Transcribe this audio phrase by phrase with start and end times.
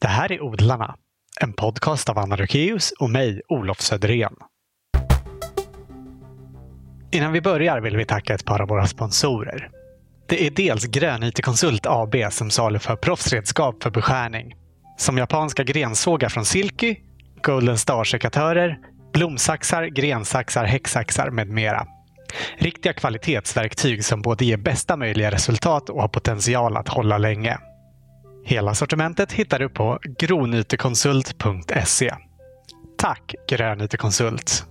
[0.00, 0.96] Det här är Odlarna,
[1.40, 4.34] en podcast av Anna Rukeus och mig, Olof Söderén.
[7.12, 9.70] Innan vi börjar vill vi tacka ett par av våra sponsorer.
[10.28, 14.54] Det är dels Grönyte Konsult AB som saluför proffsredskap för beskärning.
[14.96, 16.96] Som japanska grensågar från Silky,
[17.42, 18.78] Golden Star-sekatörer,
[19.12, 21.86] blomsaxar, grensaxar, häcksaxar med mera.
[22.58, 27.58] Riktiga kvalitetsverktyg som både ger bästa möjliga resultat och har potential att hålla länge.
[28.48, 32.14] Hela sortimentet hittar du på gronytekonsult.se.
[32.98, 34.64] Tack Grönytekonsult!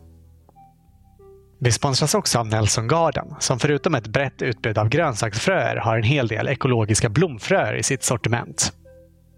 [1.59, 6.03] Vi sponsras också av Nelson Garden som förutom ett brett utbud av grönsaksfröer har en
[6.03, 8.73] hel del ekologiska blomfröer i sitt sortiment.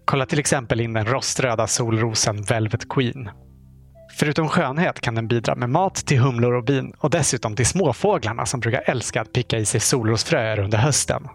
[0.04, 3.30] Kolla till exempel in den roströda solrosen Velvet Queen.
[4.18, 8.46] Förutom skönhet kan den bidra med mat till humlor och bin och dessutom till småfåglarna
[8.46, 11.28] som brukar älska att picka i sig solrosfröer under hösten.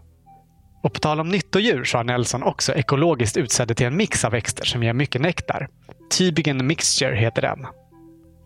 [0.84, 4.32] Och på tal om nyttodjur så har Nelson också ekologiskt utsäde till en mix av
[4.32, 5.68] växter som ger mycket nektar.
[6.18, 7.66] Tübingen Mixture heter den.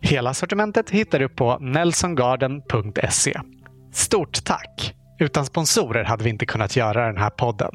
[0.00, 3.40] Hela sortimentet hittar du på nelsongarden.se.
[3.92, 4.94] Stort tack!
[5.18, 7.70] Utan sponsorer hade vi inte kunnat göra den här podden.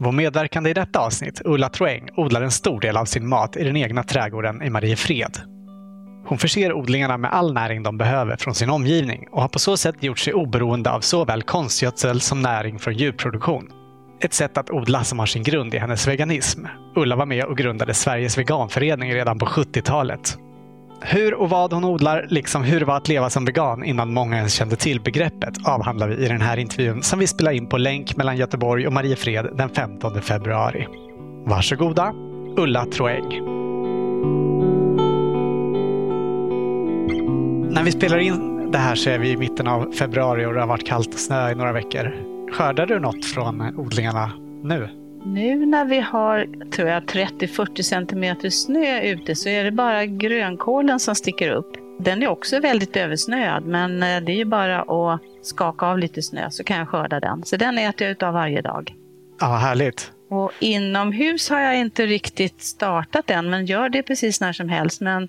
[0.00, 3.64] Vår medverkande i detta avsnitt, Ulla Troeng, odlar en stor del av sin mat i
[3.64, 5.59] den egna trädgården i Mariefred.
[6.30, 9.76] Hon förser odlingarna med all näring de behöver från sin omgivning och har på så
[9.76, 13.68] sätt gjort sig oberoende av såväl konstgödsel som näring från djurproduktion.
[14.20, 16.66] Ett sätt att odla som har sin grund i hennes veganism.
[16.96, 20.38] Ulla var med och grundade Sveriges veganförening redan på 70-talet.
[21.00, 24.36] Hur och vad hon odlar, liksom hur det var att leva som vegan innan många
[24.36, 27.78] ens kände till begreppet, avhandlar vi i den här intervjun som vi spelar in på
[27.78, 30.86] länk mellan Göteborg och Mariefred den 15 februari.
[31.46, 32.12] Varsågoda,
[32.56, 34.49] Ulla Troeng.
[37.70, 40.60] När vi spelar in det här så är vi i mitten av februari och det
[40.60, 42.12] har varit kallt och snö i några veckor.
[42.52, 44.32] Skördar du något från odlingarna
[44.62, 44.88] nu?
[45.24, 51.00] Nu när vi har tror jag, 30-40 centimeter snö ute så är det bara grönkålen
[51.00, 51.72] som sticker upp.
[52.00, 56.22] Den är också väldigt översnöad men eh, det är ju bara att skaka av lite
[56.22, 57.44] snö så kan jag skörda den.
[57.44, 58.94] Så den äter jag utav varje dag.
[59.40, 60.12] Ja, vad härligt.
[60.30, 65.00] Och inomhus har jag inte riktigt startat än men gör det precis när som helst.
[65.00, 65.28] Men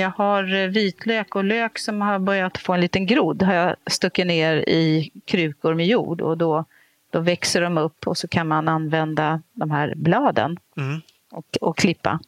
[0.00, 3.42] jag har vitlök och lök som har börjat få en liten grodd.
[3.42, 6.64] har jag stuckit ner i krukor med jord och då,
[7.10, 11.00] då växer de upp och så kan man använda de här bladen Mm.
[11.32, 12.20] och, och klippa.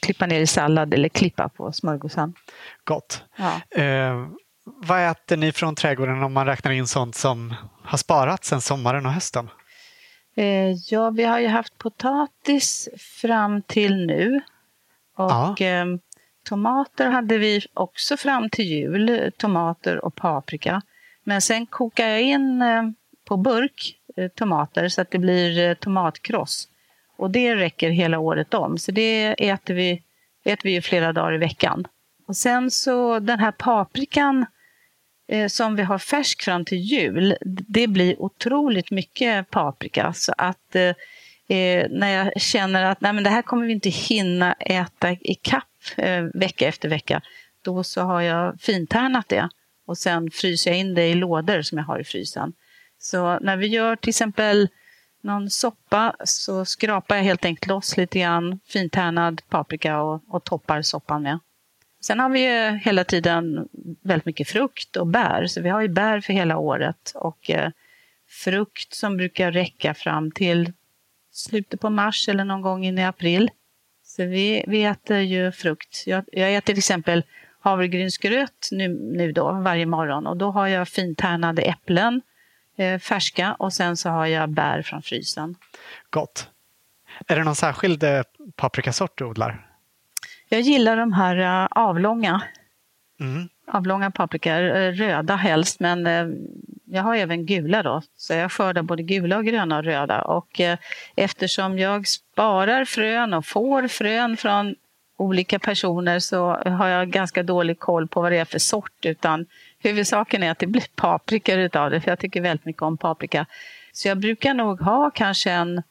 [0.00, 2.34] Klippa ner i sallad eller klippa på smörgåsen.
[2.84, 3.24] Gott.
[3.36, 3.80] Ja.
[3.82, 4.26] Eh,
[4.64, 9.06] vad äter ni från trädgården om man räknar in sånt som har sparats sen sommaren
[9.06, 9.50] och hösten?
[10.34, 12.88] Eh, ja, vi har ju haft potatis
[13.20, 14.40] fram till nu.
[15.16, 15.86] Och eh,
[16.44, 19.32] tomater hade vi också fram till jul.
[19.36, 20.82] Tomater och paprika.
[21.24, 22.82] Men sen kokar jag in eh,
[23.24, 26.68] på burk eh, tomater så att det blir eh, tomatkross.
[27.16, 28.78] Och det räcker hela året om.
[28.78, 30.02] Så det äter vi,
[30.44, 31.84] äter vi ju flera dagar i veckan.
[32.26, 34.46] Och sen så den här paprikan
[35.28, 40.12] eh, som vi har färsk fram till jul, det blir otroligt mycket paprika.
[40.12, 40.94] Så att eh,
[41.90, 45.64] när jag känner att nej, men det här kommer vi inte hinna äta i kapp
[45.96, 47.22] eh, vecka efter vecka,
[47.62, 49.48] då så har jag fintärnat det
[49.86, 52.52] och sen fryser jag in det i lådor som jag har i frysen.
[52.98, 54.68] Så när vi gör till exempel
[55.22, 60.82] någon soppa så skrapar jag helt enkelt loss lite grann fintärnad paprika och, och toppar
[60.82, 61.38] soppan med.
[62.00, 63.68] Sen har vi ju hela tiden
[64.02, 67.12] väldigt mycket frukt och bär, så vi har ju bär för hela året.
[67.14, 67.70] Och eh,
[68.28, 70.72] frukt som brukar räcka fram till
[71.32, 73.50] slutet på mars eller någon gång in i april.
[74.16, 76.02] Så vi, vi äter ju frukt.
[76.06, 77.22] Jag, jag äter till exempel
[77.60, 82.22] havregrynsgröt nu, nu då, varje morgon och då har jag fintärnade äpplen,
[82.76, 85.54] eh, färska och sen så har jag bär från frysen.
[86.10, 86.48] Gott.
[87.26, 88.22] Är det någon särskild eh,
[88.56, 89.66] paprikasort du odlar?
[90.48, 92.42] Jag gillar de här eh, avlånga,
[93.20, 96.26] Mm avlånga paprikor, eh, röda helst, men eh,
[96.84, 98.02] jag har även gula då.
[98.16, 100.22] Så jag skördar både gula och gröna och röda.
[100.22, 100.78] Och eh,
[101.16, 104.74] eftersom jag sparar frön och får frön från
[105.18, 109.06] olika personer så har jag ganska dålig koll på vad det är för sort.
[109.06, 109.46] Utan
[109.78, 113.46] huvudsaken är att det blir paprikor utav det, för jag tycker väldigt mycket om paprika.
[113.92, 115.82] Så jag brukar nog ha kanske en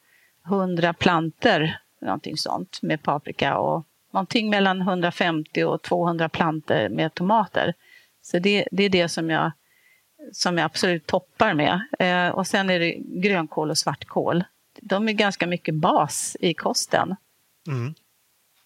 [0.44, 7.74] hundra planter, någonting sånt, med paprika och någonting mellan 150 och 200 planter med tomater.
[8.22, 9.52] Så det, det är det som jag,
[10.32, 11.80] som jag absolut toppar med.
[11.98, 14.44] Eh, och sen är det grönkål och svartkål.
[14.80, 17.16] De är ganska mycket bas i kosten.
[17.66, 17.94] Mm.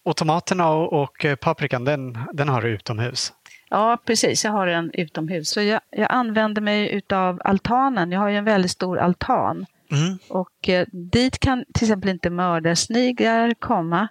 [0.03, 3.33] Och tomaterna och, och eh, paprikan, den, den har du utomhus?
[3.69, 4.43] Ja, precis.
[4.43, 5.49] Jag har en utomhus.
[5.49, 8.11] Så jag, jag använder mig utav altanen.
[8.11, 9.65] Jag har ju en väldigt stor altan.
[9.91, 10.17] Mm.
[10.29, 14.07] Och eh, dit kan till exempel inte mördarsniglar komma.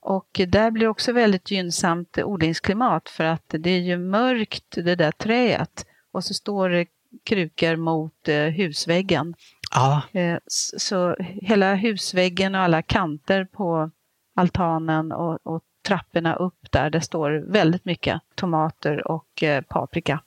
[0.00, 5.12] Och där blir också väldigt gynnsamt odlingsklimat för att det är ju mörkt det där
[5.12, 6.86] träet och så står det
[7.24, 9.34] krukor mot eh, husväggen.
[9.74, 10.02] Ja.
[10.12, 10.38] Eh,
[10.78, 13.90] så hela husväggen och alla kanter på
[14.36, 20.20] altanen och, och trapporna upp där, det står väldigt mycket tomater och eh, paprika.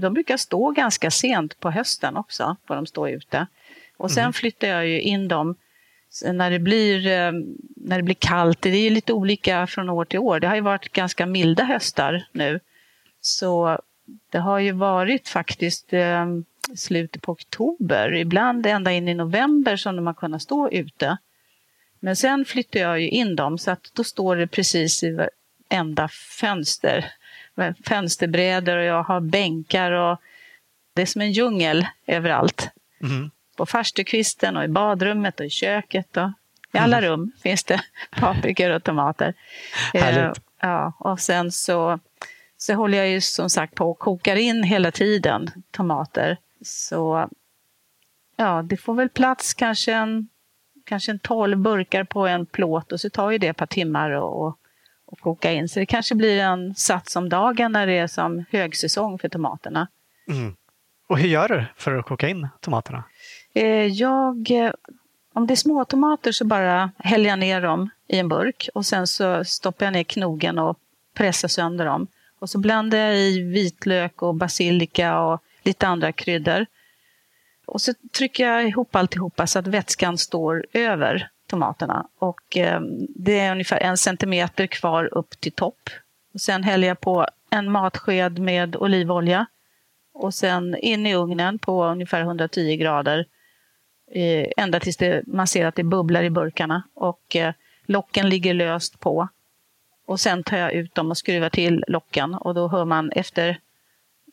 [0.00, 3.46] De brukar stå ganska sent på hösten också, får de stå ute.
[3.96, 4.32] Och sen mm.
[4.32, 5.56] flyttar jag ju in dem
[6.24, 7.32] när det, blir, eh,
[7.76, 8.62] när det blir kallt.
[8.62, 10.40] Det är lite olika från år till år.
[10.40, 12.60] Det har ju varit ganska milda höstar nu.
[13.20, 13.78] Så
[14.30, 16.26] det har ju varit faktiskt eh,
[16.74, 21.16] slutet på oktober, ibland ända in i november som de har kunnat stå ute.
[22.00, 25.28] Men sen flyttar jag ju in dem så att då står det precis i
[25.70, 27.12] varenda fönster.
[27.84, 30.20] Fönsterbrädor och jag har bänkar och
[30.94, 32.70] det är som en djungel överallt.
[33.02, 33.30] Mm.
[33.56, 36.30] På farstukvisten och i badrummet och i köket och
[36.72, 37.10] i alla mm.
[37.10, 37.80] rum finns det
[38.20, 39.34] paprikor och tomater.
[39.94, 40.38] Härligt.
[40.38, 41.98] Eh, ja, och sen så,
[42.56, 46.36] så håller jag ju som sagt på och kokar in hela tiden tomater.
[46.64, 47.28] Så
[48.36, 50.28] ja, det får väl plats kanske en
[50.84, 54.10] kanske en 12 burkar på en plåt och så tar ju det ett par timmar
[54.10, 54.46] och,
[55.04, 55.68] och koka in.
[55.68, 59.88] Så det kanske blir en sats om dagen när det är som högsäsong för tomaterna.
[60.28, 60.56] Mm.
[61.08, 63.04] Och hur gör du för att koka in tomaterna?
[63.54, 64.72] Eh, jag, eh,
[65.32, 69.06] om det är småtomater så bara häller jag ner dem i en burk och sen
[69.06, 70.78] så stoppar jag ner knogen och
[71.14, 72.06] pressar sönder dem.
[72.38, 76.66] Och så blandar jag i vitlök och basilika och lite andra kryddor.
[77.66, 82.06] Och så trycker jag ihop alltihopa så att vätskan står över tomaterna.
[82.18, 85.90] Och eh, det är ungefär en centimeter kvar upp till topp.
[86.34, 89.46] Och sen häller jag på en matsked med olivolja.
[90.14, 93.26] Och sen in i ugnen på ungefär 110 grader.
[94.14, 96.82] Eh, ända tills det, man ser att det bubblar i burkarna.
[96.94, 97.54] Och eh,
[97.86, 99.28] locken ligger löst på.
[100.06, 102.34] Och sen tar jag ut dem och skruvar till locken.
[102.34, 103.58] Och då hör man efter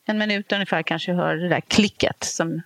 [0.04, 2.62] en minut ungefär kanske hör det där klicket som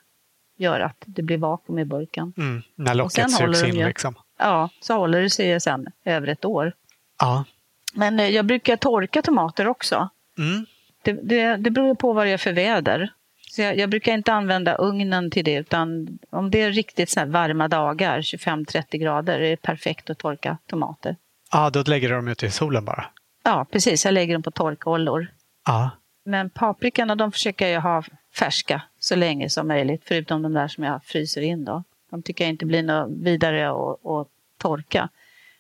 [0.56, 2.32] gör att det blir vakuum i burken.
[2.37, 4.14] Mm, när locket sugs in ju, liksom.
[4.38, 6.72] Ja, så håller det sig sen över ett år.
[7.20, 7.44] Ja.
[7.94, 10.08] Men eh, jag brukar torka tomater också.
[10.38, 10.67] Mm.
[11.02, 13.12] Det, det, det beror på vad det är för väder.
[13.54, 17.24] Så jag, jag, brukar inte använda ugnen till det, utan om det är riktigt så
[17.24, 21.16] varma dagar, 25-30 grader, är det perfekt att torka tomater.
[21.52, 23.06] Ja, då lägger du dem ute i solen bara?
[23.44, 24.04] Ja, precis.
[24.04, 25.26] Jag lägger dem på torkollor.
[25.66, 25.90] Ja.
[26.24, 28.02] Men paprikorna, de försöker jag ha
[28.34, 31.64] färska så länge som möjligt, förutom de där som jag fryser in.
[31.64, 31.84] Då.
[32.10, 34.28] De tycker jag inte blir något vidare att, att
[34.58, 35.08] torka.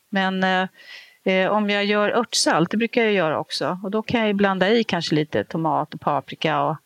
[0.08, 0.68] Men eh,
[1.24, 4.70] eh, om jag gör örtsalt, det brukar jag göra också, och då kan jag blanda
[4.70, 6.76] i kanske lite tomat och paprika och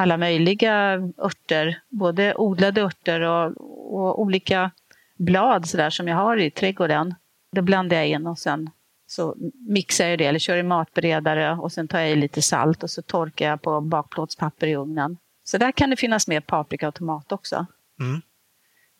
[0.00, 3.46] alla möjliga örter, både odlade örter och,
[3.94, 4.70] och olika
[5.16, 7.14] blad så som jag har i trädgården.
[7.52, 8.70] Det blandar jag in och sen
[9.06, 9.36] så
[9.68, 12.90] mixar jag det eller kör i matberedare och sen tar jag i lite salt och
[12.90, 15.16] så torkar jag på bakplåtspapper i ugnen.
[15.44, 17.66] Så där kan det finnas med paprika och tomat också.
[18.00, 18.22] Mm.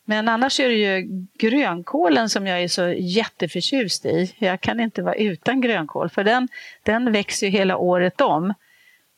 [0.05, 4.35] Men annars är det ju grönkålen som jag är så jätteförtjust i.
[4.37, 6.47] Jag kan inte vara utan grönkål för den,
[6.83, 8.53] den växer ju hela året om.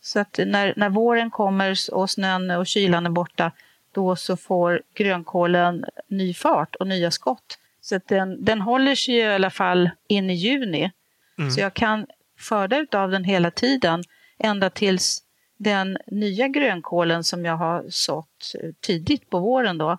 [0.06, 3.52] Så att när, när våren kommer och snön och kylan är borta
[3.92, 7.58] då så får grönkålen ny fart och nya skott.
[7.82, 10.92] Så att den, den håller sig i alla fall in i juni.
[11.38, 11.52] Mm.
[11.52, 12.06] Så jag kan
[12.40, 14.04] skörda av den hela tiden
[14.38, 15.24] ända tills
[15.58, 19.98] den nya grönkålen som jag har sått tidigt på våren då,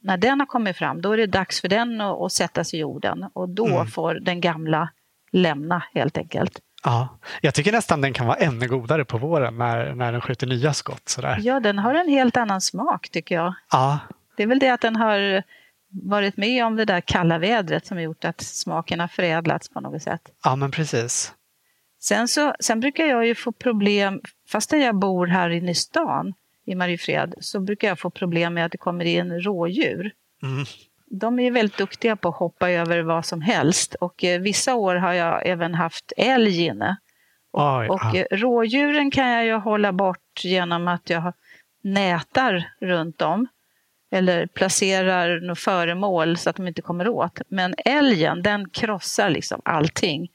[0.00, 2.78] när den har kommit fram, då är det dags för den att, att sättas i
[2.78, 3.86] jorden och då mm.
[3.86, 4.88] får den gamla
[5.30, 6.60] lämna helt enkelt.
[6.84, 10.46] Ja, jag tycker nästan den kan vara ännu godare på våren när, när den skjuter
[10.46, 11.08] nya skott.
[11.08, 11.38] Sådär.
[11.40, 13.54] Ja, den har en helt annan smak tycker jag.
[13.70, 13.98] Ja.
[14.36, 15.42] Det är väl det att den har
[15.90, 19.80] varit med om det där kalla vädret som har gjort att smaken har förädlats på
[19.80, 20.22] något sätt.
[20.44, 21.32] Ja, men precis.
[22.00, 26.34] Sen, så, sen brukar jag ju få problem, fast jag bor här inne i stan,
[26.66, 30.12] i Mariefred, så brukar jag få problem med att det kommer in rådjur.
[30.42, 30.64] Mm.
[31.10, 34.94] De är väldigt duktiga på att hoppa över vad som helst och eh, vissa år
[34.94, 36.96] har jag även haft älg inne.
[37.50, 41.32] Och, Oj, och eh, rådjuren kan jag ju hålla bort genom att jag
[41.82, 43.48] nätar runt dem
[44.10, 47.40] eller placerar något föremål så att de inte kommer åt.
[47.48, 50.28] Men älgen, den krossar liksom allting.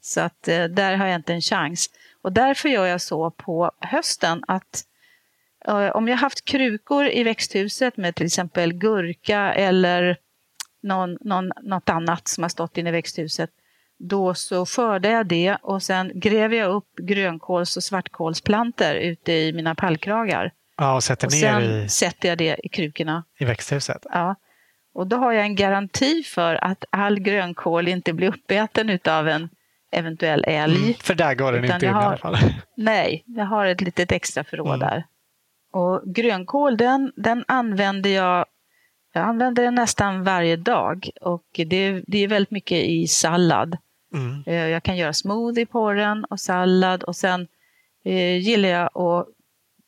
[0.00, 1.90] Så att eh, där har jag inte en chans.
[2.22, 4.84] Och därför gör jag så på hösten att
[5.94, 10.16] om jag haft krukor i växthuset med till exempel gurka eller
[10.82, 13.50] någon, någon, något annat som har stått inne i växthuset,
[13.98, 19.52] då så skördar jag det och sen gräver jag upp grönkåls och svartkålsplanter ute i
[19.52, 20.52] mina pallkragar.
[20.76, 23.24] Ja, och sätter och ner sen i, sätter jag det i krukorna.
[23.38, 24.06] i växthuset.
[24.12, 24.34] Ja.
[24.94, 29.48] Och då har jag en garanti för att all grönkål inte blir uppäten av en
[29.92, 30.76] eventuell älg.
[30.82, 32.36] Mm, för där går den inte in jag i har- alla fall.
[32.76, 34.78] Nej, jag har ett litet extra förråd Mm.
[34.80, 35.04] där.
[35.70, 38.46] Och grönkål, den, den använder jag
[39.12, 43.76] jag använder den nästan varje dag och det, det är väldigt mycket i sallad.
[44.14, 44.42] Mm.
[44.46, 47.48] Eh, Jag kan göra smoothie på den och sallad och sen
[48.04, 49.26] eh, gillar jag att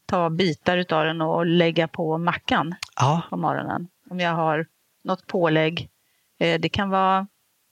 [0.06, 3.88] ta bitar utav den och lägga på mackan Ja, på morgonen.
[4.10, 4.66] Om jag har
[5.04, 5.88] något pålägg.
[6.38, 7.26] Eh, Det kan vara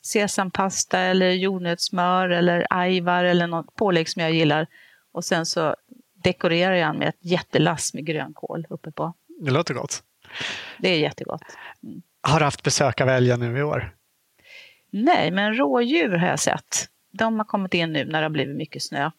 [0.04, 4.66] sesampasta eller jordnötssmör eller ajvar eller något pålägg som jag gillar.
[5.12, 5.76] Och sen så
[6.22, 9.14] dekorerar jag med ett jättelass med grönkål uppe på.
[9.40, 10.02] det låter gott.
[10.78, 11.42] Det är jättegott.
[12.20, 13.94] Har du haft besök av älgen nu i år?
[14.90, 16.88] Nej, men rådjur har jag sett.
[17.10, 19.10] De har kommit in nu när det har blivit mycket snö.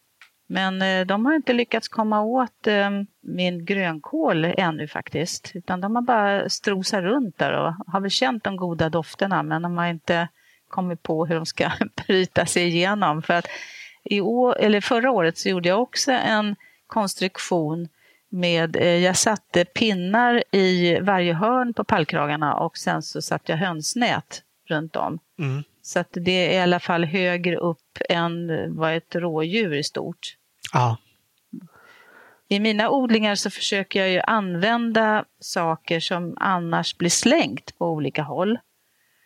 [0.46, 2.90] Men eh, de har inte lyckats komma åt eh,
[3.20, 5.50] min grönkål ännu faktiskt.
[5.54, 9.62] Utan de har bara strosat runt där och har väl känt de goda dofterna men
[9.62, 10.28] de har inte
[10.68, 11.70] kommit på hur de ska
[12.06, 13.22] bryta sig igenom.
[13.22, 13.46] För att
[14.04, 16.56] i år, eller förra året så gjorde jag också en
[16.90, 17.88] konstruktion
[18.28, 23.58] med, eh, jag satte pinnar i varje hörn på pallkragarna och sen så satte jag
[23.58, 25.18] hönsnät runt om.
[25.38, 25.62] Mm.
[25.82, 30.36] Så att det är i alla fall högre upp än vad ett rådjur är stort.
[30.72, 30.96] Ja,
[32.48, 38.22] I mina odlingar så försöker jag ju använda saker som annars blir slängt på olika
[38.22, 38.58] håll.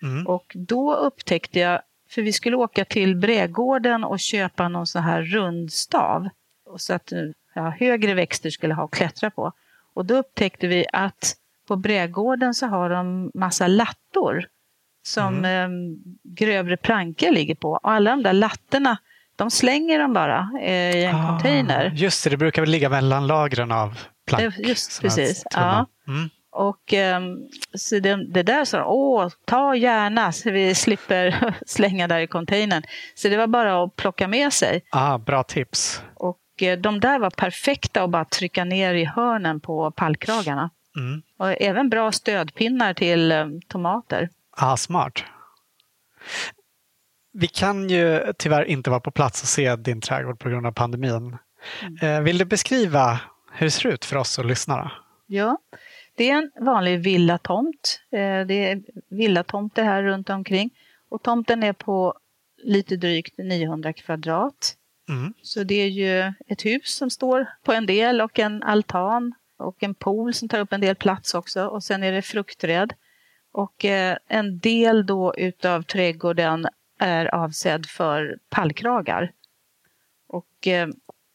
[0.03, 0.27] mm.
[0.27, 5.23] Och då upptäckte jag, för vi skulle åka till Brädgården och köpa någon sån här
[5.23, 6.29] rundstav.
[6.67, 7.13] Och så att
[7.55, 9.53] ja, högre växter skulle ha att klättra på.
[9.95, 11.37] Och då upptäckte vi att
[11.69, 14.47] på Brädgården så har de massa lattor
[15.07, 15.69] som eh,
[16.23, 17.71] grövre plankor ligger på.
[17.71, 18.99] Och alla de där lattorna,
[19.37, 21.93] de slänger de bara eh, i en Ah, container.
[21.95, 24.43] Just det, det brukar väl ligga mellan lagren av plank.
[24.43, 25.87] Eh, just precis, tunna.
[26.09, 26.31] Mm.
[26.51, 27.37] Och ehm,
[27.75, 32.27] så det, det där sa de, åh, ta gärna så vi slipper slänga där i
[32.27, 32.83] containern.
[33.15, 34.85] Så det var bara att plocka med sig.
[34.91, 36.03] Ah, bra tips.
[36.15, 36.44] Och eh,
[36.79, 40.71] de där var perfekta att bara trycka ner i hörnen på pallkragarna.
[40.97, 41.23] Mm.
[41.39, 44.29] Och även bra stödpinnar till eh, tomater.
[44.57, 45.25] Ah, smart.
[47.33, 50.73] Vi kan ju tyvärr inte vara på plats och se din trädgård på grund av
[50.73, 51.37] pandemin.
[51.83, 51.97] Mm.
[52.03, 53.21] Eh, Vill du beskriva
[53.53, 54.93] hur det ser ut för oss och lyssnarna?
[55.27, 55.59] Ja,
[56.17, 58.01] det är en vanlig villatomt.
[58.13, 60.71] Eh, Det är villatomter här runt omkring.
[61.11, 62.15] Och tomten är på
[62.63, 64.75] lite drygt 900 kvadrat.
[65.09, 65.35] Mm.
[65.43, 69.83] Så det är ju ett hus som står på en del och en altan och
[69.83, 71.67] en pool som tar upp en del plats också.
[71.67, 72.95] Och sen är det fruktträd.
[73.53, 76.67] Och eh, en del då utav trädgården
[76.99, 79.33] är avsedd för pallkragar.
[80.27, 80.89] Och eh,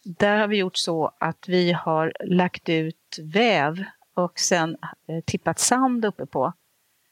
[0.04, 3.84] där har vi gjort så att vi har lagt ut väv
[4.14, 6.54] och sen eh, tippat sand uppe på.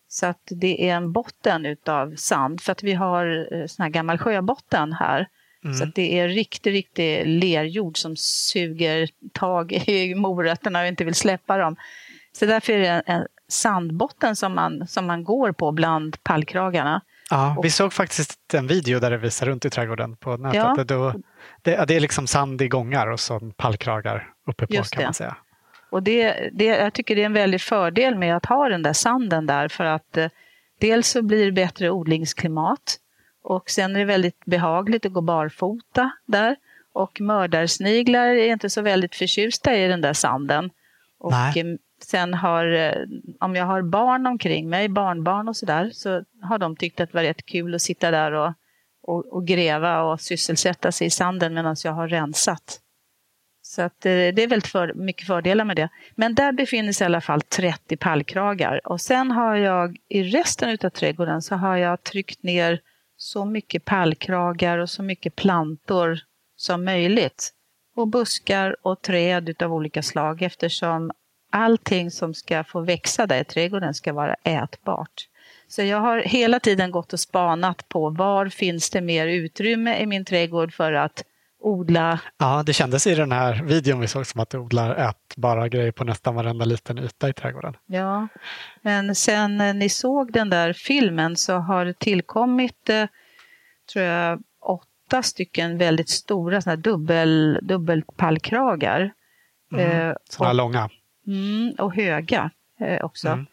[0.07, 3.89] Så att det är en botten utav sand för att vi har eh, sån här
[3.89, 5.27] gammal sjöbotten här.
[5.73, 5.89] Så Mm.
[5.89, 11.57] att det är riktig, riktig lerjord som suger tag i morötterna och inte vill släppa
[11.57, 11.75] dem.
[12.31, 17.01] Så därför är det en, en sandbotten som man, som man går på bland pallkragarna.
[17.29, 20.55] Ja, vi såg faktiskt en video där det visar runt i trädgården på nätet.
[20.57, 20.75] Ja.
[20.77, 21.13] Det, då,
[21.61, 25.07] det, det är liksom sand i gångar och så pallkragar uppe på Just kan det.
[25.07, 25.35] man säga.
[25.91, 28.93] Och det, det, jag tycker det är en väldig fördel med att ha den där
[28.93, 30.27] sanden där för att eh,
[30.79, 32.97] dels så blir det bättre odlingsklimat
[33.49, 36.55] och sen är det väldigt behagligt att gå barfota där.
[36.93, 40.69] Och mördarsniglar är inte så väldigt förtjusta i den där sanden.
[41.19, 41.77] Och Nej.
[42.03, 42.93] sen har, eh,
[43.39, 47.15] om jag har barn omkring mig, barnbarn och sådär, så har de tyckt att det
[47.15, 48.53] var rätt kul att sitta där och,
[49.03, 52.79] och, och gräva och sysselsätta sig i sanden medan jag har rensat.
[53.61, 55.89] Så att, eh, det är väldigt för, mycket fördelar med det.
[56.15, 58.87] Men där befinner sig i alla fall 30 pallkragar.
[58.87, 62.81] Och sen har jag i resten utav trädgården så har jag tryckt ner
[63.17, 66.19] så mycket pallkragar och så mycket plantor
[66.55, 67.53] som möjligt.
[67.95, 71.11] Och buskar och träd utav olika slag eftersom
[71.51, 75.27] allting som ska få växa där i trädgården ska vara ätbart.
[75.67, 80.05] Så jag har hela tiden gått och spanat på var finns det mer utrymme i
[80.05, 81.23] min trädgård för att
[81.59, 85.67] odla Ja, det kändes i den här videon vi såg som att du odlar ätbara
[85.67, 87.77] grejer på nästan varenda liten yta i trädgården.
[87.85, 88.27] Ja,
[88.81, 93.05] men sen ni såg den där filmen så har det tillkommit, eh,
[93.93, 99.13] tror jag, åtta stycken väldigt stora såna här dubbel, dubbelpallkragar.
[99.73, 100.09] Mm.
[100.09, 100.89] Eh, Sådana och, långa.
[101.27, 103.27] mm, och höga eh, också.
[103.27, 103.45] Mm.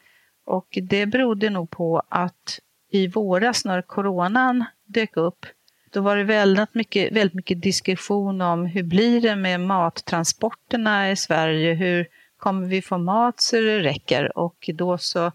[0.47, 2.59] Och det berodde nog på att
[2.91, 5.47] i våras när coronan dök upp
[5.95, 11.17] då var det väldigt mycket, väldigt mycket diskussion om hur blir det med mattransporterna i
[11.17, 11.75] Sverige?
[11.75, 14.39] Hur kommer vi få mat så det räcker?
[14.39, 15.33] Och då så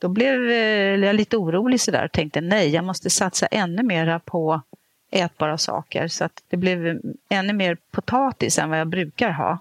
[0.00, 0.50] då blev
[1.04, 4.62] jag lite orolig sådär och tänkte nej, jag måste satsa ännu mera på
[5.10, 6.08] ätbara saker.
[6.08, 9.58] Så att det blev ännu mer potatis än vad jag brukar ha.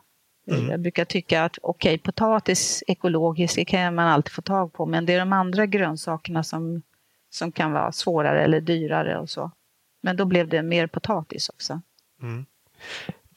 [0.51, 0.69] Mm.
[0.69, 5.05] Jag brukar tycka att okej, okay, potatis ekologiskt kan man alltid få tag på, men
[5.05, 6.81] det är de andra grönsakerna som,
[7.29, 9.51] som kan vara svårare eller dyrare och så.
[10.07, 11.81] Men då blev det mer potatis också.
[12.21, 12.45] Mm.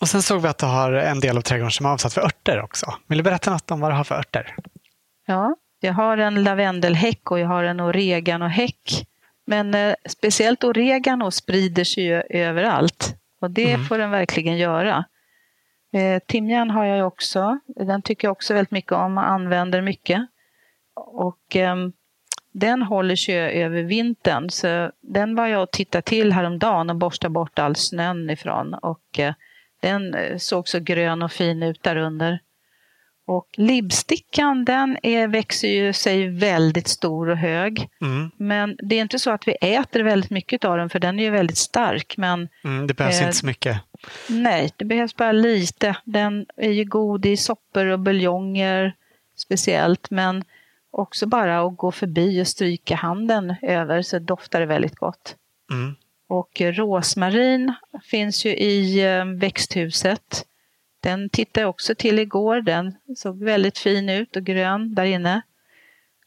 [0.00, 2.20] Och sen såg vi att du har en del av trädgården som är avsatt för
[2.20, 2.94] örter också.
[3.06, 4.56] Vill du berätta något om vad du har för örter?
[5.26, 9.06] Ja, jag har en lavendelhäck och jag har en oreganohäck.
[9.46, 13.86] Men eh, speciellt oregano sprider sig ju överallt och det mm.
[13.86, 15.04] får den verkligen göra.
[15.92, 17.58] Eh, timjan har jag också.
[17.66, 20.26] Den tycker jag också väldigt mycket om och använder mycket.
[20.94, 21.76] Och eh,
[22.52, 24.50] den håller sig över vintern.
[24.50, 28.74] Så den var jag och tittade till häromdagen och borstade bort all snön ifrån.
[28.74, 29.34] Och eh,
[29.80, 32.38] den eh, såg så grön och fin ut där under.
[33.26, 37.88] Och libbstickan den är, växer ju sig väldigt stor och hög.
[38.00, 38.30] Mm.
[38.36, 41.22] Men det är inte så att vi äter väldigt mycket av den för den är
[41.22, 42.14] ju väldigt stark.
[42.16, 43.80] Men, mm, det behövs eh, inte så mycket.
[44.28, 45.96] Nej, det behövs bara lite.
[46.04, 48.94] Den är ju god i soppor och buljonger
[49.36, 50.10] speciellt.
[50.10, 50.44] Men
[50.90, 55.36] också bara att gå förbi och stryka handen över så doftar det väldigt gott.
[55.72, 55.94] Mm.
[56.28, 60.46] Och rosmarin finns ju i eh, växthuset.
[61.00, 62.60] Den tittade jag också till igår.
[62.60, 65.42] Den såg väldigt fin ut och grön där inne.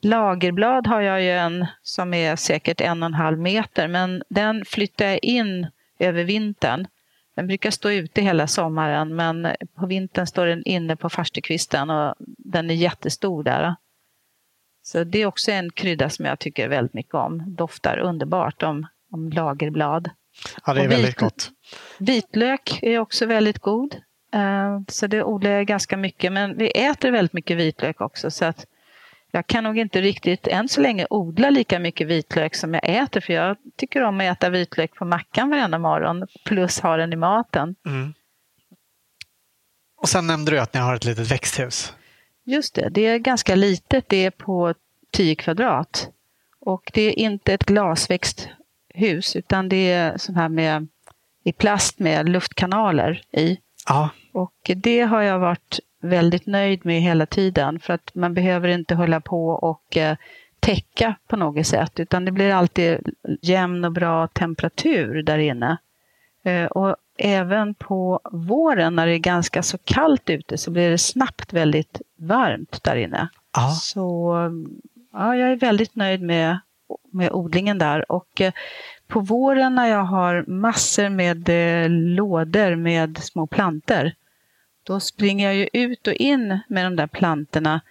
[0.02, 4.66] Lagerblad har jag ju en som är säkert en och en halv meter men den
[4.66, 5.68] flyttar jag in
[6.00, 6.88] över vintern.
[7.36, 12.16] Den brukar stå ute hela sommaren men på vintern står den inne på farstukvisten och
[12.38, 13.76] den är jättestor där.
[14.84, 17.56] Så det är också en krydda som jag tycker väldigt mycket om.
[17.56, 20.10] Doftar underbart om, om lagerblad.
[20.66, 21.52] Ja, det är väldigt gott.
[22.00, 23.96] Vitlök är också väldigt god.
[24.34, 26.32] Eh, så det odlar jag ganska mycket.
[26.32, 28.32] Men vi äter väldigt mycket vitlök också.
[28.32, 28.66] Så att
[29.32, 33.22] jag kan nog inte riktigt än så länge odla lika mycket vitlök som jag äter.
[33.22, 36.28] För jag tycker om att äta vitlök på mackan varenda morgon.
[36.46, 37.76] Plus ha den i maten.
[37.86, 38.14] Mm.
[39.98, 41.94] Och sen nämnde du att ni har ett litet växthus.
[42.44, 44.10] Just det, det är ganska litet.
[44.10, 44.74] Det är på
[45.12, 46.10] 10 kvadrat.
[46.60, 50.88] Och det är inte ett glasväxthus utan det är sån här med
[51.44, 53.58] i plast med luftkanaler i.
[53.88, 54.10] Ja.
[54.32, 58.96] Och det har jag varit väldigt nöjd med hela tiden för att man behöver inte
[58.96, 60.18] hålla på och eh,
[60.60, 63.10] täcka på något sätt utan det blir alltid
[63.42, 65.78] jämn och bra temperatur där inne.
[66.44, 70.98] Eh, och även på våren när det är ganska så kallt ute så blir det
[70.98, 73.30] snabbt väldigt varmt där inne.
[73.54, 73.70] Ja.
[73.70, 74.34] Så
[75.14, 76.60] ja, jag är väldigt nöjd med,
[77.12, 78.12] med odlingen där.
[78.12, 78.54] Och eh,
[79.08, 84.16] på våren när jag har massor med eh, lådor med små planter,
[84.84, 87.82] då springer jag ju ut och in med de där plantorna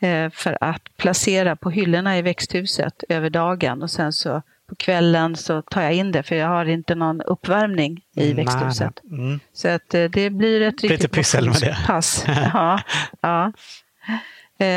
[0.00, 5.36] eh, för att placera på hyllorna i växthuset över dagen och sen så på kvällen
[5.36, 9.00] så tar jag in det för jag har inte någon uppvärmning i växthuset.
[9.10, 9.40] Mm.
[9.52, 11.78] Så att eh, det blir ett riktigt Lite pyssel med det.
[11.86, 12.24] pass.
[12.52, 12.80] ja,
[13.20, 13.52] ja.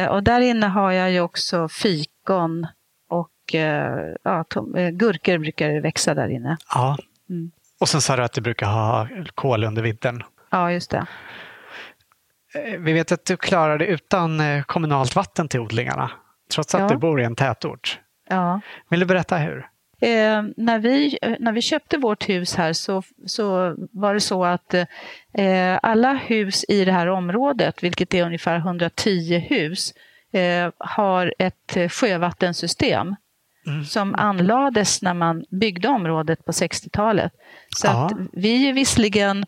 [0.09, 2.67] Och där inne har jag ju också fikon
[3.09, 3.29] och
[4.23, 4.45] ja,
[4.91, 6.57] gurkor brukar växa där inne.
[6.73, 6.97] Ja.
[7.29, 7.51] Mm.
[7.79, 10.23] Och sen sa du att du brukar ha kål under vintern.
[10.49, 11.05] Ja, just det.
[12.53, 16.11] Eh, vi vet att du klarar det utan eh, kommunalt vatten till odlingarna,
[16.53, 16.87] trots att ja.
[16.87, 17.99] du bor i en tätort.
[18.29, 18.61] Ja.
[18.89, 19.67] Vill du berätta hur?
[20.03, 24.45] Eh, när, vi, eh, när vi köpte vårt hus här så, så var det så
[24.45, 24.73] att
[25.33, 29.93] eh, alla hus i det här området, vilket är ungefär 110 hus,
[30.33, 33.15] eh, har ett sjövattensystem
[33.67, 33.83] mm.
[33.83, 37.31] som anlades när man byggde området på 60-talet.
[37.69, 39.45] Så att vi är visserligen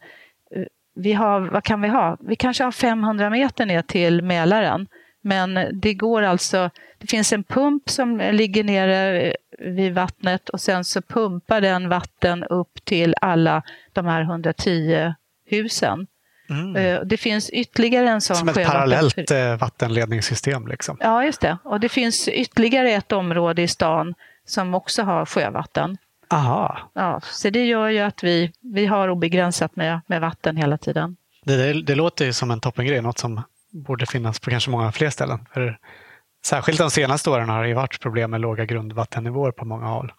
[0.95, 2.17] vi har, vad kan vi ha?
[2.19, 4.87] Vi kanske har 500 meter ner till Mälaren.
[5.25, 10.85] Men det går alltså, det finns en pump som ligger nere vid vattnet och sen
[10.85, 15.13] så pumpar den vatten upp till alla de här 110
[15.45, 16.07] husen.
[16.49, 16.75] Mm.
[16.75, 20.67] Eh, det finns ytterligare en sån Som ett parallellt eh, vattenledningssystem?
[20.67, 20.97] Liksom.
[20.99, 21.57] Ja, just det.
[21.63, 24.13] Och det finns ytterligare ett område i stan
[24.45, 25.97] som också har sjövatten.
[26.29, 26.79] Aha.
[26.93, 31.15] Ja, så det gör ju att vi, vi har obegränsat med, med vatten hela tiden.
[31.43, 33.41] Det, det, det låter ju som en toppengrej, något som
[33.75, 35.45] borde finnas på kanske många fler ställen.
[35.53, 35.79] För
[36.45, 40.13] särskilt de senaste åren har det varit problem med låga grundvattennivåer på många håll.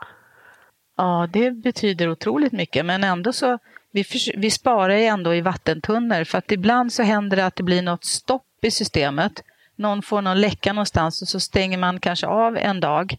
[0.96, 3.58] Ja, det betyder otroligt mycket, men ändå så
[3.92, 4.04] vi,
[4.36, 7.82] vi sparar ju ändå i vattentunnor för att ibland så händer det att det blir
[7.82, 9.42] något stopp i systemet.
[9.76, 13.18] Någon får någon läcka någonstans och så stänger man kanske av en dag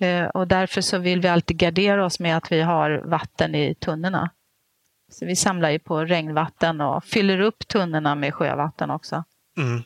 [0.00, 3.74] Eh, och därför så vill vi alltid gardera oss med att vi har vatten i
[3.74, 4.30] tunnorna.
[5.08, 9.24] Så vi samlar ju på regnvatten och fyller upp tunnorna med sjövatten också.
[9.60, 9.82] Mm.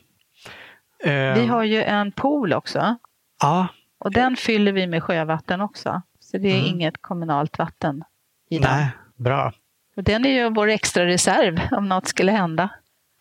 [1.03, 2.97] Eh, vi har ju en pool också.
[3.41, 3.67] Ja.
[3.97, 6.01] Och den fyller vi med sjövatten också.
[6.19, 6.65] Så det är mm.
[6.65, 8.03] inget kommunalt vatten
[8.49, 8.71] i den.
[8.71, 9.53] Nej, bra.
[9.95, 12.69] Och den är ju vår extra reserv om något skulle hända.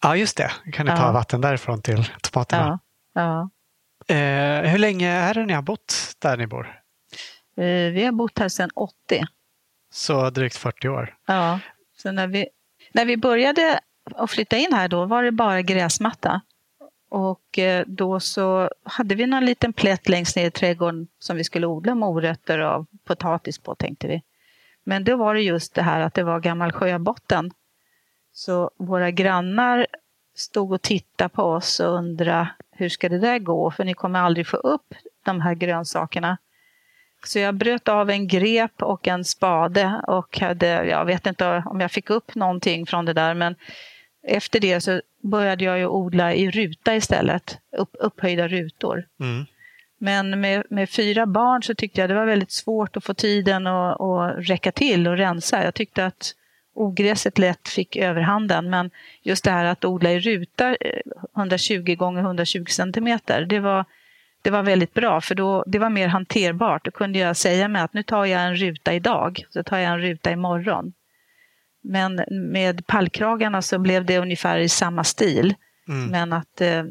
[0.03, 0.53] Ja, just det.
[0.73, 2.79] Kan ni ta vatten därifrån till tomaterna.
[3.13, 3.51] Ja.
[4.07, 4.15] ja.
[4.15, 6.81] Eh, hur länge är det ni har bott där ni bor?
[7.57, 9.25] Eh, vi har bott här sedan 80.
[9.93, 11.17] Så drygt 40 år?
[11.27, 11.61] Ja.
[11.97, 12.47] Så när vi,
[12.93, 13.81] när vi började
[14.13, 16.41] och flytta in här då var det bara gräsmatta.
[17.11, 21.45] Och eh, då så hade vi någon liten plätt längst ner i trädgården som vi
[21.45, 24.23] skulle odla morötter och potatis på tänkte vi.
[24.85, 27.51] Men då var det just det här att det var gammal sjöbotten.
[28.33, 29.87] Så våra grannar
[30.35, 33.71] stod och tittade på oss och undrade hur ska det där gå?
[33.71, 36.39] För ni kommer aldrig få upp de här grönsakerna.
[37.27, 41.81] Så jag bröt av en grep och en spade och hade, jag vet inte om
[41.81, 43.57] jag fick upp någonting från det där men
[44.27, 49.05] efter det så började jag ju odla i ruta istället, upp, upphöjda rutor.
[49.21, 49.45] Mm.
[49.99, 53.67] Men med, med, fyra barn så tyckte jag det var väldigt svårt att få tiden
[53.67, 55.65] att, att räcka till och rensa.
[55.65, 56.35] Jag tyckte att
[56.75, 58.71] ogräset lätt fick överhanden.
[58.71, 58.91] Men
[59.23, 60.77] just det här att odla i ruta
[61.37, 63.85] 120 eh, gånger 120 centimeter, det var,
[64.43, 66.85] det var väldigt bra för då, det var mer hanterbart.
[66.85, 69.93] Då kunde jag säga mig att nu tar jag en ruta idag, så tar jag
[69.93, 70.93] en ruta imorgon.
[71.85, 75.55] Men med pallkragarna så blev det ungefär i samma stil.
[75.89, 76.11] Mm.
[76.11, 76.83] Men att eh,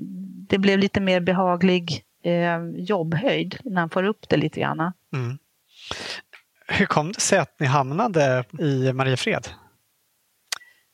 [0.50, 4.80] det blev lite mer behaglig eh, jobbhöjd när man får upp det lite grann.
[5.14, 5.38] Mm.
[6.68, 9.48] Hur kom det sig att ni hamnade i Mariefred?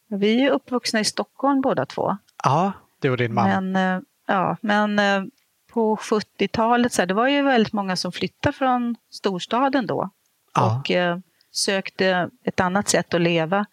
[0.07, 2.17] Vi är uppvuxna i Stockholm båda två.
[2.43, 3.71] Ja, du och din man.
[3.71, 5.23] Men, eh, ja, men eh,
[5.71, 10.09] på 70-talet, så här, det var ju väldigt många som flyttade från storstaden då.
[10.55, 10.79] Ja.
[10.79, 11.17] Och eh,
[11.51, 13.65] sökte ett annat sätt att leva.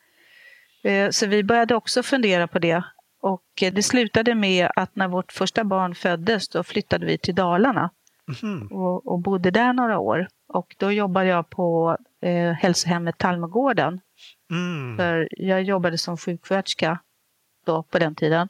[0.87, 2.83] Eh, så vi började också fundera på det.
[3.23, 7.91] Och det slutade med att när vårt första barn föddes då flyttade vi till Dalarna
[8.43, 8.67] mm.
[8.67, 10.29] och, och, bodde där några år.
[10.49, 14.01] Och då jobbade jag på eh, hälsohemmet Tallmogården.
[14.51, 14.97] Mm.
[14.97, 16.99] För jag jobbade som sjuksköterska
[17.67, 18.49] då på den tiden.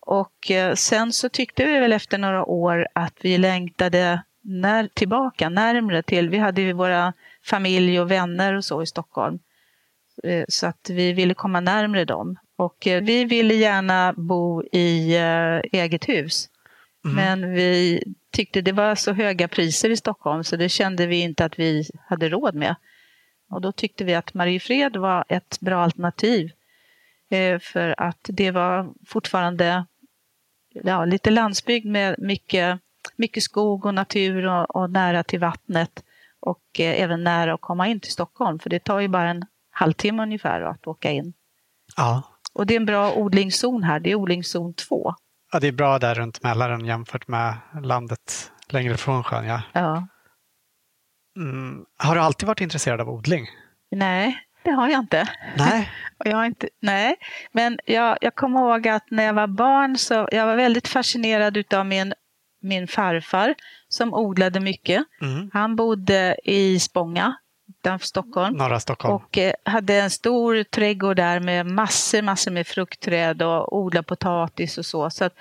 [0.00, 5.48] Och eh, sen så tyckte vi väl efter några år att vi längtade när, tillbaka,
[5.48, 7.12] närmre till, vi hade ju våra
[7.44, 9.38] familj och vänner och så i Stockholm.
[10.24, 12.36] Eh, så att vi ville komma närmre dem.
[12.56, 16.48] Och eh, vi ville gärna bo i eh, eget hus.
[17.04, 17.16] Mm.
[17.16, 18.02] Men vi
[18.32, 21.84] tyckte det var så höga priser i Stockholm så det kände vi inte att vi
[22.08, 22.74] hade råd med.
[23.50, 26.50] Och då tyckte vi att Mariefred var ett bra alternativ.
[27.60, 29.86] För att det var fortfarande
[30.84, 32.80] ja, lite landsbygd med mycket,
[33.16, 36.04] mycket skog och natur och, och nära till vattnet.
[36.40, 39.44] Och även nära att komma in till Stockholm för det tar ju bara en
[39.76, 41.32] halvtimme ungefär att åka in.
[41.96, 42.22] Ja.
[42.52, 45.14] Och det är en bra odlingszon här, det är odlingszon 2.
[45.52, 49.46] Ja, det är bra där runt Mälaren jämfört med landet längre från sjön.
[49.46, 49.62] Ja.
[49.72, 50.06] ja.
[51.36, 51.84] Mm.
[51.98, 53.46] Har du alltid varit intresserad av odling?
[53.90, 55.28] Nej, det har jag inte.
[55.56, 55.90] Nej.
[56.18, 57.16] Och jag har inte nej.
[57.52, 61.74] Men jag, jag kommer ihåg att när jag var barn så jag var väldigt fascinerad
[61.74, 62.14] av min,
[62.62, 63.54] min farfar
[63.88, 65.04] som odlade mycket.
[65.20, 65.50] Mm.
[65.52, 67.36] Han bodde i Spånga
[67.86, 68.56] utanför Stockholm.
[68.56, 69.14] Norra Stockholm.
[69.14, 74.78] Och eh, hade en stor trädgård där med massor, massor med fruktträd och odla potatis
[74.78, 75.10] och så.
[75.10, 75.34] så att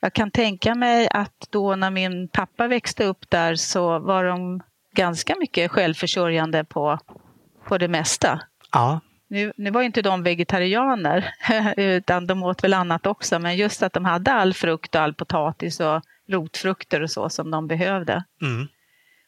[0.00, 4.62] jag kan tänka mig att då när min pappa växte upp där så var de
[4.94, 6.98] ganska mycket självförsörjande på,
[7.68, 8.40] på det mesta.
[8.72, 9.00] Ja.
[9.28, 11.34] Nu, nu var inte de vegetarianer,
[11.76, 15.14] utan de åt väl annat också, men just att de hade all frukt och all
[15.14, 18.24] potatis och rotfrukter och så som de behövde.
[18.42, 18.68] Mm.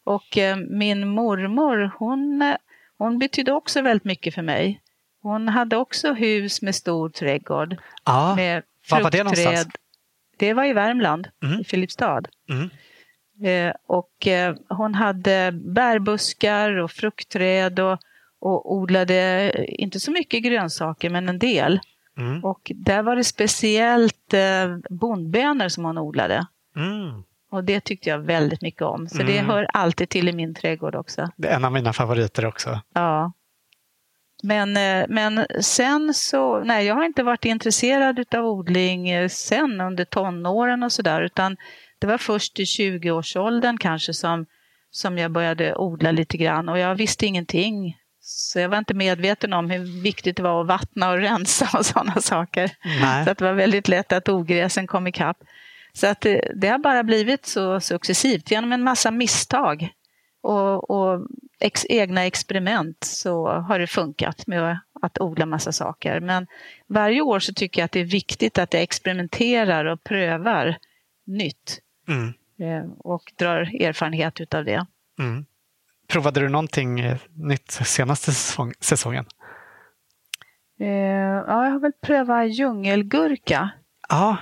[0.05, 2.57] Och eh, min mormor, hon, eh,
[2.99, 4.81] hon betydde också väldigt mycket för mig.
[5.23, 7.77] Hon hade också hus med stor trädgård.
[8.05, 9.67] Ja, med var var det någonstans?
[10.37, 11.61] Det var i Värmland, mm.
[11.61, 12.23] i Filipstad.
[12.49, 12.71] Mm.
[13.45, 17.99] Eh, och eh, hon hade bärbuskar och fruktträd och,
[18.39, 21.81] och odlade, inte så mycket grönsaker, men en del.
[22.19, 22.45] Mm.
[22.45, 26.47] Och där var det speciellt eh, bondbönor som hon odlade.
[26.77, 27.23] Mm.
[27.53, 29.09] Och det tyckte jag väldigt mycket om.
[29.09, 29.27] Så mm.
[29.27, 31.29] det hör alltid till i min trädgård också.
[31.37, 32.81] Det är en av mina favoriter också.
[32.95, 33.33] Ja.
[34.43, 39.81] Men, eh, men sen så, nej jag har inte varit intresserad av odling eh, sen
[39.81, 41.57] under tonåren och sådär utan
[41.99, 44.47] det var först i 20-årsåldern kanske som,
[44.91, 47.97] som jag började odla lite grann och jag visste ingenting.
[48.21, 51.87] Så jag var inte medveten om hur viktigt det var att vattna och rensa och
[51.87, 52.71] sådana saker.
[53.01, 53.25] Nej.
[53.25, 55.37] Så att det var väldigt lätt att ogräsen kom ikapp.
[55.95, 59.89] Så att det, det, har bara blivit så successivt genom en massa misstag
[60.43, 61.27] och, och
[61.61, 66.21] ex, egna experiment så har det funkat med att odla massa saker.
[66.21, 66.47] Men
[66.87, 70.77] varje år så tycker jag att det är viktigt att jag experimenterar och prövar
[71.27, 71.81] nytt.
[72.09, 72.33] Mm.
[72.99, 74.87] Och drar erfarenhet utav det.
[75.19, 75.45] Mm.
[76.09, 78.33] Provade du någonting nytt senaste
[78.81, 79.25] säsongen?
[80.77, 80.87] Ja,
[81.65, 83.71] jag har väl prövat djungelgurka.
[84.09, 84.37] Ja,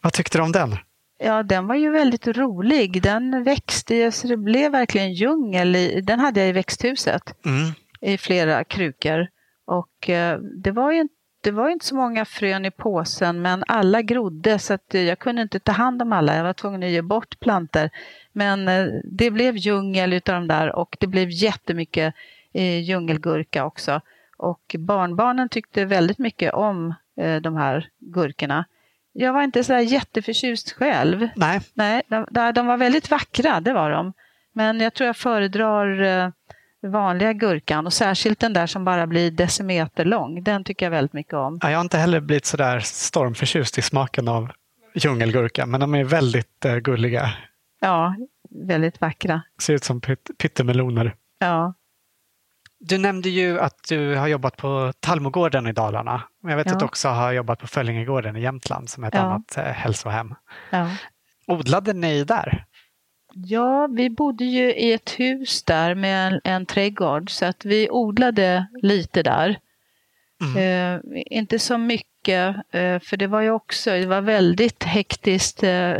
[0.00, 0.76] vad tyckte du om den?
[1.18, 3.02] Ja, den var ju väldigt rolig.
[3.02, 5.76] Den växte, så det blev verkligen djungel.
[5.76, 7.72] I, den hade jag i växthuset mm.
[8.00, 9.28] i flera krukor.
[9.66, 11.08] Och eh, det var ju
[11.44, 15.42] det var inte så många frön i påsen men alla grodde så att jag kunde
[15.42, 16.36] inte ta hand om alla.
[16.36, 17.90] Jag var tvungen att ge bort planter.
[18.32, 22.14] Men eh, det blev djungel utav de där och det blev jättemycket
[22.52, 24.00] eh, djungelgurka också.
[24.36, 28.64] Och barnbarnen tyckte väldigt mycket om eh, de här gurkorna.
[29.16, 31.28] Jag var inte så jätteförtjust själv.
[31.36, 31.60] Nej.
[31.74, 34.12] Nej de, de var väldigt vackra, det var de.
[34.52, 36.30] Men jag tror jag föredrar eh,
[36.82, 40.42] vanliga gurkan och särskilt den där som bara blir decimeter lång.
[40.42, 41.58] Den tycker jag väldigt mycket om.
[41.62, 44.50] Ja, jag har inte heller blivit så där stormförtjust i smaken av
[44.94, 47.30] djungelgurka, men de är väldigt uh, gulliga.
[47.80, 48.14] Ja,
[48.50, 49.42] väldigt vackra.
[49.62, 51.14] Ser ut som pytt pyttemeloner.
[51.38, 51.74] Ja.
[52.86, 56.22] Du nämnde ju att du har jobbat på Tallmogården i Dalarna.
[56.42, 56.72] Jag vet ja.
[56.72, 59.20] att du också har jobbat på Föllingegården i Jämtland som är ett ja.
[59.20, 60.34] annat eh, hälsohem.
[60.70, 60.90] Ja.
[61.46, 62.64] Odlade ni där?
[63.34, 67.90] Ja, vi bodde ju i ett hus där med en, en trädgård så att vi
[67.90, 69.58] odlade lite där.
[70.42, 70.56] Mm.
[70.56, 75.96] Eh, inte så mycket, eh, för det var ju också det var väldigt hektiskt eh,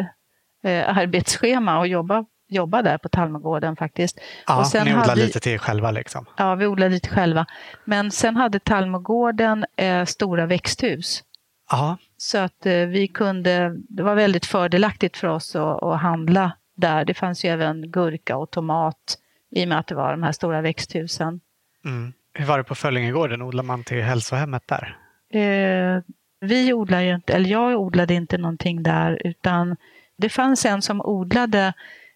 [0.64, 4.20] eh arbetsschema att jobba, jobba där på Tallmogården faktiskt.
[4.46, 6.26] Ja, och sen ni odlade hade, lite till själva liksom?
[6.36, 7.46] Ja, vi odlade lite själva.
[7.84, 11.22] Men sen hade Tallmogården eh, stora växthus.
[11.70, 11.96] Ja.
[12.16, 17.04] Så att eh, vi kunde, det var väldigt fördelaktigt för oss att, att handla där.
[17.04, 19.18] Det fanns ju även gurka och tomat
[19.50, 21.40] i och med att det var de här stora växthusen.
[21.84, 22.12] Mm.
[22.34, 23.42] Hur var det på Föllingegården?
[23.42, 24.98] Odlade man till hälsohemmet där?
[25.30, 26.02] Eh,
[26.40, 29.76] vi odlar inte, eller jag odlade inte någonting där utan
[30.16, 31.72] det fanns en som odlade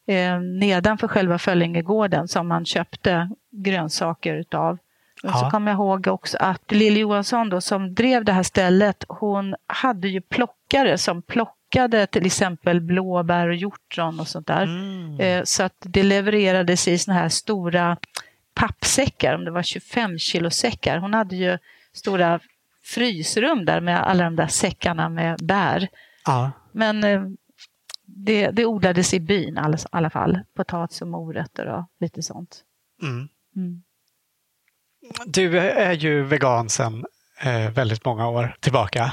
[0.08, 4.78] eh, nedanför själva Föllingegården som man köpte grönsaker utav.
[5.22, 9.04] Och så kommer jag ihåg också att Lilly Johansson då, som drev det här stället,
[9.08, 14.62] hon hade ju plockare som plockade plockade till exempel blåbär och hjortron och sånt där.
[14.62, 15.20] Mm.
[15.20, 17.96] Eh, så att det levererades i såna här stora
[18.54, 20.98] pappsäckar, om det var 25 kilo säckar.
[20.98, 21.58] Hon hade ju
[21.92, 22.40] stora
[22.84, 25.88] frysrum där med alla de där säckarna med bär.
[26.26, 26.50] Ja.
[26.72, 27.22] Men eh,
[28.24, 30.40] det, det odlades i byn i alla fall.
[30.56, 32.62] Potatis och morötter och lite sånt.
[33.02, 33.28] Mm.
[33.56, 33.82] Mm.
[35.26, 37.06] Du är ju vegan sedan
[37.40, 39.12] eh, väldigt många år tillbaka.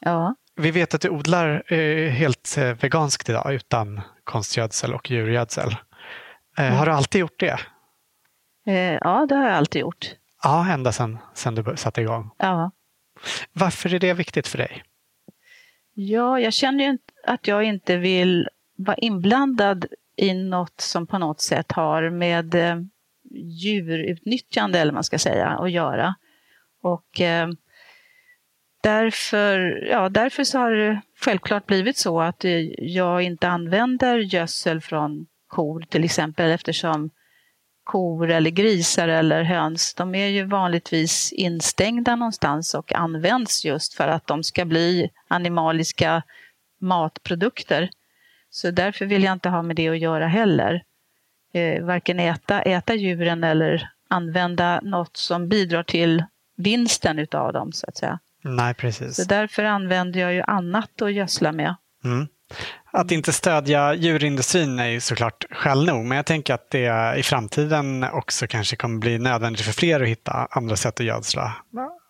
[0.00, 0.34] Ja.
[0.56, 5.76] Vi vet att du odlar eh, helt eh, veganskt idag utan konstgödsel och djurgödsel.
[6.58, 6.74] Mm.
[6.74, 7.60] Har du alltid gjort det?
[9.00, 10.14] Ja, det har jag alltid gjort.
[10.42, 12.30] Ja, ända sedan, sedan du satte igång?
[12.38, 12.70] Ja.
[13.52, 14.82] Varför är det viktigt för dig?
[15.98, 21.40] Ja, jag känner ju att jag inte vill vara inblandad i något som på något
[21.40, 22.76] sätt har med eh,
[23.34, 26.14] djurutnyttjande, eller man ska säga, att göra.
[26.82, 27.48] Och eh,
[28.82, 29.58] därför,
[29.90, 35.26] ja, därför så har det självklart blivit så att eh, jag inte använder gödsel från
[35.46, 37.10] kor till exempel eftersom
[37.86, 44.08] kor eller grisar eller höns, de är ju vanligtvis instängda någonstans och används just för
[44.08, 46.22] att de ska bli animaliska
[46.80, 47.90] matprodukter.
[48.50, 50.82] Så därför vill jag inte ha med det att göra heller.
[51.52, 56.24] Eh, varken äta, äta djuren eller använda något som bidrar till
[56.56, 58.18] vinsten utav dem så att säga.
[58.42, 59.16] Nej, precis.
[59.16, 61.76] Så därför använder jag ju annat att gödsla med.
[62.04, 62.28] Mm.
[62.92, 67.22] Att inte stödja djurindustrin är ju såklart skäl nog, men jag tänker att det i
[67.22, 71.52] framtiden också kanske kommer bli nödvändigt för fler att hitta andra sätt att gödsla.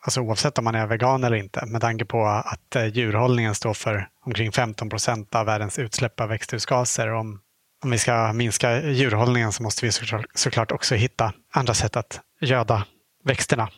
[0.02, 3.74] Alltså oavsett om man är vegan eller inte, med tanke på att eh, djurhållningen står
[3.74, 7.12] för omkring 15 procent av världens utsläpp av växthusgaser.
[7.12, 7.40] Om,
[7.84, 12.20] om vi ska minska djurhållningen så måste vi såklart, såklart också hitta andra sätt att
[12.40, 12.84] göda
[13.24, 13.68] växterna.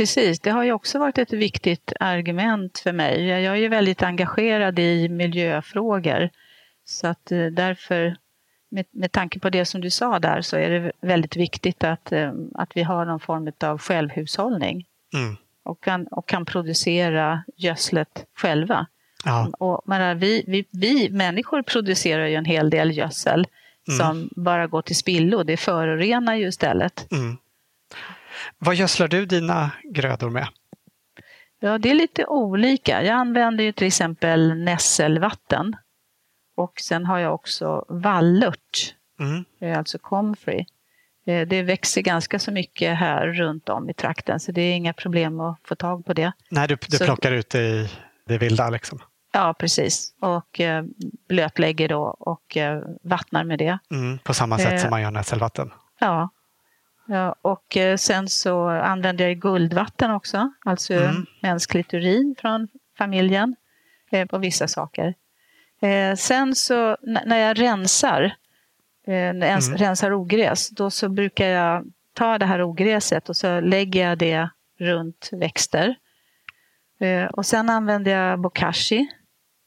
[0.00, 3.26] Precis, det har ju också varit ett viktigt argument för mig.
[3.26, 6.30] Jag är ju väldigt engagerad i miljöfrågor.
[6.84, 8.16] Så att eh, därför,
[8.70, 12.12] med, med tanke på det som du sa där, så är det väldigt viktigt att,
[12.12, 14.86] eh, att vi har någon form av självhushållning.
[15.14, 15.36] Mm.
[15.62, 18.86] Och, kan, och kan producera gödslet själva.
[19.24, 19.50] Ja.
[19.58, 23.46] Och, men vi, vi, vi människor producerar ju en hel del gödsel
[23.88, 23.98] mm.
[23.98, 25.42] som bara går till spillo.
[25.42, 27.12] Det förorenar ju istället.
[27.12, 27.36] Mm.
[28.58, 30.48] Vad gödslar du dina grödor med?
[31.60, 33.02] Ja, det är lite olika.
[33.02, 35.76] Jag använder ju till exempel nässelvatten.
[36.56, 39.78] Och sen har jag också vallört, mm.
[39.78, 40.64] alltså comfrey.
[41.26, 44.92] Eh, det växer ganska så mycket här runt om i trakten så det är inga
[44.92, 46.32] problem att få tag på det.
[46.50, 47.88] Nej, du, du plockar ut det i
[48.26, 49.02] det vilda liksom?
[49.32, 50.14] Ja, precis.
[50.20, 50.84] Och eh,
[51.28, 53.78] blötlägger då och eh, vattnar med det.
[53.90, 55.72] Mm, på samma sätt eh, som man gör nässelvatten?
[56.00, 56.30] Ja.
[57.10, 61.26] Ja och eh, sen så använder jag guldvatten också, alltså mm.
[61.42, 62.68] mänskligt urin från
[62.98, 63.56] familjen
[64.10, 65.14] eh, på vissa saker.
[65.82, 68.34] Eh, sen så när jag rensar,
[69.06, 69.76] när jag mm.
[69.76, 74.50] rensar ogräs, då så brukar jag ta det här ogräset och så lägger jag det
[74.78, 75.94] runt växter.
[77.32, 79.08] Och sen använder jag bokashi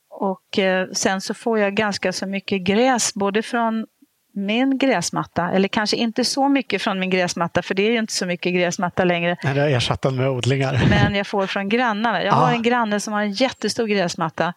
[0.10, 0.60] och
[0.94, 3.86] sen så får jag ganska så mycket gräs, både från
[4.34, 8.13] min gräsmatta, eller kanske inte så mycket från min gräsmatta, för det är ju inte
[8.13, 9.38] så mycket gräsmatta längre.
[9.43, 10.82] Nej, det har ersatt den med odlingar.
[10.89, 12.24] Men jag får från grannarna.
[12.24, 14.54] Jag har en granne som har en jättestor gräsmatta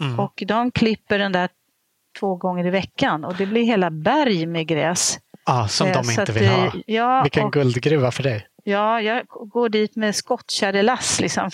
[0.00, 0.20] mm.
[0.20, 1.48] och de klipper den där
[2.20, 5.18] två gånger i veckan och det blir hela berg med gräs.
[5.46, 6.72] Ja, som de eh, inte vill ha.
[6.86, 8.46] Ja, Vilken och, guldgruva för dig.
[8.64, 11.20] Ja, jag går dit med skottkärrelass.
[11.20, 11.50] Liksom,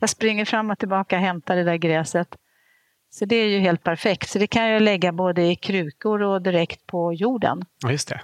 [0.00, 2.28] jag springer fram och tillbaka och hämtar det där gräset.
[3.10, 4.30] Så det är ju helt perfekt.
[4.30, 7.64] Så det kan jag lägga både i krukor och direkt på jorden.
[7.88, 8.20] Just det.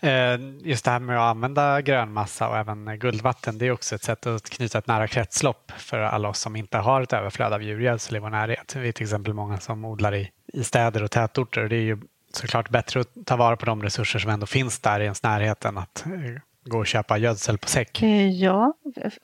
[0.00, 4.02] Eh, just det här med att använda grönmassa och även guldvatten, det är också ett
[4.02, 7.62] sätt att knyta ett nära kretslopp för alla oss som inte har ett överflöd av
[7.62, 8.76] djurgödsel i vår närhet.
[8.76, 11.68] Vi är till exempel många som odlar i, i städer och tätorter.
[11.68, 11.98] Det är ju
[12.32, 15.64] såklart bättre att ta vara på de resurser som ändå finns där i ens närhet
[15.64, 16.12] än att eh,
[16.68, 18.02] gå och köpa gödsel på säck?
[18.02, 18.74] Eh, ja,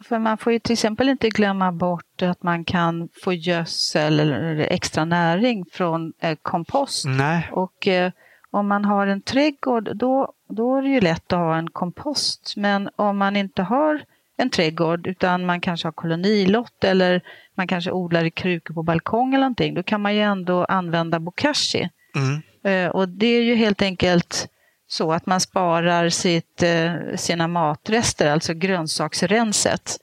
[0.00, 4.56] för man får ju till exempel inte glömma bort att man kan få gödsel eller
[4.56, 7.04] extra näring från eh, kompost.
[7.06, 7.48] Nej.
[7.52, 8.12] Och eh,
[8.50, 12.54] om man har en trädgård då, då är det ju lätt att ha en kompost.
[12.56, 14.02] Men om man inte har
[14.36, 17.22] en trädgård utan man kanske har kolonilott eller
[17.54, 21.20] man kanske odlar i krukor på balkong eller någonting, då kan man ju ändå använda
[21.20, 21.88] bokashi.
[22.16, 22.90] Mm.
[22.90, 24.48] Och det är ju helt enkelt
[24.94, 29.96] så att man sparar sitt, eh, sina matrester, alltså grönsaksrenset,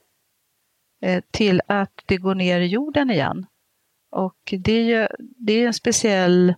[1.02, 3.46] eh, till att det går ner i jorden igen.
[4.10, 6.54] Och det är, ju, det är en speciell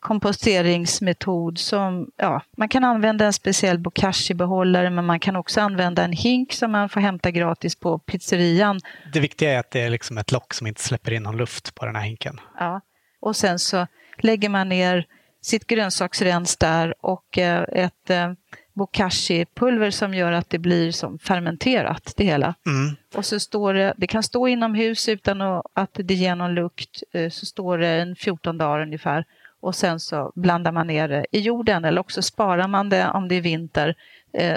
[0.00, 6.12] komposteringsmetod som, ja, man kan använda en speciell bokashi-behållare men man kan också använda en
[6.12, 8.80] hink som man får hämta gratis på pizzerian.
[9.12, 11.74] Det viktiga är att det är liksom ett lock som inte släpper in någon luft
[11.74, 12.40] på den här hinken.
[12.58, 12.80] Ja,
[13.20, 13.86] och sen så
[14.18, 15.06] lägger man ner
[15.40, 18.32] sitt grönsaksrens där och eh, ett eh,
[18.72, 22.54] bokashi-pulver som gör att det blir som fermenterat det hela.
[22.66, 22.96] Mm.
[23.14, 25.40] Och så står det, det kan stå inomhus utan
[25.72, 29.24] att det ger någon lukt, eh, så står det en 14 dagar ungefär.
[29.60, 33.28] Och sen så blandar man ner det i jorden eller också sparar man det om
[33.28, 33.94] det är vinter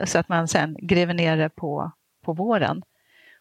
[0.06, 1.92] så att man sen gräver ner det på,
[2.26, 2.84] på våren.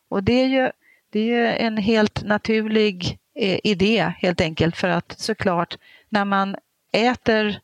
[0.08, 0.70] Och det är ju,
[1.10, 3.18] det är ju en helt naturlig
[3.62, 6.56] idé helt enkelt för att såklart när man
[6.92, 7.60] äter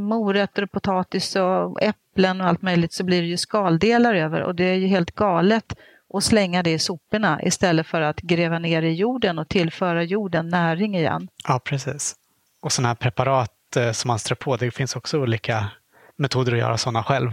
[0.00, 4.54] morötter och potatis och äpplen och allt möjligt så blir det ju skaldelar över och
[4.54, 5.76] det är ju helt galet
[6.14, 10.48] att slänga det i soporna istället för att gräva ner i jorden och tillföra jorden
[10.48, 11.28] näring igen.
[11.48, 12.14] Ja, precis.
[12.62, 15.70] Och sådana här preparat eh, som man strör på, det finns också olika
[16.16, 17.30] metoder att göra sådana själv.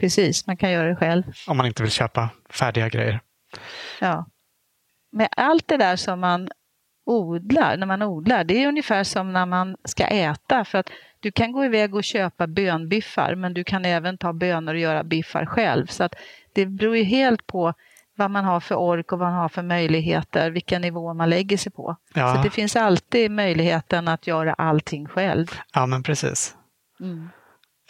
[0.00, 1.22] Precis, man kan göra det själv.
[1.46, 3.20] Om man inte vill köpa färdiga grejer.
[4.00, 4.26] Ja.
[5.12, 6.48] Med allt det där som man
[7.08, 10.64] odlar, när man odlar, det är ungefär som när man ska äta.
[10.64, 10.90] För att
[11.20, 15.04] du kan gå iväg och köpa bönbiffar men du kan även ta bönor och göra
[15.04, 15.86] biffar själv.
[15.86, 16.14] Så att
[16.52, 17.74] det beror ju helt på
[18.16, 21.56] vad man har för ork och vad man har för möjligheter, vilken nivå man lägger
[21.56, 21.96] sig på.
[22.14, 22.34] Ja.
[22.34, 25.46] Så det finns alltid möjligheten att göra allting själv.
[25.74, 26.56] Ja, men precis.
[27.00, 27.28] Mm.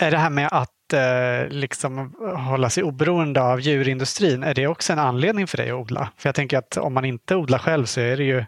[0.00, 4.92] Är det här med att eh, liksom hålla sig oberoende av djurindustrin, är det också
[4.92, 6.10] en anledning för dig att odla?
[6.16, 8.44] För jag tänker att om man inte odlar själv så är det ju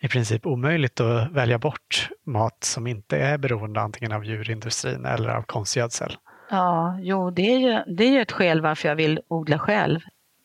[0.00, 5.28] i princip omöjligt att välja bort mat som inte är beroende antingen av djurindustrin eller
[5.28, 6.16] av konstgödsel.
[6.50, 10.00] Ja, jo, det är ju, det är ju ett skäl varför jag vill odla själv.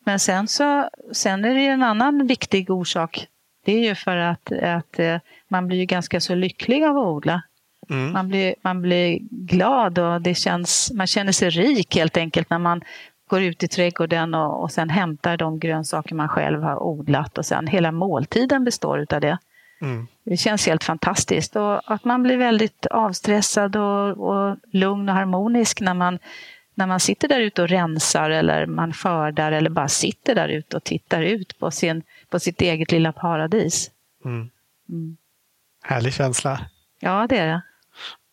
[0.05, 3.27] Men sen, så, sen är det en annan viktig orsak.
[3.65, 7.05] Det är ju för att, att eh, man blir ju ganska så lycklig av att
[7.05, 7.41] odla.
[7.89, 8.13] Mm.
[8.13, 12.59] Man, blir, man blir glad och det känns, man känner sig rik helt enkelt när
[12.59, 12.81] man
[13.27, 17.45] går ut i trädgården och, och sen hämtar de grönsaker man själv har odlat och
[17.45, 19.37] sen hela måltiden består utav det.
[19.81, 20.07] Mm.
[20.23, 25.81] Det känns helt fantastiskt och att man blir väldigt avstressad och, och lugn och harmonisk
[25.81, 26.19] när man,
[26.75, 30.77] när man sitter där ute och rensar eller man skördar eller bara sitter där ute
[30.77, 33.91] och tittar ut på, sin, på sitt eget lilla paradis.
[34.25, 34.49] Mm.
[34.89, 35.17] Mm.
[35.83, 36.59] Härlig känsla.
[36.99, 37.61] Ja, det är det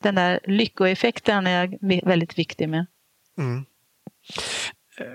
[0.04, 2.86] den där lyckoeffekten är väldigt viktig med.
[5.00, 5.12] Mm.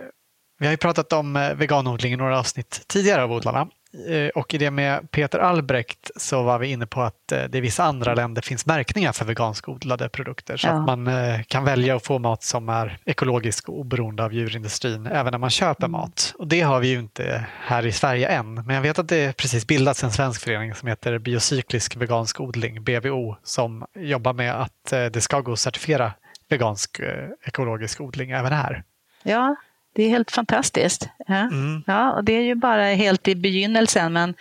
[0.59, 3.67] Vi har ju pratat om eh, veganodling i några avsnitt tidigare av Odlarna.
[4.07, 7.57] Eh, och i det med Peter Albrecht så var vi inne på att eh, det
[7.57, 10.71] i vissa andra länder finns märkningar för veganskodlade produkter så ja.
[10.71, 15.07] att man eh, kan välja att få mat som är ekologisk och oberoende av djurindustrin
[15.07, 15.91] även när man köper mm.
[15.91, 16.33] mat.
[16.37, 19.37] Och det har vi ju inte här i Sverige än, men jag vet att det
[19.37, 24.83] precis bildats en svensk förening som heter Biocyklisk vegansk odling, BVO, som jobbar med att
[24.89, 26.13] det ska gå att certifiera
[26.49, 27.01] vegansk
[27.45, 28.83] ekologisk odling även här.
[29.23, 29.55] Ja,
[29.95, 31.09] det är helt fantastiskt.
[31.27, 31.35] Ja.
[31.35, 31.83] Mm.
[31.87, 34.35] ja, och det är ju bara helt i begynnelsen men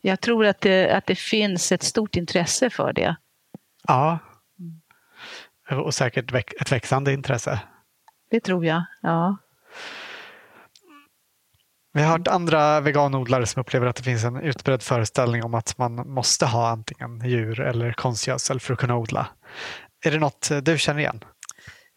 [0.00, 3.16] jag tror att det, att det finns ett stort intresse för det.
[3.88, 4.18] Ja,
[5.70, 7.60] och säkert ett växande intresse.
[8.30, 9.36] Det tror jag, ja.
[11.92, 15.78] Vi har hört andra veganodlare som upplever att det finns en utbredd föreställning om att
[15.78, 19.26] man måste ha antingen djur eller konstgödsel för att kunna odla.
[20.04, 21.24] Är det något du känner igen?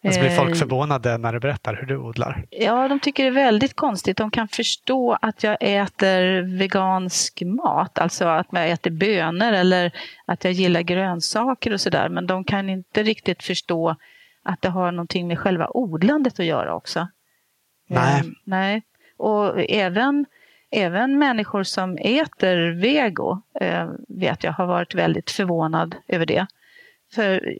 [0.06, 2.45] Alltså blir folk eh, förvånade när du berättar hur du odlar?
[2.49, 4.18] Ja, de tycker det är väldigt konstigt.
[4.18, 9.91] De kan förstå att jag äter vegansk mat, alltså att jag äter bönor eller
[10.26, 12.10] att jag gillar grönsaker och sådär.
[12.10, 13.95] Men de kan inte riktigt förstå
[14.43, 17.08] att det har någonting med själva odlandet att göra också.
[17.88, 18.22] Nej.
[18.22, 18.84] Um, nej.
[19.18, 20.26] Och även,
[20.72, 26.47] även människor som äter vego eh, vet jag har varit väldigt förvånad över det.
[27.14, 27.56] För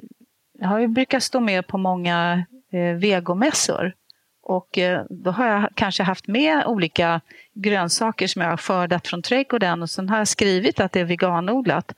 [0.60, 3.94] jag har ju brukat stå med på många eh, vegomässor.
[4.44, 7.22] Och eh, då har jag kanske haft med olika
[7.54, 11.06] grönsaker som jag har skördat från trädgården och sen har jag skrivit att det är
[11.06, 11.94] veganodlat.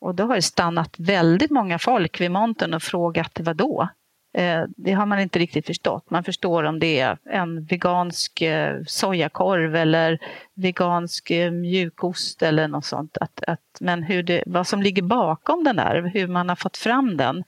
[0.00, 3.88] Och då har det stannat väldigt många folk vid montern och frågat vad då?
[4.34, 6.10] Eh, det har man inte riktigt förstått.
[6.10, 10.18] Man förstår om det är en vegansk eh, sojakorv eller
[10.54, 13.18] vegansk eh, mjukost eller något sånt.
[13.20, 16.76] Att, att, men hur det, vad som ligger bakom den där, hur man har fått
[16.76, 17.44] fram den,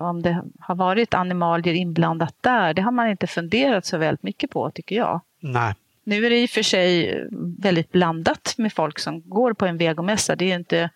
[0.00, 4.50] om det har varit animalier inblandat där, det har man inte funderat så väldigt mycket
[4.50, 5.20] på tycker jag.
[5.40, 5.74] Nej.
[6.04, 7.20] Nu är det i och för sig
[7.58, 10.36] väldigt blandat med folk som går på en vegomässa.
[10.36, 10.90] Det är inte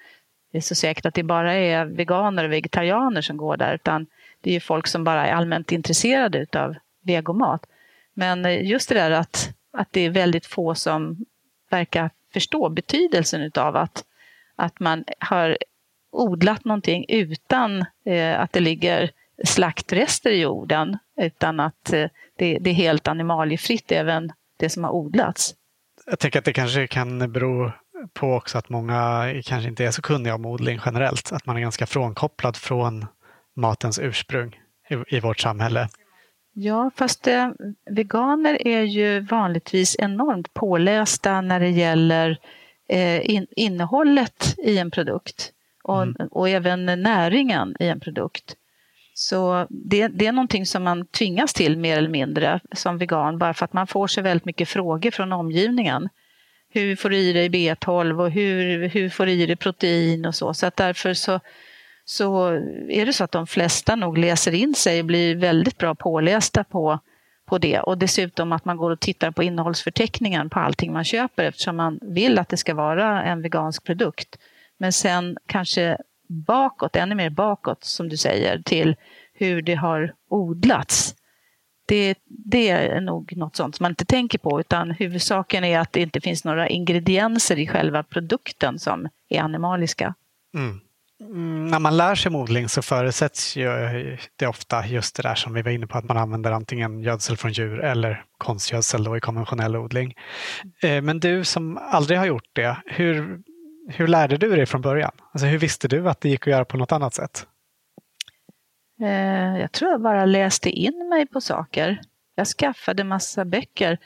[0.52, 4.06] det är så säkert att det bara är veganer och vegetarianer som går där, utan
[4.40, 7.66] det är folk som bara är allmänt intresserade av vegomat.
[8.14, 11.24] Men eh, just det där att, att det är väldigt få som
[11.70, 14.04] verkar förstå betydelsen av att,
[14.56, 15.58] att man har
[16.12, 19.10] odlat någonting utan eh, att det ligger
[19.44, 24.90] slaktrester i jorden, utan att eh, det, det, är helt animaliefritt även det som har
[24.90, 25.54] odlats.
[26.06, 27.72] Jag tänker att det kanske kan bero
[28.12, 31.60] på också att många kanske inte är så kunniga om odling generellt, att man är
[31.60, 33.06] ganska frånkopplad från
[33.56, 35.88] matens ursprung i, i vårt samhälle.
[36.52, 37.50] Ja, fast eh,
[37.90, 42.38] veganer är ju vanligtvis enormt pålästa när det gäller
[42.88, 45.52] eh, in, innehållet i en produkt
[45.88, 46.28] och, mm.
[46.30, 48.56] och även näringen i en produkt.
[49.14, 53.54] Så det, det, är någonting som man tvingas till mer eller mindre som vegan bara
[53.54, 56.08] för att man får så väldigt mycket frågor från omgivningen.
[56.70, 60.34] Hur får du i dig B12 och hur, hur får du i dig protein och
[60.34, 60.54] så.
[60.54, 61.40] Så att därför så,
[62.04, 62.48] så
[62.88, 66.64] är det så att de flesta nog läser in sig och blir väldigt bra pålästa
[66.64, 66.98] på,
[67.46, 67.80] på det.
[67.80, 71.98] Och dessutom att man går och tittar på innehållsförteckningen på allting man köper eftersom man
[72.02, 74.38] vill att det ska vara en vegansk produkt.
[74.78, 75.98] Men sen kanske
[76.28, 78.96] bakåt, ännu mer bakåt som du säger, till
[79.34, 81.14] hur det har odlats.
[81.86, 85.92] Det, det, är nog något sånt som man inte tänker på utan huvudsaken är att
[85.92, 90.14] det inte finns några ingredienser i själva produkten som är animaliska.
[90.54, 90.80] Mm.
[91.20, 93.68] Mm, när man lär sig odling så förutsätts ju
[94.36, 97.36] det ofta just det där som vi var inne på att man använder antingen gödsel
[97.36, 100.14] från djur eller konstgödsel då i konventionell odling.
[100.82, 103.40] Eh, men du som aldrig har gjort det, hur
[103.88, 105.12] hur lärde du dig från början?
[105.32, 107.46] Alltså hur visste du att det gick att göra på något annat sätt?
[109.00, 112.00] Eh, jag tror jag bara läste in mig på saker.
[112.34, 113.98] Jag skaffade massa böcker.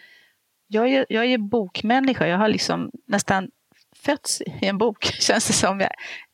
[0.66, 2.26] Jag är, jag är bokmänniska.
[2.26, 3.51] Jag har liksom nästan
[3.97, 5.80] fötts i en bok, känns det som.
[5.80, 5.91] Jag,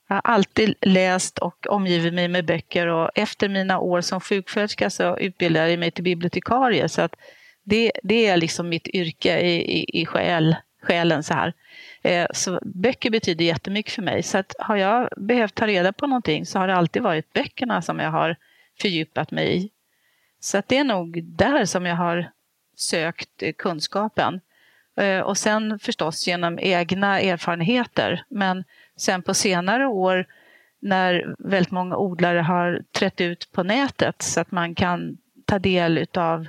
[0.09, 4.91] jag har alltid läst och omgivit mig med böcker och efter mina år som sjuksköterska
[4.91, 6.89] så utbildade jag mig till bibliotekarie.
[6.89, 7.17] Så att
[7.65, 11.55] det, det är liksom mitt yrke i, i, i själ, själen så här.
[12.03, 14.23] Eh, så böcker betyder jättemycket för mig.
[14.23, 17.83] Så att har jag behövt ta reda på någonting så har det alltid varit böckerna
[17.83, 18.37] som jag har
[18.81, 19.71] fördjupat mig i.
[20.41, 22.31] Så att det är nog där som jag har
[22.77, 24.41] sökt eh, kunskapen.
[24.97, 28.25] Eh, och sen förstås genom egna erfarenheter.
[28.29, 28.65] Men
[28.97, 30.27] sen på senare år
[30.81, 36.07] när väldigt många odlare har trätt ut på nätet så att man kan ta del
[36.15, 36.47] av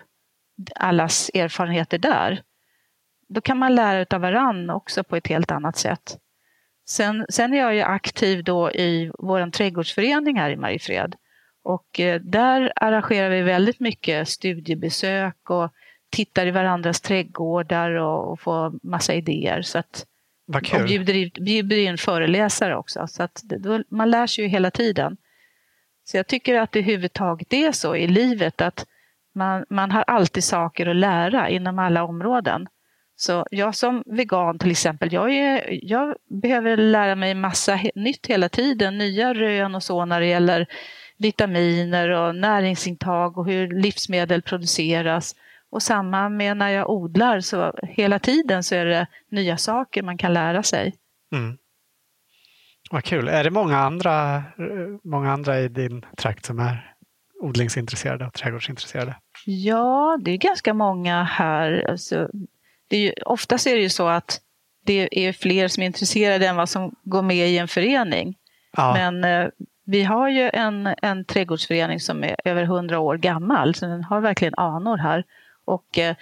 [0.75, 2.41] allas erfarenheter där
[3.29, 6.17] då kan man lära av varann också på ett helt annat sätt.
[6.87, 11.15] Sen, sen är jag ju aktiv då i vår trädgårdsförening här i Mariefred.
[11.63, 15.71] Och eh, där arrangerar vi väldigt mycket studiebesök och
[16.09, 19.61] tittar i varandras trädgårdar och, och får massa idéer.
[19.61, 20.05] Så att.
[20.81, 23.07] Och bjuder, bjuder in föreläsare också.
[23.07, 25.17] Så att det, man lär sig ju hela tiden.
[26.03, 28.85] Så jag tycker att det överhuvudtaget är så i livet att
[29.35, 32.67] man, man har alltid saker att lära inom alla områden.
[33.21, 38.49] Så jag som vegan till exempel, jag, är, jag behöver lära mig massa nytt hela
[38.49, 40.67] tiden, nya rön och så när det gäller
[41.17, 45.35] vitaminer och näringsintag och hur livsmedel produceras.
[45.69, 50.17] Och samma med när jag odlar, så hela tiden så är det nya saker man
[50.17, 50.95] kan lära sig.
[51.31, 51.57] Mm.
[52.91, 53.27] Vad kul.
[53.27, 54.43] Är det många andra,
[55.03, 56.93] många andra i din trakt som är
[57.41, 59.15] odlingsintresserade och trädgårdsintresserade?
[59.45, 61.85] Ja, det är ganska många här.
[61.89, 62.29] Alltså,
[62.89, 64.41] det är ju, oftast är det ju så att
[64.85, 68.35] det är fler som är intresserade än vad som går med i en förening.
[68.77, 68.93] Ja.
[68.93, 69.49] Men eh,
[69.85, 74.21] vi har ju en, en trädgårdsförening som är över hundra år gammal, så den har
[74.21, 75.23] verkligen anor här.
[75.65, 76.15] Och eh,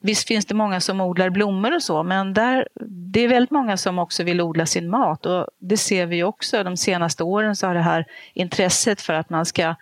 [0.00, 2.68] Visst finns det många som odlar blommor och så, men där,
[3.12, 5.26] det är väldigt många som också vill odla sin mat.
[5.26, 6.64] Och det ser vi också.
[6.64, 9.74] De senaste åren så har det här intresset för att man ska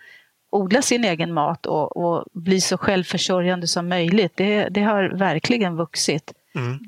[0.51, 5.75] odla sin egen mat och, och bli så självförsörjande som möjligt, det, det har verkligen
[5.75, 6.33] vuxit.
[6.55, 6.79] Mm.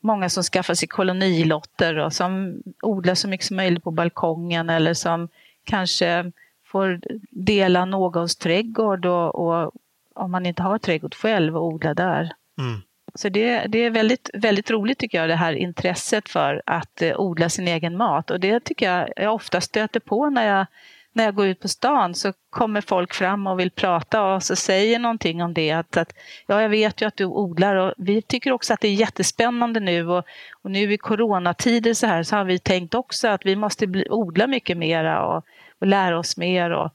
[0.00, 4.94] Många som skaffar sig kolonilotter och som odlar så mycket som möjligt på balkongen eller
[4.94, 5.28] som
[5.64, 6.32] kanske
[6.66, 7.00] får
[7.30, 9.72] dela någons trädgård och, och
[10.14, 12.32] om man inte har trädgård själv och odla där.
[12.58, 12.80] Mm.
[13.14, 17.20] Så det, det är väldigt, väldigt roligt tycker jag, det här intresset för att eh,
[17.20, 18.30] odla sin egen mat.
[18.30, 20.66] Och det tycker jag jag ofta stöter på när jag,
[21.12, 24.56] när jag går ut på stan så kommer folk fram och vill prata och så
[24.56, 25.70] säger någonting om det.
[25.70, 26.12] Att, att,
[26.46, 29.80] ja, jag vet ju att du odlar och vi tycker också att det är jättespännande
[29.80, 30.24] nu och,
[30.62, 34.06] och nu i coronatider så här så har vi tänkt också att vi måste bli,
[34.10, 35.44] odla mycket mera och,
[35.80, 36.70] och lära oss mer.
[36.70, 36.90] Och,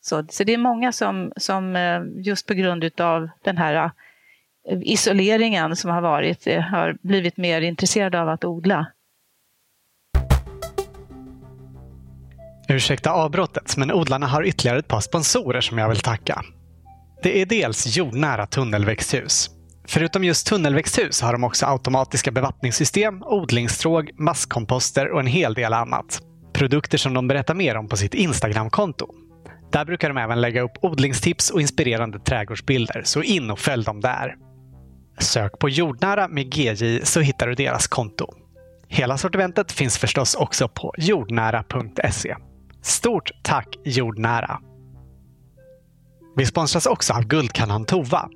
[0.00, 3.90] så, så det är många som, som eh, just på grund av den här
[4.68, 8.86] eh, isoleringen som har varit eh, har blivit mer intresserade av att odla.
[12.70, 16.42] Ursäkta avbrottet, men odlarna har ytterligare ett par sponsorer som jag vill tacka.
[17.22, 19.50] Det är dels jordnära tunnelväxthus.
[19.88, 26.20] Förutom just tunnelväxthus har de också automatiska bevattningssystem, odlingstråg, masskomposter och en hel del annat.
[26.52, 29.06] Produkter som de berättar mer om på sitt Instagramkonto.
[29.72, 34.00] Där brukar de även lägga upp odlingstips och inspirerande trädgårdsbilder, så in och följ dem
[34.00, 34.34] där.
[35.18, 38.26] Sök på jordnära med GJ så hittar du deras konto.
[38.88, 42.36] Hela sortimentet finns förstås också på jordnära.se.
[42.82, 44.60] Stort tack Jordnära!
[46.36, 48.28] Vi sponsras också av Guldkannan Tova.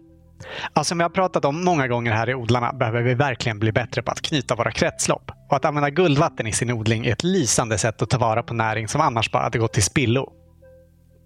[0.73, 3.73] Alltså, som vi har pratat om många gånger här i Odlarna behöver vi verkligen bli
[3.73, 5.31] bättre på att knyta våra kretslopp.
[5.51, 8.55] Och att använda guldvatten i sin odling är ett lysande sätt att ta vara på
[8.55, 10.33] näring som annars bara hade gått till spillo.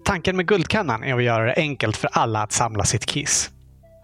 [0.04, 3.50] Tanken med Guldkannan är att göra det enkelt för alla att samla sitt kiss.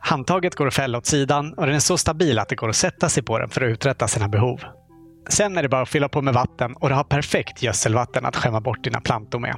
[0.01, 2.77] Handtaget går att fälla åt sidan och den är så stabil att det går att
[2.77, 4.61] sätta sig på den för att uträtta sina behov.
[5.29, 8.37] Sen är det bara att fylla på med vatten och du har perfekt gödselvatten att
[8.37, 9.57] skämma bort dina plantor med.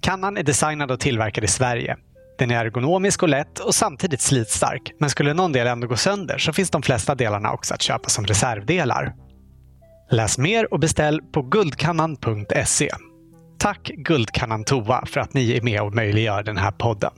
[0.00, 1.96] Kannan är designad och tillverkad i Sverige.
[2.38, 4.92] Den är ergonomisk och lätt och samtidigt slitstark.
[4.98, 8.08] Men skulle någon del ändå gå sönder så finns de flesta delarna också att köpa
[8.08, 9.14] som reservdelar.
[10.10, 12.90] Läs mer och beställ på guldkannan.se.
[13.58, 17.12] Tack Guldkannan Tova för att ni är med och möjliggör den här podden.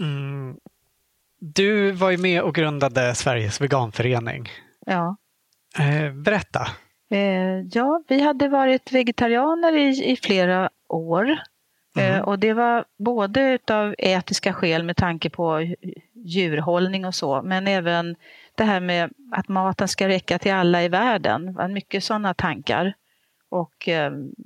[0.00, 0.56] Mm.
[1.40, 4.48] Du var ju med och grundade Sveriges veganförening.
[4.86, 5.16] Ja.
[5.78, 6.66] Eh, berätta.
[7.10, 11.38] Eh, ja, vi hade varit vegetarianer i, i flera år.
[11.98, 12.24] Mm.
[12.24, 15.74] och det var både av etiska skäl med tanke på
[16.14, 18.16] djurhållning och så, men även
[18.54, 21.56] det här med att maten ska räcka till alla i världen.
[21.72, 22.94] Mycket sådana tankar.
[23.48, 23.88] Och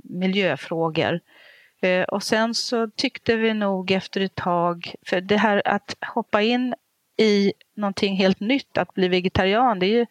[0.05, 1.21] miljöfrågor.
[1.81, 6.43] Eh, och sen så tyckte vi nog efter ett tag, för det här att hoppa
[6.43, 6.75] in
[7.17, 10.07] i någonting helt nytt, att bli vegetarian, det är ju,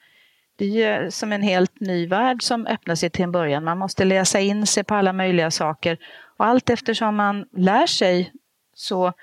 [0.58, 3.64] det är ju som en helt ny värld som öppnar sig till en början.
[3.64, 5.98] Man måste läsa in sig på alla möjliga saker.
[6.38, 8.32] Och allt eftersom man lär sig
[8.74, 9.14] så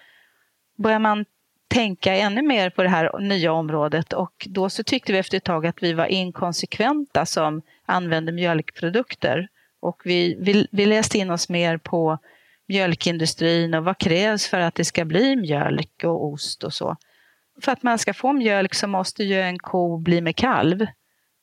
[0.76, 1.24] börjar man
[1.68, 5.45] tänka ännu mer på det här nya området och då så tyckte vi efter ett
[5.45, 9.49] tag att vi var inkonsekventa som använde mjölkprodukter.
[9.80, 12.18] Och vi, vi, vi läste in oss mer på
[12.68, 16.97] mjölkindustrin och vad krävs för att det ska bli mjölk och ost och så.
[17.62, 20.87] För att man ska få mjölk så måste ju en ko bli med kalv.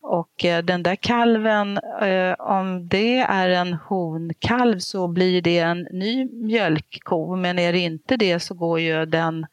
[0.03, 5.87] Och eh, den där kalven, eh, om det är en honkalv så blir det en
[5.91, 9.45] ny mjölkko, men är det inte det så går ju den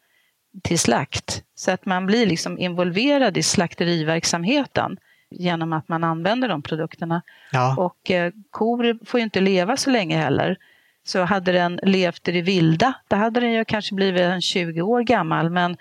[0.63, 1.43] till slakt.
[1.55, 4.99] Så att man blir liksom involverad i slakteriverksamheten
[5.31, 7.23] genom att man använder de produkterna.
[7.53, 7.77] Ja.
[7.79, 10.57] Och eh, kor får ju inte leva så länge heller.
[11.05, 14.83] Så hade den levt i det vilda, då hade den ju kanske blivit en 20
[14.83, 15.51] år gammal.
[15.51, 15.77] Men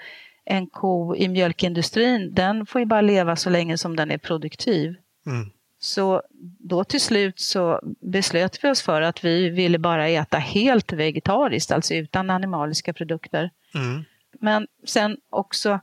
[0.49, 4.95] en ko i mjölkindustrin, den får ju bara leva så länge som den är produktiv.
[5.25, 5.49] Mm.
[5.79, 6.21] Så
[6.59, 7.81] då till slut så
[8.11, 13.49] beslöt vi oss för att vi ville bara äta helt vegetariskt, alltså utan animaliska produkter.
[13.75, 14.03] Mm.
[14.39, 15.79] Men sen också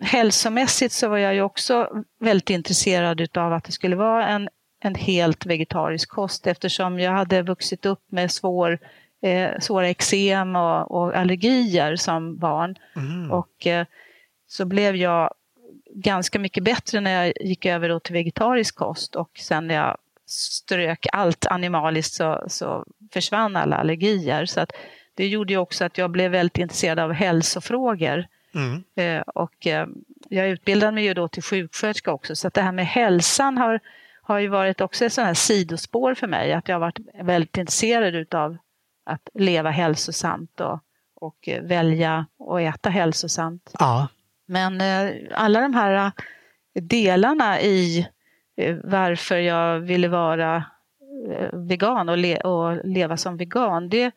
[0.00, 1.88] hälsomässigt så var jag ju också
[2.20, 4.48] väldigt intresserad av att det skulle vara en,
[4.80, 8.78] en helt vegetarisk kost eftersom jag hade vuxit upp med svår,
[9.22, 12.76] eh, svåra eksem och, och, allergier som barn.
[12.96, 13.30] Mm.
[13.30, 13.86] Och eh,
[14.46, 15.34] så blev jag
[15.94, 19.96] ganska mycket bättre när jag gick över till vegetarisk kost och sen när jag
[20.26, 24.46] strök allt animaliskt så, så försvann alla allergier.
[24.46, 24.72] Så att
[25.14, 28.26] det gjorde ju också att jag blev väldigt intresserad av hälsofrågor.
[28.54, 28.82] Mm.
[28.94, 29.86] Eh, och eh,
[30.28, 33.80] jag utbildade mig ju då till sjuksköterska också så att det här med hälsan har,
[34.22, 36.52] har ju varit också ett sånt här sidospår för mig.
[36.52, 38.56] Att jag har varit väldigt intresserad utav
[39.04, 40.80] att leva hälsosamt och,
[41.14, 43.74] och välja att äta hälsosamt.
[43.78, 44.08] Ja.
[44.46, 46.12] Men eh, alla de här eh,
[46.82, 48.08] delarna i
[48.56, 50.64] eh, varför jag ville vara
[51.52, 54.10] vegan och, le och leva som vegan, det,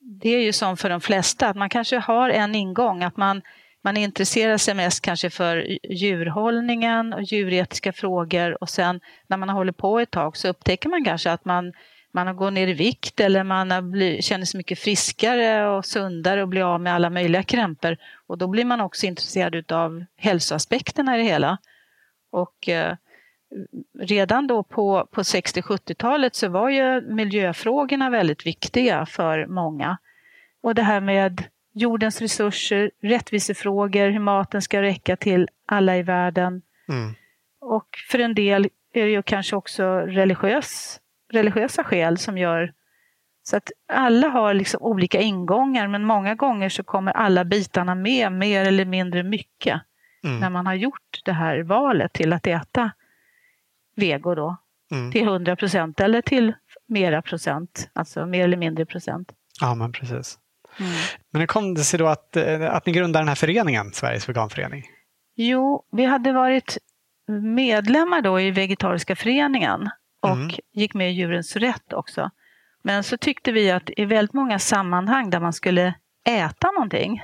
[0.00, 3.42] det är ju som för de flesta, att man kanske har en ingång, att man,
[3.84, 9.76] man intresserar sig mest kanske för djurhållningen och djuretiska frågor och sen när man hållit
[9.76, 11.72] på ett tag så upptäcker man kanske att man
[12.12, 15.84] man har gått ner i vikt eller man har blivit, känner sig mycket friskare och
[15.84, 17.96] sundare och blir av med alla möjliga krämpor.
[18.26, 21.58] Och då blir man också intresserad av hälsoaspekterna i det hela.
[22.30, 22.96] Och eh,
[23.98, 29.98] redan då på, på 60-70-talet så var ju miljöfrågorna väldigt viktiga för många.
[30.62, 36.62] Och det här med jordens resurser, rättvisefrågor, hur maten ska räcka till alla i världen.
[36.88, 37.14] Mm.
[37.60, 41.00] Och för en del är det ju kanske också religiös
[41.32, 42.72] religiösa skäl som gör
[43.42, 48.32] så att alla har liksom olika ingångar men många gånger så kommer alla bitarna med
[48.32, 49.80] mer eller mindre mycket
[50.24, 50.40] mm.
[50.40, 52.90] när man har gjort det här valet till att äta
[53.96, 54.56] vego då.
[54.92, 55.12] Mm.
[55.12, 56.52] Till 100 procent eller till
[56.86, 59.32] mera procent, alltså mer eller mindre procent.
[59.60, 60.38] Ja, men precis.
[60.78, 60.92] Mm.
[61.30, 64.28] Men hur kom det sig då att, eh, att ni grundade den här föreningen, Sveriges
[64.28, 64.84] veganförening?
[65.34, 66.78] Jo, vi hade varit
[67.42, 69.90] medlemmar då i Vegetariska föreningen
[70.22, 70.32] Mm.
[70.32, 70.56] och mm.
[70.72, 72.30] gick med i Djurens Rätt också.
[72.82, 75.94] Men så tyckte vi att i väldigt många sammanhang där man skulle
[76.24, 77.22] äta någonting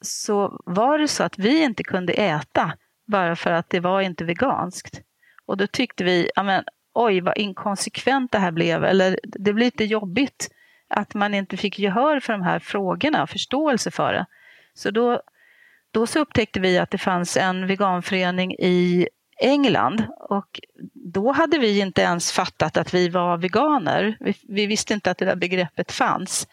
[0.00, 2.72] så var det så att vi inte kunde äta
[3.06, 5.00] bara för att det var inte veganskt.
[5.46, 6.64] Och då tyckte vi, ja men,
[6.94, 10.50] oj vad inkonsekvent det här blev, eller det blir lite jobbigt
[10.88, 14.26] att man inte fick gehör för de här frågorna, förståelse för det.
[14.74, 15.22] Så då,
[15.90, 19.08] då så upptäckte vi att det fanns en veganförening i
[19.40, 20.60] England och
[20.94, 24.16] då hade vi inte ens fattat att vi var veganer.
[24.20, 26.48] Vi, vi, visste inte att det där begreppet fanns.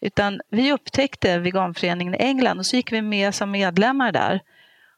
[0.00, 4.40] Utan vi upptäckte veganföreningen i England och så gick vi med som medlemmar där.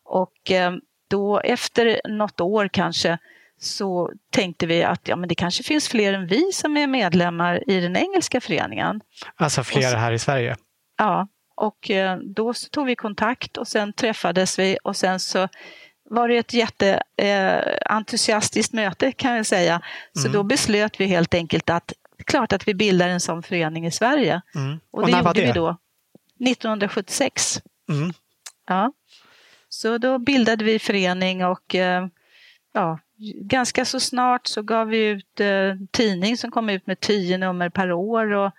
[0.04, 0.72] Och eh,
[1.08, 3.18] då efter något år kanske
[3.58, 7.70] så tänkte vi att ja, men det kanske finns fler än vi som är medlemmar
[7.70, 9.00] i den engelska föreningen.
[9.36, 10.56] Alltså fler här i Sverige?
[10.98, 15.48] Ja, och eh, då tog vi kontakt och sen träffades vi och sen så
[16.10, 19.82] var det ett jätteentusiastiskt eh, möte kan jag säga.
[20.12, 20.32] Så mm.
[20.32, 21.92] då beslöt vi helt enkelt att
[22.26, 24.42] klart att vi bildar en sån förening i Sverige.
[24.54, 24.80] Mm.
[24.90, 25.46] Och, och det gjorde det?
[25.46, 25.76] vi då
[26.50, 27.62] 1976.
[27.88, 28.12] Mm.
[28.68, 28.92] Ja.
[29.68, 32.06] Så då bildade vi förening och eh,
[32.72, 32.98] ja,
[33.40, 37.68] ganska så snart så gav vi ut eh, tidning som kom ut med tio nummer
[37.68, 38.32] per år.
[38.32, 38.52] Och,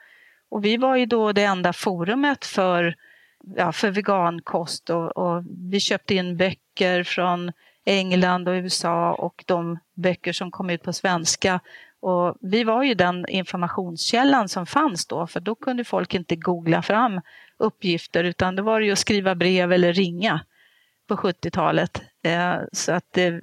[0.50, 2.96] och vi var ju då det enda forumet för
[3.56, 6.61] ja, för vegankost och, och, vi köpte in böcker
[7.04, 7.52] från
[7.86, 11.60] England och USA och de böcker som kom ut på svenska.
[12.00, 16.82] Och vi var ju den informationskällan som fanns då för då kunde folk inte googla
[16.82, 17.22] fram
[17.58, 20.42] uppgifter utan då var det ju att skriva brev eller ringa
[21.08, 22.02] på 70-talet.
[22.24, 23.34] Eh, så att eh,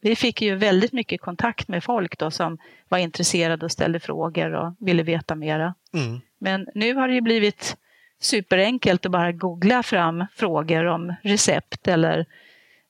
[0.00, 4.52] vi fick ju väldigt mycket kontakt med folk då som var intresserade och ställde frågor
[4.52, 5.74] och ville veta mera.
[5.94, 6.20] Mm.
[6.38, 7.76] Men nu har det blivit
[8.20, 12.26] superenkelt att bara googla fram frågor om recept eller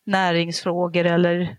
[0.07, 1.57] näringsfrågor eller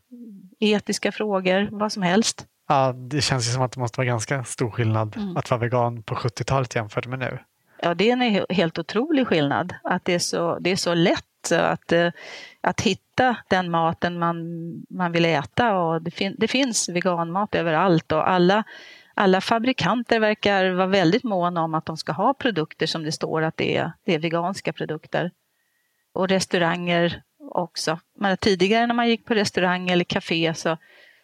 [0.59, 2.45] etiska frågor, vad som helst.
[2.67, 5.37] Ja, det känns ju som att det måste vara ganska stor skillnad mm.
[5.37, 7.39] att vara vegan på 70-talet jämfört med nu.
[7.81, 9.73] Ja, det är en helt otrolig skillnad.
[9.83, 12.11] Att det är så, det är så lätt att, eh,
[12.61, 14.37] att hitta den maten man,
[14.89, 15.77] man vill äta.
[15.77, 18.63] Och det, fin, det finns veganmat överallt och alla
[19.19, 23.41] alla fabrikanter verkar vara väldigt måna om att de ska ha produkter som det står
[23.41, 25.31] att det är, det är veganska produkter.
[26.13, 27.21] Och restauranger
[27.51, 27.99] också.
[28.19, 30.77] Men tidigare när man gick på restaurang eller café så,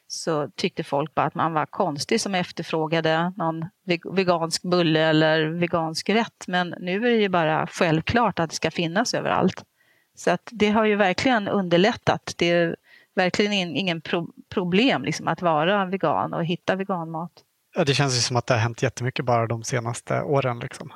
[0.07, 3.65] så tyckte folk bara att man var konstig som efterfrågade någon
[4.15, 6.47] vegansk bulle eller vegansk rätt.
[6.47, 9.63] Men nu är det ju bara självklart att det ska finnas överallt.
[10.15, 12.34] Så att det har ju verkligen underlättat.
[12.38, 12.76] Det är
[13.15, 17.32] verkligen in, ingen pro problem liksom, att vara vegan och hitta veganmat.
[17.76, 20.59] Ja, det känns ju som att det har hänt jättemycket bara de senaste åren.
[20.59, 20.93] Liksom.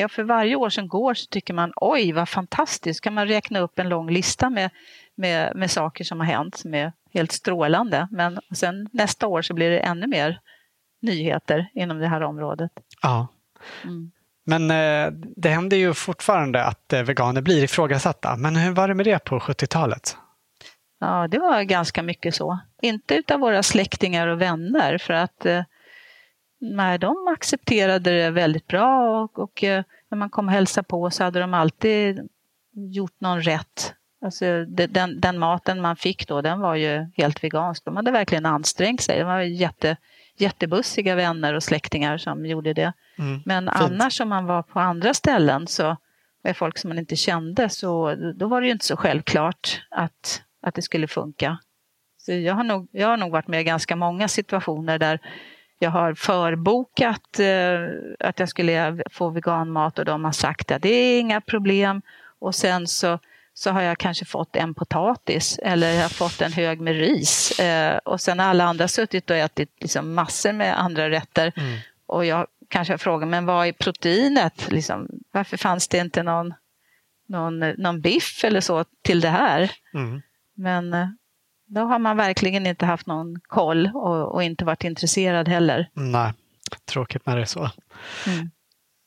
[0.00, 3.58] Ja, för varje år som går så tycker man oj vad fantastiskt, kan man räkna
[3.58, 4.70] upp en lång lista med,
[5.14, 8.08] med, med saker som har hänt som är helt strålande.
[8.10, 10.40] Men sen nästa år så blir det ännu mer
[11.02, 12.70] nyheter inom det här området.
[13.02, 13.28] Ja.
[13.84, 14.10] Mm.
[14.44, 18.36] Men eh, det händer ju fortfarande att eh, veganer blir ifrågasatta.
[18.36, 20.16] Men hur var det med det på 70-talet?
[21.00, 22.58] Ja, det var ganska mycket så.
[22.82, 25.62] Inte utav våra släktingar och vänner för att eh,
[26.60, 31.10] nej, de accepterade det väldigt bra och, och eh, när man kom och hälsade på
[31.10, 32.28] så hade de alltid
[32.72, 33.94] gjort någon rätt.
[34.24, 37.84] Alltså, den, den, maten man fick då, den var ju helt vegansk.
[37.84, 39.18] De hade verkligen ansträngt sig.
[39.18, 39.96] De var jätte,
[40.36, 42.92] jättebussiga vänner och släktingar som gjorde det.
[43.18, 43.76] Mm, Men fint.
[43.76, 45.96] annars om man var på andra ställen så
[46.42, 50.42] med folk som man inte kände så då var det ju inte så självklart att,
[50.62, 51.58] att det skulle funka.
[52.16, 55.20] Så jag, har nog, jag har nog varit med i ganska många situationer där
[55.78, 60.88] jag har förbokat eh, att jag skulle få veganmat och de har sagt att det
[60.88, 62.02] är inga problem.
[62.38, 63.18] Och sen så,
[63.54, 67.60] så har jag kanske fått en potatis eller jag har fått en hög med ris.
[67.60, 71.52] Eh, och sen har alla andra suttit och ätit liksom massor med andra rätter.
[71.56, 71.78] Mm.
[72.06, 74.70] Och jag kanske frågar, men vad är proteinet?
[74.70, 76.54] Liksom, varför fanns det inte någon,
[77.28, 79.70] någon, någon biff eller så till det här?
[79.94, 80.22] Mm.
[80.54, 81.08] Men eh,
[81.68, 85.90] då har man verkligen inte haft någon koll och, och inte varit intresserad heller.
[85.92, 86.32] Nej,
[86.84, 87.70] tråkigt när det är så.
[88.26, 88.50] Mm.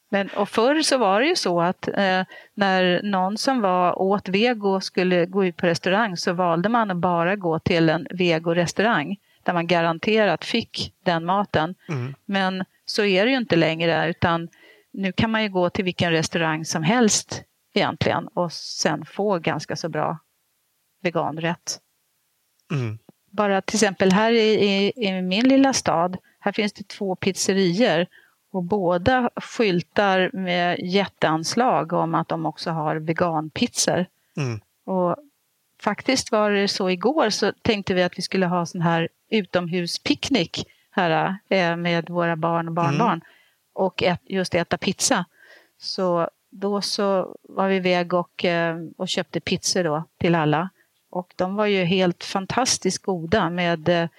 [0.09, 4.30] Men, och förr så var det ju så att eh, när någon som var åt
[4.30, 9.18] vego skulle gå ut på restaurang så valde man att bara gå till en vegorestaurang
[9.43, 11.76] där man garanterat fick den maten.
[11.89, 12.16] Mm.
[12.26, 14.49] Men så är det ju inte längre utan
[14.93, 17.43] nu kan man ju gå till vilken restaurang som helst
[17.74, 20.20] egentligen och sen få ganska så bra
[21.01, 21.80] veganrätt.
[22.72, 22.97] Mm.
[23.32, 28.05] Bara till exempel här i, i, i, min lilla stad, här finns det två pizzerior
[28.51, 34.05] och båda skyltar med jätteanslag om att de också har veganpizzor.
[34.38, 34.59] Mm.
[34.86, 35.15] Och
[35.82, 40.67] faktiskt var det så igår så tänkte vi att vi skulle ha sån här utomhuspicknick
[40.91, 43.26] här eh, med våra barn och barnbarn mm.
[43.74, 45.26] och ät, just äta pizza.
[45.78, 50.69] Så då så var vi iväg och, eh, och köpte pizzor då till alla.
[51.12, 54.09] Och de var ju helt fantastiskt goda med, eh,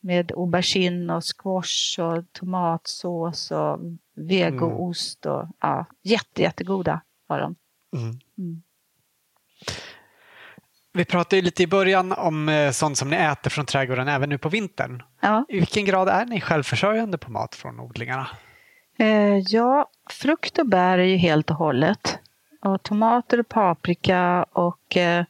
[0.00, 3.78] med aubergine och squash och tomatsås och
[4.14, 5.26] vegoost.
[5.26, 7.54] Och, ja, jätte, jättegoda var de.
[7.96, 8.18] Mm.
[8.38, 8.62] Mm.
[10.92, 14.38] Vi pratade lite i början om eh, sånt som ni äter från trädgården även nu
[14.38, 15.02] på vintern.
[15.20, 15.44] Ja.
[15.48, 18.28] I vilken grad är ni självförsörjande på mat från odlingarna?
[18.98, 22.18] Eh, ja, frukt och bär är ju helt och hållet.
[22.60, 25.24] Och tomater och paprika och eh, Eh,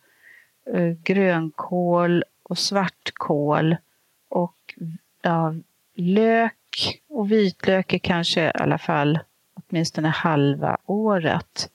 [0.66, 3.76] Eh, grönkål och svartkål
[4.28, 4.74] och
[5.22, 5.54] ja,
[5.94, 9.18] lök och vitlök är kanske i alla fall
[9.54, 11.70] åtminstone halva året.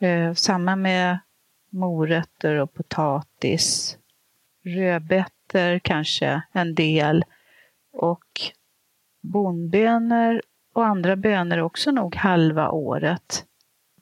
[0.00, 1.18] Eh, samma med
[1.70, 3.98] morötter och potatis.
[4.64, 7.24] Rödbetor kanske en del
[7.92, 8.40] och
[9.20, 10.42] bondbönor
[10.74, 13.44] och andra bönor också nog halva året.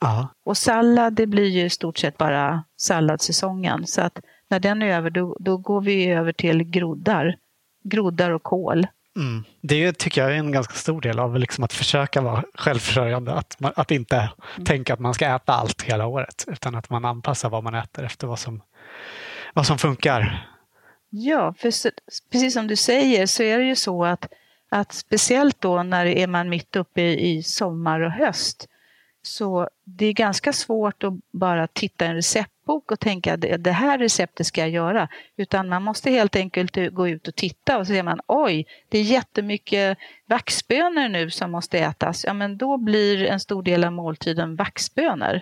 [0.07, 0.29] Aha.
[0.45, 3.87] Och sallad, det blir ju i stort sett bara salladssäsongen.
[3.87, 7.37] Så att när den är över, då, då går vi över till groddar.
[7.85, 8.87] Groddar och kål.
[9.17, 9.45] Mm.
[9.61, 13.33] Det tycker jag är en ganska stor del av liksom att försöka vara självförsörjande.
[13.33, 14.65] Att, man, att inte mm.
[14.65, 18.05] tänka att man ska äta allt hela året utan att man anpassar vad man äter
[18.05, 18.63] efter vad som,
[19.55, 20.49] vad som funkar.
[21.11, 21.91] Ja, för så,
[22.33, 24.33] precis som du säger så är det ju så att,
[24.69, 28.69] att speciellt då när är man mitt uppe i, i sommar och höst
[29.27, 33.73] så det är ganska svårt att bara titta i en receptbok och tänka att det
[33.73, 35.09] här receptet ska jag göra.
[35.37, 38.99] Utan man måste helt enkelt gå ut och titta och så ser man oj, det
[38.99, 42.25] är jättemycket vaxbönor nu som måste ätas.
[42.25, 45.41] Ja, men då blir en stor del av måltiden vaxbönor.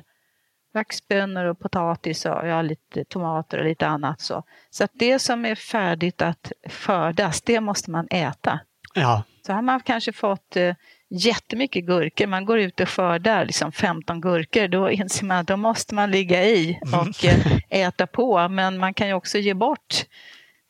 [0.74, 4.20] Vaxbönor och potatis och ja, lite tomater och lite annat.
[4.20, 8.60] Så, så att det som är färdigt att skördas, det måste man äta.
[8.94, 9.22] Ja.
[9.46, 10.74] Så har man kanske fått eh,
[11.16, 12.26] jättemycket gurkor.
[12.26, 14.68] Man går ut och skördar liksom 15 gurkor.
[14.68, 17.00] Då inser man att då måste man ligga i mm.
[17.00, 17.60] och mm.
[17.68, 18.48] äta på.
[18.48, 20.04] Men man kan ju också ge bort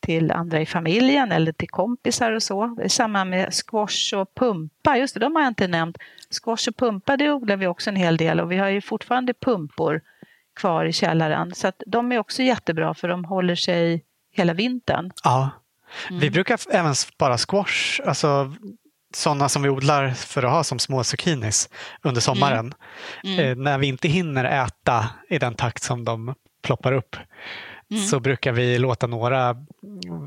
[0.01, 2.67] till andra i familjen eller till kompisar och så.
[2.67, 4.97] Det är samma med squash och pumpa.
[4.97, 5.99] Just det, de har jag inte nämnt.
[6.43, 9.35] Squash och pumpa det odlar vi också en hel del och vi har ju fortfarande
[9.35, 10.01] pumpor
[10.57, 11.55] kvar i källaren.
[11.55, 15.11] Så att de är också jättebra för de håller sig hela vintern.
[15.25, 15.51] Ja.
[16.09, 16.21] Mm.
[16.21, 18.01] Vi brukar även spara squash.
[18.07, 18.55] Alltså,
[19.15, 21.69] sådana som vi odlar för att ha som små zucchinis
[22.03, 22.75] under sommaren.
[23.25, 23.39] Mm.
[23.39, 23.51] Mm.
[23.51, 27.17] Eh, när vi inte hinner äta i den takt som de ploppar upp
[27.91, 28.03] mm.
[28.03, 29.57] så brukar vi låta några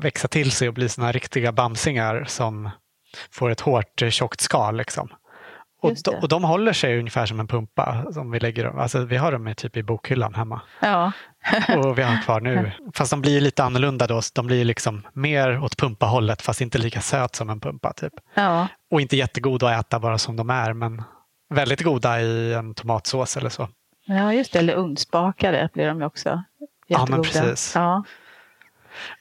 [0.02, 2.70] växa till sig och bli såna riktiga bamsingar som
[3.30, 4.76] får ett hårt tjockt skal.
[4.76, 5.08] Liksom.
[5.80, 8.04] Och de, och de håller sig ungefär som en pumpa.
[8.12, 10.60] Som vi, lägger, alltså vi har dem typ i bokhyllan hemma.
[10.80, 11.12] Ja.
[11.76, 12.72] och vi har kvar nu.
[12.94, 14.20] Fast de blir lite annorlunda då.
[14.34, 17.92] De blir liksom mer åt pumpahållet fast inte lika söt som en pumpa.
[17.92, 18.12] Typ.
[18.34, 18.68] Ja.
[18.90, 21.02] Och inte jättegoda att äta bara som de är men
[21.54, 23.68] väldigt goda i en tomatsås eller så.
[24.04, 26.42] Ja just det, eller ugnsbakade blir de ju också.
[26.88, 27.12] Jättegoda.
[27.12, 27.72] Ja men precis.
[27.74, 28.04] Ja.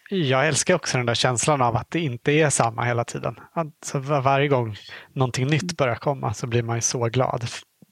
[0.10, 3.40] Jag älskar också den där känslan av att det inte är samma hela tiden.
[3.54, 4.76] Alltså varje gång
[5.14, 7.46] någonting nytt börjar komma så blir man ju så glad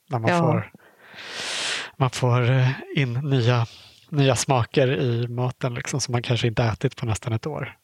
[0.10, 0.40] när man, ja.
[0.40, 0.72] får,
[1.98, 3.66] man får eh, in nya,
[4.10, 7.78] nya smaker i maten liksom, som man kanske inte ätit på nästan ett år.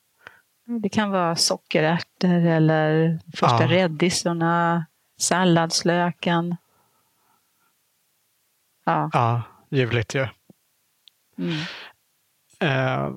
[0.81, 3.69] Det kan vara sockerärtor eller första ja.
[3.69, 4.85] räddisorna,
[5.19, 6.57] salladslöken.
[8.85, 10.27] Ja, ja ljuvligt ju.
[11.37, 11.57] Mm.
[12.63, 13.15] Uh,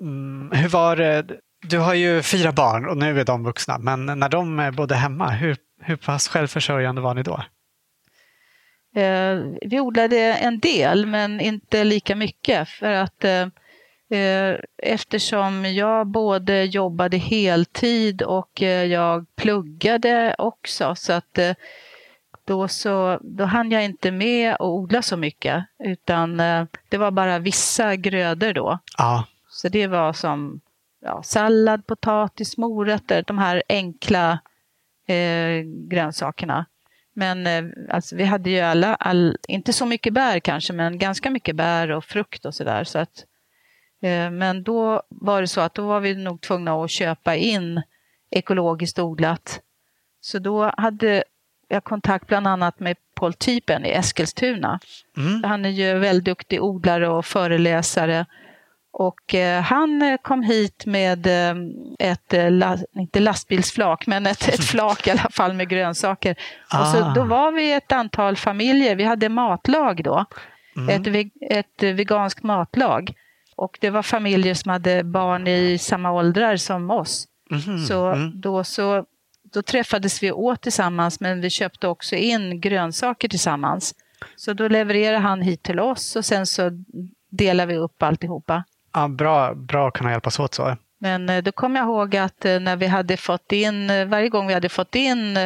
[0.00, 1.26] Mm, hur var det?
[1.62, 5.30] Du har ju fyra barn och nu är de vuxna, men när de bodde hemma,
[5.30, 7.40] hur, hur pass självförsörjande var ni då?
[8.96, 12.68] Eh, vi odlade en del, men inte lika mycket.
[12.68, 13.48] För att eh,
[14.20, 21.54] eh eftersom jag både jobbade heltid och eh, jag pluggade också, så att eh,
[22.44, 27.10] då, så, då hann jag inte med att odla så mycket, utan eh, det var
[27.10, 28.78] bara vissa grödor då.
[28.98, 29.24] Ja.
[29.60, 30.60] Så det var som
[31.00, 34.38] ja, sallad, potatis, morötter, de här enkla
[35.06, 36.66] eh, grönsakerna.
[37.14, 41.30] Men eh, alltså, vi hade ju alla, all, inte så mycket bär kanske, men ganska
[41.30, 42.84] mycket bär och frukt och sådär.
[42.84, 43.24] Så att,
[44.02, 47.82] eh, men då var det så att då var vi nog tvungna att köpa in
[48.30, 49.60] ekologiskt odlat.
[50.20, 51.24] Så då hade
[51.68, 54.80] jag kontakt bland annat med Paul Typen i Eskilstuna.
[55.16, 55.44] Mm.
[55.44, 58.26] Han är ju väldigt duktig odlare och föreläsare
[58.92, 61.54] och eh, han eh, kom hit med eh,
[61.98, 62.34] ett,
[62.94, 66.36] inte lastbilsflak, men ett, ett flak i alla fall med grönsaker.
[66.68, 66.80] Ah.
[66.80, 67.14] Och så, ah.
[67.14, 70.24] då var vi ett antal familjer, vi hade matlag då.
[70.76, 71.06] Mm.
[71.06, 73.12] Ett, ett veganskt matlag.
[73.56, 77.26] Och det var familjer som hade barn i samma åldrar som oss.
[77.50, 77.78] Mm.
[77.78, 78.40] Så mm.
[78.40, 79.04] då så
[79.52, 83.94] då träffades vi åt tillsammans men vi köpte också in grönsaker tillsammans.
[84.36, 86.70] Så då levererade han hit till oss och sen så
[87.30, 88.64] delade vi upp alltihopa.
[88.92, 90.76] Ja, bra, bra att kunna hjälpas åt så.
[90.98, 94.28] Men eh, då kommer jag ihåg att eh, när vi hade fått in, eh, varje
[94.28, 95.38] gång vi hade fått in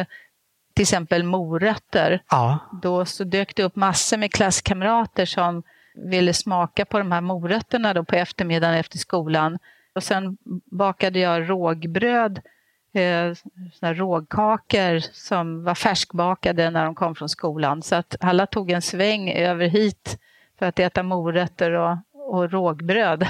[0.73, 2.59] till exempel morötter, ja.
[2.81, 5.63] då så dök det upp massor med klasskamrater som
[5.95, 9.57] ville smaka på de här morötterna då på eftermiddagen efter skolan.
[9.95, 10.37] Och sen
[10.71, 12.41] bakade jag rågbröd,
[12.93, 13.33] eh,
[13.73, 17.81] såna rågkakor som var färskbakade när de kom från skolan.
[17.81, 20.19] Så att alla tog en sväng över hit
[20.59, 23.27] för att äta morötter och, och rågbröd.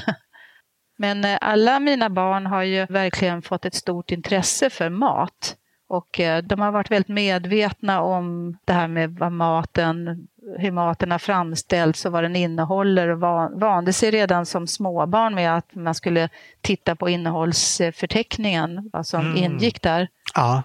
[0.97, 5.55] Men eh, alla mina barn har ju verkligen fått ett stort intresse för mat.
[5.87, 10.27] Och eh, de har varit väldigt medvetna om det här med vad maten,
[10.57, 13.19] hur maten har framställts och vad den innehåller och
[13.61, 16.29] vande sig redan som småbarn med att man skulle
[16.61, 19.37] titta på innehållsförteckningen, vad som mm.
[19.37, 20.07] ingick där.
[20.35, 20.63] Ja.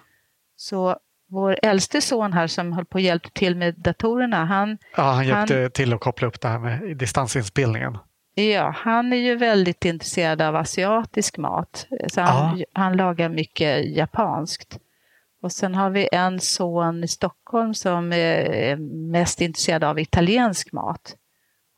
[0.55, 0.97] Så
[1.29, 4.77] vår äldste son här som höll på att hjälpa till med datorerna, han...
[4.97, 7.97] Ja, han hjälpte han, till att koppla upp det här med distansinspelningen.
[8.33, 11.87] Ja, han är ju väldigt intresserad av asiatisk mat.
[12.07, 12.65] Så han, ja.
[12.73, 14.79] han lagar mycket japanskt.
[15.41, 18.75] Och sen har vi en son i Stockholm som är
[19.11, 21.15] mest intresserad av italiensk mat.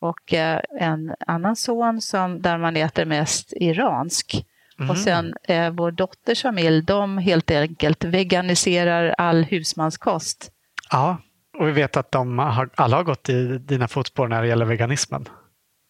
[0.02, 4.46] Och eh, en annan son som, där man äter mest iransk.
[4.80, 4.90] Mm.
[4.90, 10.52] Och sen eh, vår dotters familj, de helt enkelt veganiserar all husmanskost.
[10.92, 11.18] Ja,
[11.60, 14.66] och vi vet att de har, alla har gått i dina fotspår när det gäller
[14.66, 15.26] veganismen.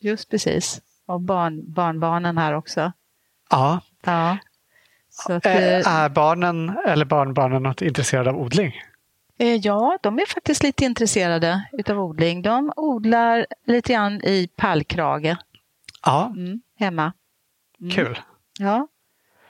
[0.04, 0.82] Just precis.
[1.06, 2.92] Och barn, barnbarnen här också.
[3.50, 3.82] Ja.
[4.06, 4.38] ja.
[5.30, 8.74] Att, är, är barnen eller barnbarnen något intresserade av odling?
[9.38, 12.42] Eh, ja, de är faktiskt lite intresserade av odling.
[12.42, 15.36] De odlar lite grann i pallkrage.
[16.06, 16.34] Ja.
[16.36, 17.14] Mm, hemma.
[17.82, 17.92] Mm.
[17.92, 18.20] Kul.
[18.60, 18.88] Ja.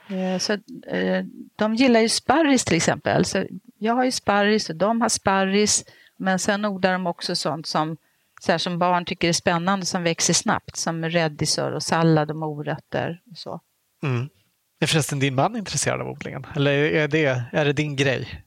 [0.08, 0.52] Eh, så,
[0.86, 1.24] eh,
[1.56, 3.24] de gillar ju sparris till exempel.
[3.24, 3.46] Så
[3.78, 5.84] jag har ju sparris och de har sparris.
[6.16, 7.96] Men sen odlar de också sånt som
[8.44, 12.36] så här, som barn tycker är spännande som växer snabbt som rädisor och sallad och
[12.36, 13.60] morötter och så.
[14.02, 14.28] Mm.
[14.80, 16.46] Är förresten din man intresserad av odlingen?
[16.56, 18.42] Eller är det, är det din grej?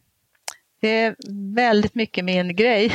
[0.82, 1.16] Det är
[1.56, 2.92] väldigt mycket min grej.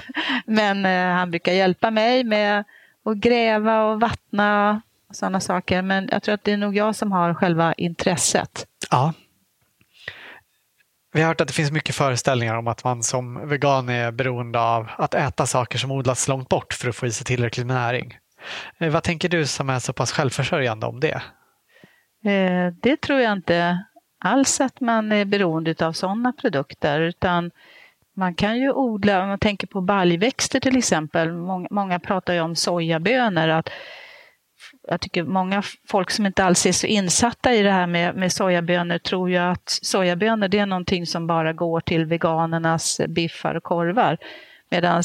[0.46, 2.64] Men eh, han brukar hjälpa mig med
[3.04, 5.82] att gräva och vattna och sådana saker.
[5.82, 8.66] Men jag tror att det är nog jag som har själva intresset.
[8.90, 9.12] Ja.
[11.14, 14.60] Vi har hört att det finns mycket föreställningar om att man som vegan är beroende
[14.60, 18.18] av att äta saker som odlats långt bort för att få i sig tillräcklig näring.
[18.78, 21.22] Eh, vad tänker du som är så pass självförsörjande om det?
[22.30, 23.84] Eh, det tror jag inte
[24.18, 27.50] alls att man är beroende av sådana produkter utan
[28.16, 32.40] man kan ju odla, om man tänker på baljväxter till exempel, många, många pratar ju
[32.40, 33.70] om sojabönor, att
[34.88, 38.32] jag tycker många folk som inte alls är så insatta i det här med, med
[38.32, 43.62] sojabönor tror ju att sojabönor det är någonting som bara går till veganernas biffar och
[43.62, 44.18] korvar.
[44.70, 45.02] Medan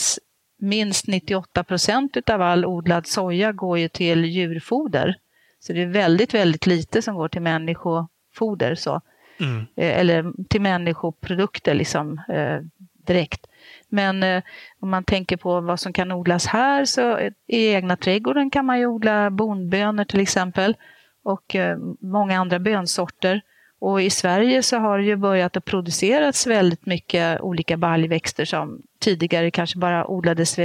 [0.59, 5.15] minst 98 procent av all odlad soja går ju till djurfoder.
[5.59, 8.75] Så det är väldigt, väldigt lite som går till människofoder.
[8.75, 9.01] Så.
[9.39, 9.65] Mm.
[9.75, 12.59] Eh, eller till människoprodukter liksom, eh,
[13.07, 13.45] direkt.
[13.89, 14.43] Men eh,
[14.79, 18.65] om man tänker på vad som kan odlas här så eh, i egna trädgården kan
[18.65, 20.75] man ju odla bondbönor till exempel
[21.23, 23.41] och eh, många andra bönsorter.
[23.81, 28.81] Och i Sverige så har det ju börjat att produceras väldigt mycket olika baljväxter som
[28.99, 30.59] tidigare kanske bara odlades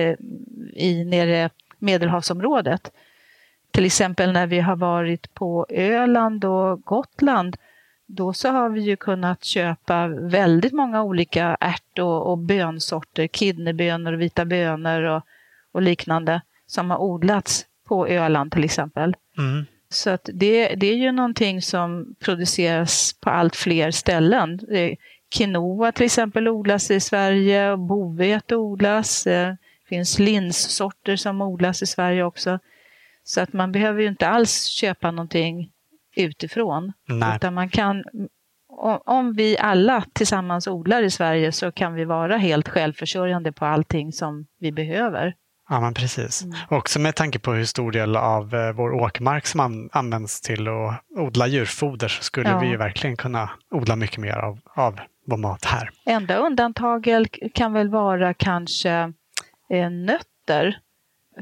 [0.75, 2.91] i nere Medelhavsområdet.
[3.71, 7.57] Till exempel när vi har varit på Öland och Gotland
[8.07, 14.13] då så har vi ju kunnat köpa väldigt många olika ärt och, och bönsorter, kidneybönor
[14.13, 15.23] och vita bönor och,
[15.73, 19.17] och, liknande som har odlats på Öland till exempel.
[19.39, 19.65] Mm.
[19.89, 24.61] Så att det, det är ju någonting som produceras på allt fler ställen.
[25.37, 29.25] Quinoa till exempel odlas i Sverige och bovete odlas.
[29.25, 29.57] Det
[29.89, 32.59] finns linssorter som odlas i Sverige också.
[33.25, 35.71] Så att man behöver ju inte alls köpa någonting
[36.17, 36.93] utifrån.
[37.09, 37.37] Nej.
[37.37, 38.05] Utan man kan,
[39.05, 44.13] om vi alla tillsammans odlar i Sverige så kan vi vara helt självförsörjande på allting
[44.13, 45.35] som vi behöver.
[45.69, 46.43] Ja, men precis.
[46.43, 46.57] Mm.
[46.69, 50.69] Också med tanke på hur stor del av eh, vår åkermark som an används till
[50.69, 52.59] att odla djurfoder så skulle ja.
[52.59, 55.91] vi ju verkligen kunna odla mycket mer av, av vår mat här.
[56.07, 59.13] Enda undantaget kan väl vara kanske
[59.71, 60.79] eh, nötter.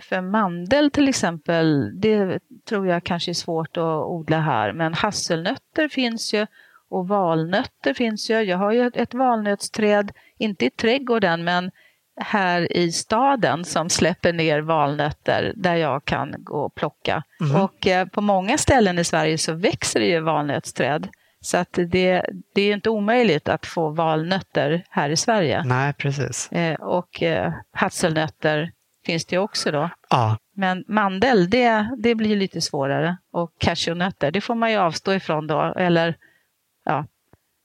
[0.01, 4.73] För mandel till exempel, det tror jag kanske är svårt att odla här.
[4.73, 6.47] Men hasselnötter finns ju
[6.91, 8.41] och valnötter finns ju.
[8.41, 11.71] Jag har ju ett valnötsträd, inte i trädgården, men
[12.17, 17.23] här i staden som släpper ner valnötter där jag kan gå och plocka.
[17.41, 17.63] Mm.
[17.63, 21.09] Och eh, på många ställen i Sverige så växer det ju valnötsträd.
[21.41, 25.63] Så att det, det är inte omöjligt att få valnötter här i Sverige.
[25.65, 26.53] Nej, precis.
[26.53, 28.73] Eh, och eh, hasselnötter
[29.07, 29.91] finns det också då.
[30.11, 30.37] Ja.
[30.55, 33.17] Men mandel, det, det blir lite svårare.
[33.31, 35.61] Och cashewnötter, det får man ju avstå ifrån då.
[35.77, 36.17] Eller
[36.85, 37.07] ja,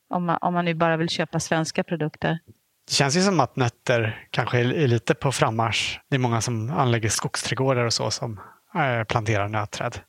[0.10, 2.40] om man, om man nu bara vill köpa svenska produkter.
[2.88, 6.00] Det känns ju som att nötter kanske är lite på frammarsch.
[6.10, 8.40] Det är många som anlägger skogsträdgårdar och så som
[8.76, 10.00] eh, planterar nötträd.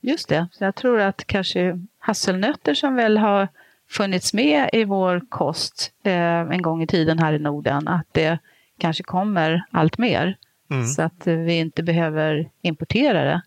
[0.00, 3.48] Just det, så jag tror att kanske hasselnötter som väl har
[3.90, 8.38] funnits med i vår kost eh, en gång i tiden här i Norden, att det
[8.78, 10.36] kanske kommer allt mer.
[10.70, 10.86] Mm.
[10.86, 13.42] Så att vi inte behöver importera det.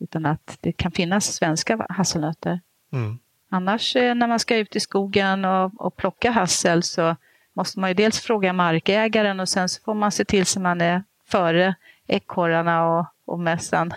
[0.00, 2.60] Utan att det kan finnas svenska hasselnötter.
[2.92, 3.18] Mm.
[3.50, 7.16] Annars eh, när man ska ut i skogen och, och plocka hassel så
[7.52, 10.80] måste man ju dels fråga markägaren och sen så får man se till så man
[10.80, 11.74] är före
[12.06, 13.92] ekorrarna och, och mässan.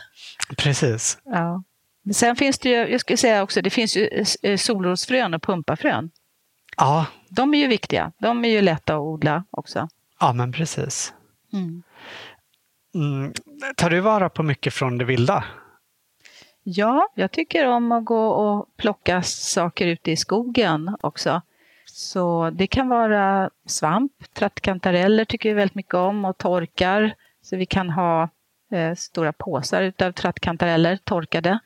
[0.58, 1.18] Precis.
[1.24, 1.64] Ja.
[2.02, 5.42] Men sen finns det ju, jag skulle säga också, det finns ju eh, solrosfrön och
[5.42, 6.12] pumpafrön.
[6.78, 7.06] Ja.
[7.30, 8.12] De är ju viktiga.
[8.20, 9.90] De är ju lätta att odla också.
[10.20, 11.14] Ja, men precis.
[11.54, 11.84] Mm.
[12.98, 13.34] Mm.
[13.76, 15.44] Tar du vara på mycket från det vilda?
[16.64, 21.42] Ja, jag tycker om att gå och plocka saker ute i skogen också.
[21.86, 27.14] Så det kan vara svamp, trattkantareller tycker vi väldigt mycket om och torkar.
[27.42, 28.30] Så vi kan ha
[28.72, 31.60] eh, stora påsar utav trattkantareller torkade.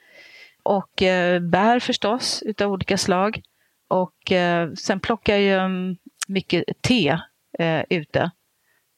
[0.63, 3.41] Och eh, bär förstås utav olika slag.
[3.87, 5.71] Och eh, sen plockar jag
[6.27, 7.17] mycket te
[7.59, 8.31] eh, ute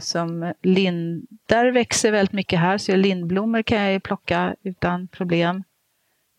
[0.04, 5.64] som lindar växer väldigt mycket här, så lindblommor kan jag ju plocka utan problem.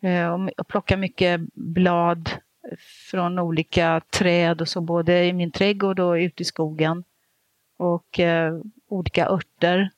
[0.02, 2.30] Eh, och plocka mycket blad
[3.10, 7.04] från olika träd och så, både i min trädgård och ute i skogen.
[7.78, 9.90] Och eh, olika örter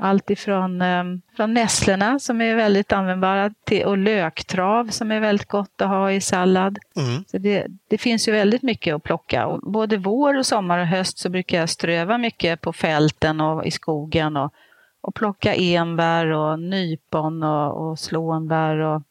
[0.00, 1.04] allt ifrån eh,
[1.36, 6.12] från nässlorna som är väldigt användbara till, och löktrav som är väldigt gott att ha
[6.12, 6.78] i sallad.
[6.96, 7.24] Mm.
[7.24, 9.46] Så det, det, finns ju väldigt mycket att plocka.
[9.46, 13.66] Och både vår, och sommar och höst så brukar jag ströva mycket på fälten och
[13.66, 14.52] i skogen och,
[15.00, 19.02] och plocka enbär och nypon och, och slånbär och,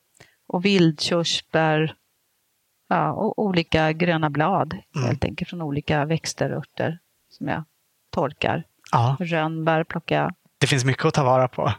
[0.48, 1.96] och vildkörsbär.
[2.90, 5.08] Ja, och olika gröna blad mm.
[5.08, 7.64] helt enkelt från olika växter och örter som jag
[8.10, 8.64] torkar.
[8.92, 9.18] Ja.
[9.20, 11.74] Rönnbär plockar jag det finns mycket att ta vara på.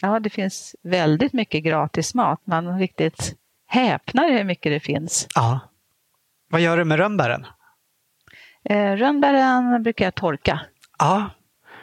[0.00, 2.40] Ja, det finns väldigt mycket gratis mat.
[2.44, 3.34] Man riktigt
[3.66, 5.26] häpnar hur mycket det finns.
[5.34, 5.60] Ja.
[6.50, 7.46] Vad gör du med rönnbären?
[8.64, 10.60] Eh, rönnbären brukar jag torka.
[10.98, 11.30] Ja.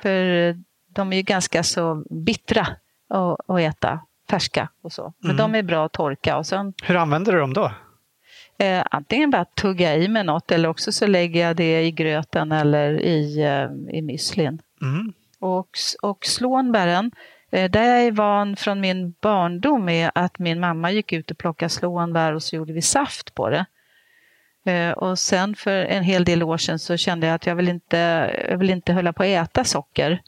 [0.01, 0.55] För
[0.87, 2.67] de är ju ganska så bittra
[3.09, 3.99] att, att äta.
[4.29, 5.13] färska och så.
[5.19, 5.37] Men mm.
[5.37, 6.37] de är bra att torka.
[6.37, 7.71] Och sen, Hur använder du dem då?
[8.59, 12.51] Eh, antingen bara tugga i med något eller också så lägger jag det i gröten
[12.51, 14.59] eller i, eh, i müslin.
[14.81, 15.13] Mm.
[15.39, 15.69] Och,
[16.01, 17.11] och slånbären,
[17.51, 21.37] eh, där jag är van från min barndom är att min mamma gick ut och
[21.37, 23.65] plockade slånbär och så gjorde vi saft på det.
[24.71, 27.69] Eh, och sen för en hel del år sedan så kände jag att jag vill
[27.69, 27.97] inte,
[28.49, 30.21] jag vill inte hålla på att äta socker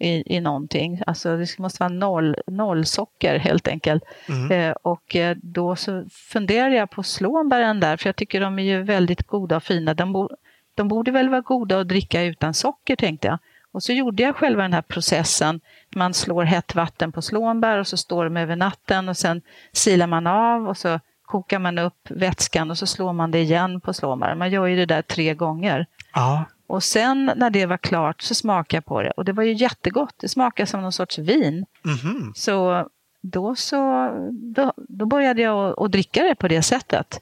[0.00, 1.02] i, i någonting.
[1.06, 4.04] Alltså det måste vara noll, noll socker helt enkelt.
[4.28, 4.50] Mm.
[4.50, 8.82] Eh, och då så funderade jag på slånbären där, för jag tycker de är ju
[8.82, 9.94] väldigt goda och fina.
[9.94, 10.28] De, bo,
[10.74, 13.38] de borde väl vara goda att dricka utan socker tänkte jag.
[13.72, 15.60] Och så gjorde jag själva den här processen.
[15.94, 19.42] Man slår hett vatten på slånbär och så står de över natten och sen
[19.72, 23.80] silar man av och så kokar man upp vätskan och så slår man det igen
[23.80, 24.34] på slånbär.
[24.34, 25.86] Man gör ju det där tre gånger.
[26.14, 26.44] Ja.
[26.66, 29.52] Och sen när det var klart så smakade jag på det och det var ju
[29.52, 30.14] jättegott.
[30.16, 31.66] Det smakade som någon sorts vin.
[31.84, 32.32] Mm-hmm.
[32.34, 32.88] Så
[33.20, 37.20] då, så då, då började jag att dricka det på det sättet.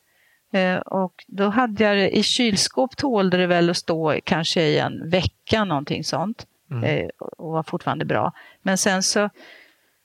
[0.53, 4.79] Eh, och då hade jag det i kylskåp tålde det väl att stå kanske i
[4.79, 6.47] en vecka någonting sånt.
[6.71, 6.85] Mm.
[6.85, 8.33] Eh, och var fortfarande bra.
[8.63, 9.31] Men sen så,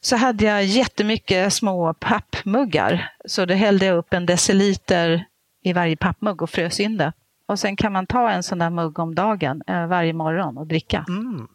[0.02, 3.12] så hade jag jättemycket små pappmuggar.
[3.26, 5.26] Så då hällde jag upp en deciliter
[5.62, 7.14] i varje pappmugg och frös in det.
[7.46, 10.68] Och sen kan man ta en sån där mugg om dagen eh, varje morgon och
[10.68, 11.06] dricka.
[11.08, 11.48] Mm.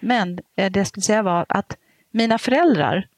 [0.00, 1.76] Men det jag skulle säga var att
[2.10, 3.08] mina föräldrar,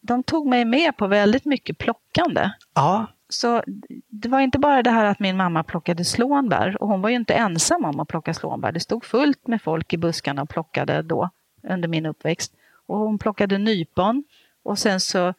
[0.00, 2.50] de tog mig med på väldigt mycket plockande.
[2.74, 3.06] Ja.
[3.40, 3.62] Så
[4.08, 7.16] det var inte bara det här att min mamma plockade slånbär och hon var ju
[7.16, 8.72] inte ensam om att plocka slånbär.
[8.72, 11.30] Det stod fullt med folk i buskarna och plockade då
[11.68, 12.52] under min uppväxt.
[12.86, 14.24] Och hon plockade nypon
[14.62, 15.34] och sen så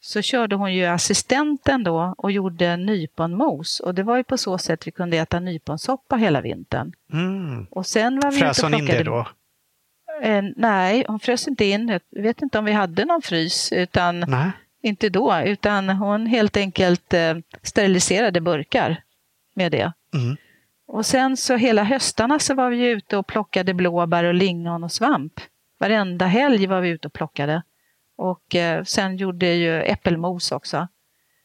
[0.00, 3.80] så körde hon ju assistenten då och gjorde nyponmos.
[3.80, 6.92] Och det var ju på så sätt vi kunde äta nyponsoppa hela vintern.
[7.12, 7.66] Mm.
[7.70, 9.28] Och sen var vi Frös hon in det då?
[10.22, 11.88] Eh, nej, hon frös inte in.
[12.10, 13.72] Jag vet inte om vi hade någon frys.
[13.72, 14.50] Utan, nej.
[14.82, 19.02] Inte då, utan hon helt enkelt eh, steriliserade burkar
[19.54, 19.92] med det.
[20.14, 20.36] Mm.
[20.86, 24.92] Och sen så hela höstarna så var vi ute och plockade blåbär och lingon och
[24.92, 25.40] svamp.
[25.78, 27.62] Varenda helg var vi ute och plockade.
[28.16, 30.88] Och eh, sen gjorde ju äppelmos också.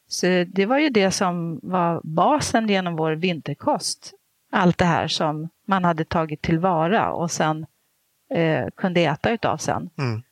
[0.06, 4.14] Så det var ju det som var basen genom vår vinterkost.
[4.52, 7.66] Allt det här som man hade tagit tillvara och sen
[8.30, 9.90] eh, kunde äta utav sen.
[9.98, 10.22] Mm.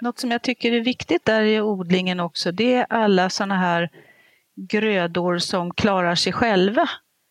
[0.00, 3.90] Något som jag tycker är viktigt där i odlingen också, det är alla sådana här
[4.56, 6.88] grödor som klarar sig själva,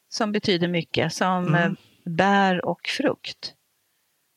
[0.09, 1.55] som betyder mycket, som mm.
[1.55, 1.71] Eh,
[2.05, 3.53] bär och frukt.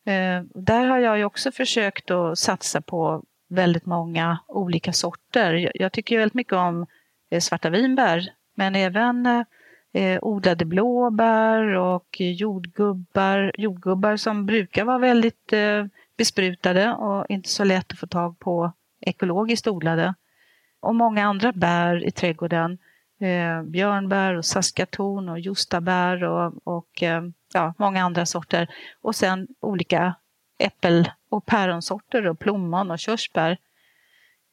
[0.07, 5.73] Eh, där har jag ju också försökt att satsa på väldigt många olika sorter.
[5.75, 6.87] Jag tycker väldigt mycket om
[7.31, 9.27] eh, svarta vinbär, men även
[9.93, 15.85] eh, odlade blåbär och jordgubbar, jordgubbar som brukar vara väldigt eh,
[16.17, 20.15] besprutade och inte så lätt att få tag på ekologiskt odlade.
[20.81, 22.79] Och många andra bär i trädgården.
[23.21, 27.23] Eh, björnbär och saskaton och justabär och, och eh,
[27.55, 28.69] ja, många andra sorter.
[29.03, 30.15] Och sen olika
[30.59, 33.59] äppel och päronsorter och plommon och körsbär.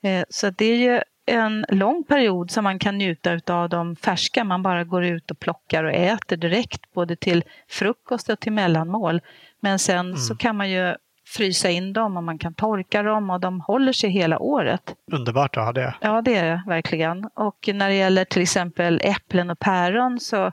[0.03, 4.43] Eh, så det är ju en lång period som man kan njuta av de färska.
[4.43, 9.21] Man bara går ut och plockar och äter direkt både till frukost och till mellanmål.
[9.59, 10.17] Men sen mm.
[10.17, 10.95] så kan man ju
[11.29, 14.95] frysa in dem och man kan torka dem och de håller sig hela året.
[15.11, 15.95] Underbart att ha det.
[16.01, 17.29] Ja, det är det verkligen.
[17.35, 20.51] Och när det gäller till exempel äpplen och päron så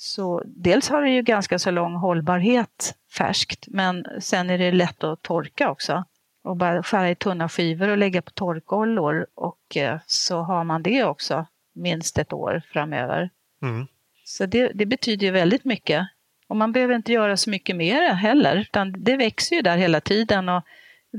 [0.00, 5.04] så dels har det ju ganska så lång hållbarhet färskt, men sen är det lätt
[5.04, 6.04] att torka också.
[6.44, 10.82] Och bara skära i tunna skivor och lägga på torkollor och eh, så har man
[10.82, 13.30] det också minst ett år framöver.
[13.62, 13.86] Mm.
[14.24, 16.08] Så det, det betyder ju väldigt mycket.
[16.48, 20.00] Och man behöver inte göra så mycket mer heller, utan det växer ju där hela
[20.00, 20.48] tiden.
[20.48, 20.62] Och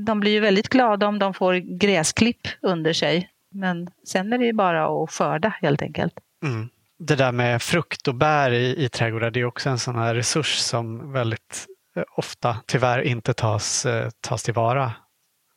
[0.06, 3.30] de blir ju väldigt glada om de får gräsklipp under sig.
[3.50, 6.14] Men sen är det ju bara att skörda helt enkelt.
[6.44, 6.68] Mm
[7.00, 10.14] det där med frukt och bär i, i trädgårdar, det är också en sån här
[10.14, 11.66] resurs som väldigt
[11.96, 14.92] eh, ofta tyvärr inte tas, eh, tas tillvara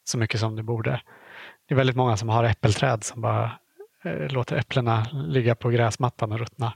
[0.04, 1.02] så mycket som det borde.
[1.68, 3.52] Det är väldigt många som har äppelträd som bara
[4.04, 6.74] eh, låter äpplena ligga på gräsmattan och ruttna.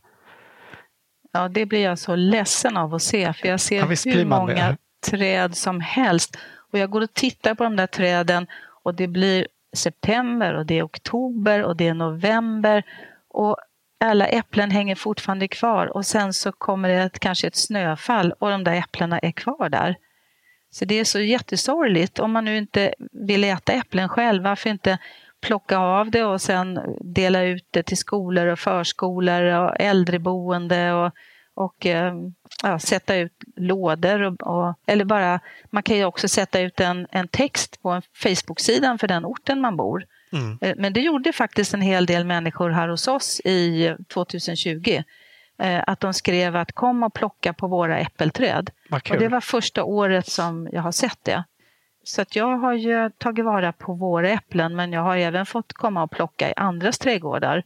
[1.38, 4.77] Ja, det blir jag så ledsen av att se, för jag ser hur många
[5.09, 6.38] träd som helst.
[6.72, 8.47] Och jag går och tittar på de där träden
[8.84, 12.84] och det blir september och det är oktober och det är november.
[13.30, 13.57] Och
[13.99, 18.49] alla äpplen hänger fortfarande kvar och sen så kommer det ett, kanske ett snöfall och
[18.49, 19.95] de där äpplena är kvar där.
[20.72, 22.19] Så det är så jättesorgligt.
[22.19, 24.97] Om man nu inte vill äta äpplen själv, varför inte
[25.48, 31.11] plocka av det och sen dela ut det till skolor och förskolor och äldreboende och,
[31.53, 32.14] och eh,
[32.64, 34.22] ja, sätta ut lådor.
[34.22, 38.02] Och, och, eller bara, man kan ju också sätta ut en, en text på en
[38.14, 40.06] Facebook-sidan för den orten man bor.
[40.32, 40.57] Mm.
[40.61, 45.03] Eh, men det gjorde faktiskt en hel del människor här hos oss i 2020.
[45.60, 48.69] Eh, att de skrev att kom och plocka på våra äppelträd.
[49.15, 51.44] Och det var första året som jag har sett det.
[52.07, 55.73] Så att jag har ju tagit vara på våra äpplen men jag har även fått
[55.73, 57.63] komma och plocka i andras trädgårdar.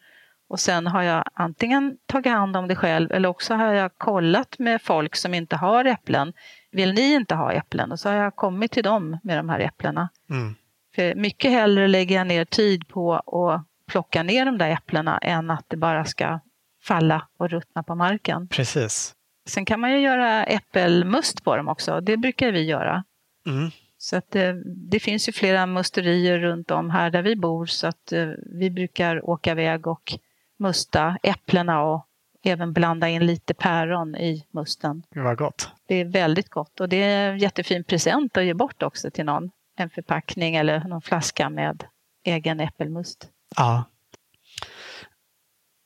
[0.49, 4.59] Och sen har jag antingen tagit hand om det själv eller också har jag kollat
[4.59, 6.33] med folk som inte har äpplen.
[6.71, 7.91] Vill ni inte ha äpplen?
[7.91, 10.09] Och så har jag kommit till dem med de här äpplena.
[10.29, 10.55] Mm.
[10.95, 15.51] För mycket hellre lägger jag ner tid på att plocka ner de där äpplena än
[15.51, 16.39] att det bara ska
[16.83, 18.47] falla och ruttna på marken.
[18.47, 19.15] Precis.
[19.47, 22.01] Sen kan man ju göra äppelmust på dem också.
[22.01, 23.03] Det brukar vi göra.
[23.45, 23.71] Mm.
[24.01, 27.65] Så att det, eh, det, finns ju flera musterier runt om här där vi bor
[27.65, 30.13] så att eh, vi brukar åka iväg och
[30.59, 32.07] musta äpplena och
[32.43, 35.03] även blanda in lite päron i musten.
[35.09, 35.69] Det var gott.
[35.87, 39.25] Det är väldigt gott och det är en jättefin present att ge bort också till
[39.25, 39.51] någon.
[39.77, 41.83] En förpackning eller någon flaska med
[42.23, 43.29] egen äppelmust.
[43.55, 43.83] Ja.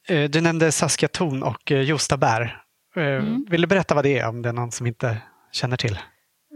[0.08, 2.64] Eh, du nämnde Saskatoon och Jostabär.
[2.96, 3.46] Mm.
[3.50, 5.18] Vill du berätta vad det är om det är någon som inte
[5.52, 6.00] känner till?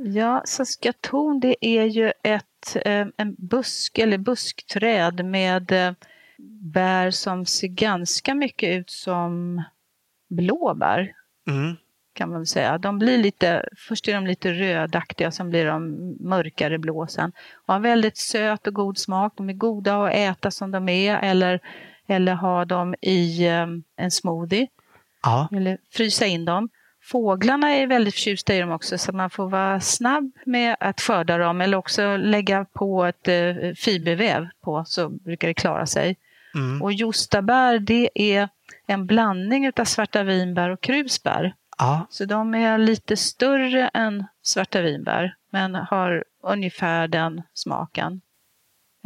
[0.04, 5.94] Ja, Saskatoon det är ju ett, eh, en busk eller buskträd med eh,
[6.62, 9.64] bär som ser ganska mycket ut som
[10.30, 11.14] blåbär.
[11.48, 11.76] Mm.
[12.14, 12.78] Kan man säga.
[12.78, 17.32] De blir lite, först är de lite rödaktiga, sen blir de mörkare blå sen.
[17.66, 19.34] Och har väldigt söt och god smak.
[19.36, 21.60] De är goda att äta som de är eller,
[22.08, 24.68] eller ha dem i eh, en smoothie.
[25.24, 25.50] Ja.
[25.52, 26.70] Eller frysa in dem.
[27.12, 31.38] Fåglarna är väldigt förtjusta i dem också så man får vara snabb med att skörda
[31.38, 36.18] dem eller också lägga på ett eh, fiberväv på så brukar det klara sig.
[36.56, 36.82] Mm.
[36.82, 38.50] Och jostabär det är
[38.88, 41.54] en blandning av svarta vinbär och krusbär.
[41.78, 42.08] Ja.
[42.10, 48.22] Så de är lite större än svarta vinbär men har ungefär den smaken.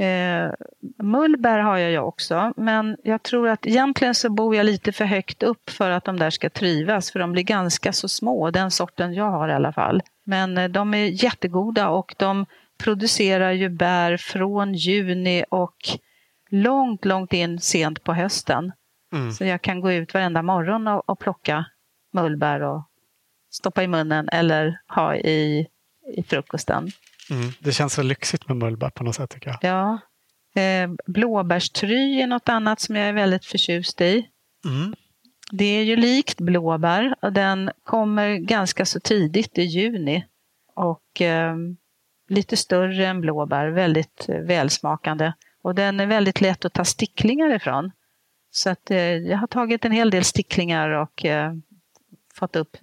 [0.04, 0.52] Eh,
[0.98, 5.06] mullbär har jag ju också, men jag tror att egentligen så bor jag lite för
[5.06, 8.72] högt upp för att de där ska trivas, för de blir ganska så små, den
[8.72, 10.02] sorten jag har i alla fall.
[10.24, 12.46] Men eh, de är jättegoda och de
[12.78, 15.78] producerar ju bär från juni och
[16.50, 18.72] långt, långt in sent på hösten.
[19.14, 19.32] Mm.
[19.32, 21.66] Så jag kan gå ut varenda morgon och, och plocka
[22.14, 22.84] mullbär och
[23.52, 25.68] stoppa i munnen eller ha i,
[26.16, 26.92] i frukosten.
[27.34, 27.52] Mm.
[27.60, 29.60] Det känns så lyxigt med mullbär på något sätt tycker jag.
[29.62, 30.00] Ja.
[30.62, 34.30] Eh, blåbärstry är något annat som jag är väldigt förtjust i.
[34.66, 34.96] Mm.
[35.52, 40.26] Det är ju likt blåbär och den kommer ganska så tidigt i juni.
[40.76, 41.56] Och eh,
[42.30, 45.34] lite större än blåbär, väldigt eh, välsmakande.
[45.62, 47.92] Och den är väldigt lätt att ta sticklingar ifrån.
[48.52, 51.54] Så att, eh, jag har tagit en hel del sticklingar och eh,
[52.34, 52.78] fått upp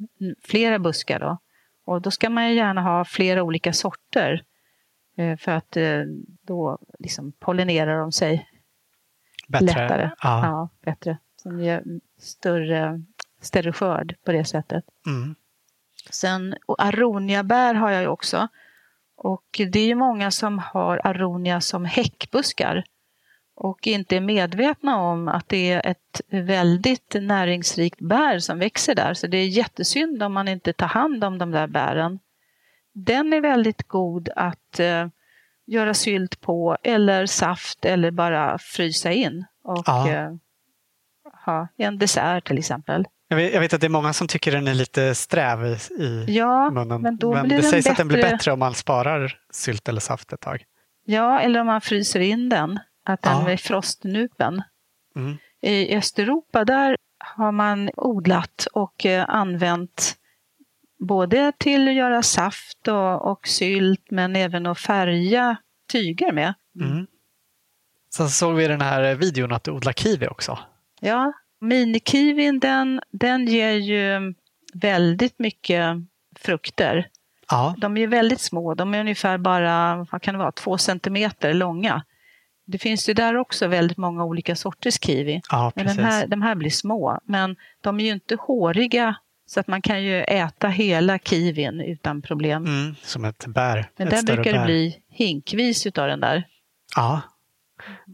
[0.44, 1.20] flera buskar.
[1.20, 1.38] Då.
[1.84, 4.44] Och då ska man ju gärna ha flera olika sorter
[5.16, 6.02] eh, för att eh,
[6.42, 8.48] då liksom pollinerar de sig
[9.48, 9.66] bättre.
[9.66, 10.10] lättare.
[10.22, 10.46] Ja.
[10.46, 11.18] ja bättre.
[11.36, 11.84] Som ger
[12.18, 13.02] större,
[13.40, 14.84] större skörd på det sättet.
[15.06, 15.34] Mm.
[16.10, 18.48] Sen, och aroniabär har jag ju också.
[19.16, 22.84] Och det är ju många som har aronia som häckbuskar
[23.62, 29.14] och inte är medvetna om att det är ett väldigt näringsrikt bär som växer där.
[29.14, 32.18] Så det är jättesynd om man inte tar hand om de där bären.
[32.94, 35.06] Den är väldigt god att eh,
[35.66, 40.08] göra sylt på eller saft eller bara frysa in och ja.
[40.08, 40.30] eh,
[41.46, 43.04] ha en dessert till exempel.
[43.28, 45.64] Jag vet, jag vet, att det är många som tycker den är lite sträv
[45.98, 47.02] i, ja, munnen.
[47.02, 47.90] Men, då men blir det sägs bättre...
[47.90, 50.64] att den blir bättre om man sparar sylt eller saft ett tag.
[51.04, 53.50] Ja, eller om man fryser in den att den ja.
[53.50, 54.62] är frostnupen.
[55.16, 55.38] Mm.
[55.60, 60.16] I Östeuropa där har man odlat och eh, använt
[60.98, 65.56] både till att göra saft och, och sylt men även att färga
[65.92, 66.54] tyger med.
[66.80, 67.06] Mm.
[68.14, 70.58] Sen såg vi i den här videon att du odlar kiwi också.
[71.00, 74.34] Ja, minikiwin den, den ger ju
[74.74, 75.96] väldigt mycket
[76.38, 77.08] frukter.
[77.50, 77.74] Ja.
[77.78, 82.04] De är väldigt små, de är ungefär bara vad kan det vara, två centimeter långa.
[82.70, 85.40] Det finns ju där också väldigt många olika sorters kiwi.
[85.50, 89.16] Ja, men den här, de här blir små, men de är ju inte håriga
[89.46, 92.64] så att man kan ju äta hela kiwin utan problem.
[92.64, 93.90] Mm, som ett bär.
[93.96, 94.58] Men ett där brukar bär.
[94.58, 96.46] det bli hinkvis utav den där.
[96.96, 97.20] Ja.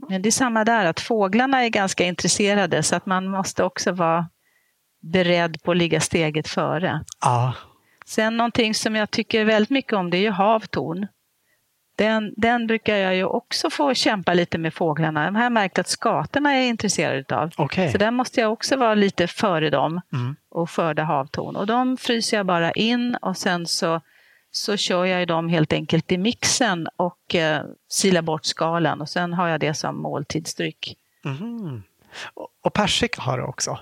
[0.09, 3.93] Men det är samma där, att fåglarna är ganska intresserade så att man måste också
[3.93, 4.29] vara
[5.01, 7.05] beredd på att ligga steget före.
[7.21, 7.55] Ja.
[8.07, 11.07] Sen någonting som jag tycker väldigt mycket om det är ju havtorn.
[11.97, 15.25] Den, den brukar jag ju också få kämpa lite med fåglarna.
[15.25, 17.53] Jag har märkt att skatorna är intresserade av.
[17.59, 17.93] Okay.
[17.93, 20.37] Så där måste jag också vara lite före dem mm.
[20.49, 21.57] och skörda havtorn.
[21.57, 24.01] Och de fryser jag bara in och sen så,
[24.51, 29.33] så kör jag dem helt enkelt i mixen och eh, silar bort skalen och sen
[29.33, 30.97] har jag det som måltidsdryck.
[31.25, 31.83] Mm.
[32.63, 33.79] Och persika har du också?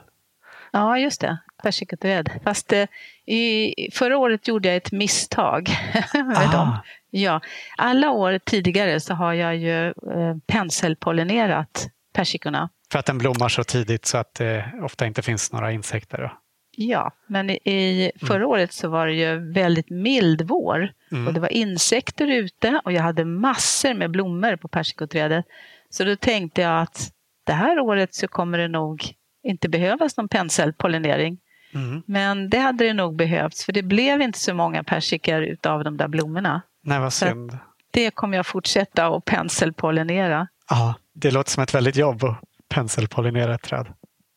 [0.73, 1.39] Ja, just det.
[1.65, 2.31] Persikaträd.
[2.45, 2.87] Fast eh,
[3.27, 5.69] i, förra året gjorde jag ett misstag
[6.15, 6.79] med dem.
[7.11, 7.41] Ja,
[7.77, 12.69] alla år tidigare så har jag ju eh, penselpollinerat persikorna.
[12.93, 16.19] För att den blommar så tidigt så att det ofta inte finns några insekter?
[16.19, 16.31] Då.
[16.77, 18.49] Ja, men i förra mm.
[18.49, 21.27] året så var det ju väldigt mild vår mm.
[21.27, 25.45] och det var insekter ute och jag hade massor med blommor på persikoträdet.
[25.91, 27.11] Så då tänkte jag att
[27.47, 31.39] det här året så kommer det nog inte behövas någon penselpollinering.
[31.75, 32.03] Mm.
[32.07, 35.97] Men det hade det nog behövts för det blev inte så många persikor utav de
[35.97, 36.63] där blommorna.
[36.83, 37.59] Nej, vad synd.
[37.91, 40.49] det kommer jag fortsätta att penselpollinera.
[40.71, 42.39] Ja, det låter som ett väldigt jobb att
[42.69, 43.87] penselpollinera ett träd.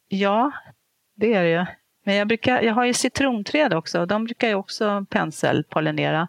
[0.07, 0.51] Ja,
[1.15, 1.65] det är det ju.
[2.05, 6.27] Men jag, brukar, jag har ju citronträd också och de brukar jag också penselpollinera.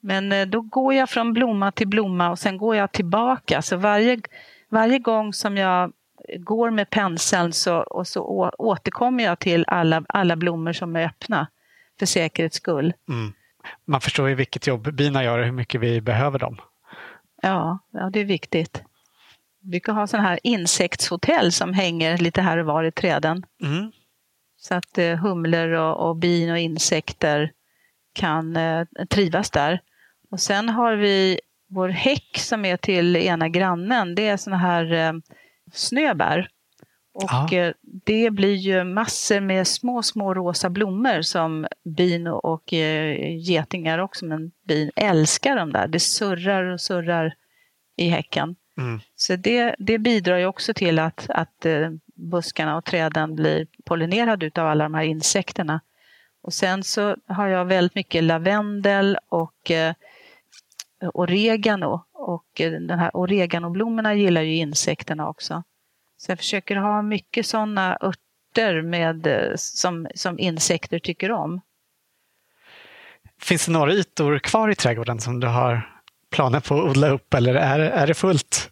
[0.00, 3.62] Men eh, då går jag från blomma till blomma och sen går jag tillbaka.
[3.62, 4.20] Så varje,
[4.68, 5.92] varje gång som jag
[6.38, 11.46] går med penseln så, och så återkommer jag till alla, alla blommor som är öppna
[11.98, 12.92] för säkerhets skull.
[13.08, 13.32] Mm.
[13.84, 16.56] Man förstår ju vilket jobb bina gör och hur mycket vi behöver dem.
[17.42, 18.82] Ja, ja det är viktigt.
[19.62, 23.46] Vi brukar ha sådana här insektshotell som hänger lite här och var i träden.
[23.62, 23.92] Mm.
[24.56, 27.52] Så att eh, humlor och, och bin och insekter
[28.12, 29.80] kan eh, trivas där.
[30.30, 34.14] Och sen har vi vår häck som är till ena grannen.
[34.14, 35.12] Det är sådana här eh,
[35.72, 36.48] snöbär.
[37.12, 37.52] Och ja.
[37.52, 43.98] Eh, det blir ju massor med små, små rosa blommor som bin och eh, getingar
[43.98, 45.88] också, men bin älskar de där.
[45.88, 47.34] Det surrar och surrar
[47.96, 48.56] i häcken.
[48.78, 49.00] Mm.
[49.16, 54.50] Så det, det bidrar ju också till att, att eh, buskarna och träden blir pollinerade
[54.54, 55.80] av alla de här insekterna.
[56.42, 59.70] Och sen så har jag väldigt mycket lavendel och
[61.14, 62.04] oregano.
[62.12, 65.62] Och den här oreganoblommorna gillar ju insekterna också.
[66.16, 71.60] Så jag försöker ha mycket sådana örter med, eh, som, som insekter tycker om.
[73.40, 76.00] Finns det några ytor kvar i trädgården som du har
[76.30, 78.70] planer på att odla upp eller är, är det fullt?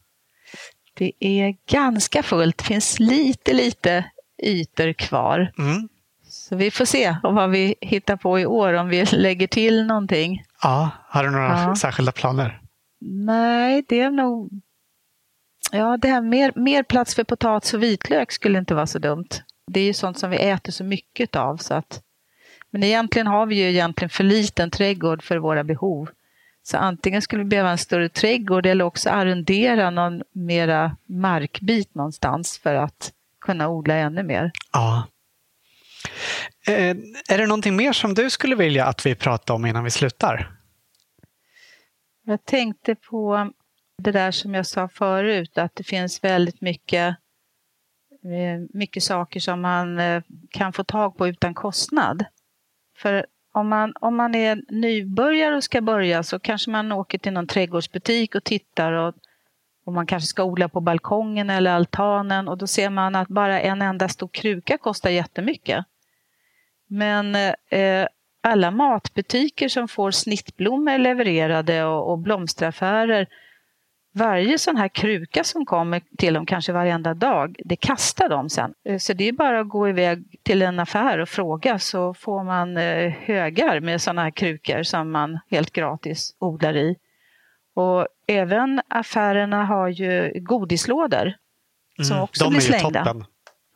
[0.94, 2.58] Det är ganska fullt.
[2.58, 4.04] Det finns lite, lite
[4.42, 5.52] ytor kvar.
[5.58, 5.88] Mm.
[6.28, 10.42] Så vi får se vad vi hittar på i år, om vi lägger till någonting.
[10.62, 11.76] Ja, har du några ja.
[11.76, 12.60] särskilda planer?
[13.00, 14.50] Nej, det är nog
[15.72, 19.28] Ja, det här mer, mer plats för potatis och vitlök skulle inte vara så dumt.
[19.66, 21.56] Det är ju sånt som vi äter så mycket av.
[21.56, 22.02] Så att,
[22.70, 26.08] men egentligen har vi ju egentligen för liten trädgård för våra behov.
[26.62, 32.58] Så antingen skulle vi behöva en större trädgård eller också arrendera någon mera markbit någonstans
[32.58, 34.50] för att kunna odla ännu mer.
[34.72, 35.06] Ja.
[36.68, 36.96] Eh,
[37.28, 40.58] är det någonting mer som du skulle vilja att vi pratar om innan vi slutar?
[42.24, 43.50] Jag tänkte på
[44.02, 47.16] det där som jag sa förut, att det finns väldigt mycket,
[48.24, 52.24] eh, mycket saker som man eh, kan få tag på utan kostnad.
[52.96, 57.32] För om man, om man är nybörjare och ska börja så kanske man åker till
[57.32, 59.14] någon trädgårdsbutik och tittar och,
[59.86, 63.60] och man kanske ska odla på balkongen eller altanen och då ser man att bara
[63.60, 65.84] en enda stor kruka kostar jättemycket.
[66.88, 67.34] Men
[67.70, 68.06] eh,
[68.40, 73.28] alla matbutiker som får snittblommor levererade och, och blomsteraffärer
[74.18, 78.74] varje sån här kruka som kommer till dem kanske varenda dag, det kastar de sen.
[78.84, 82.44] Eh, så det är bara att gå iväg till en affär och fråga så får
[82.44, 86.96] man eh, högar med såna här krukor som man helt gratis odlar i.
[87.74, 91.34] Och även affärerna har ju godislådor
[92.02, 93.04] som mm, också blir slängda.
[93.04, 93.24] Toppen.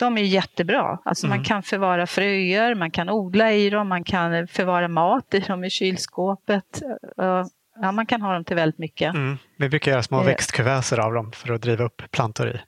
[0.03, 0.99] De är jättebra.
[1.05, 1.37] Alltså mm.
[1.37, 5.65] Man kan förvara fröer, man kan odla i dem, man kan förvara mat i dem
[5.65, 6.83] i kylskåpet.
[7.17, 9.15] Ja, man kan ha dem till väldigt mycket.
[9.15, 9.39] Mm.
[9.57, 10.27] Vi brukar göra små eh.
[10.27, 12.61] växtkuverser av dem för att driva upp plantor i.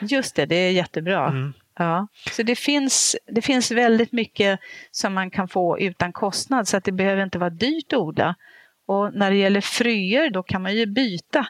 [0.00, 1.28] Just det, det är jättebra.
[1.28, 1.52] Mm.
[1.78, 2.06] Ja.
[2.30, 4.60] Så det finns, det finns väldigt mycket
[4.90, 8.34] som man kan få utan kostnad så att det behöver inte vara dyrt att odla.
[8.86, 11.46] Och när det gäller fröer då kan man ju byta.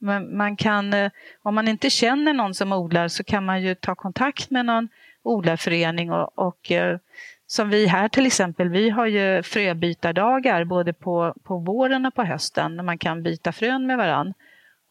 [0.00, 1.10] Man, man kan, eh,
[1.42, 4.88] om man inte känner någon som odlar så kan man ju ta kontakt med någon
[5.22, 6.98] odlarförening och, och eh,
[7.46, 12.22] som vi här till exempel, vi har ju fröbytardagar både på, på våren och på
[12.22, 14.34] hösten när man kan byta frön med varann.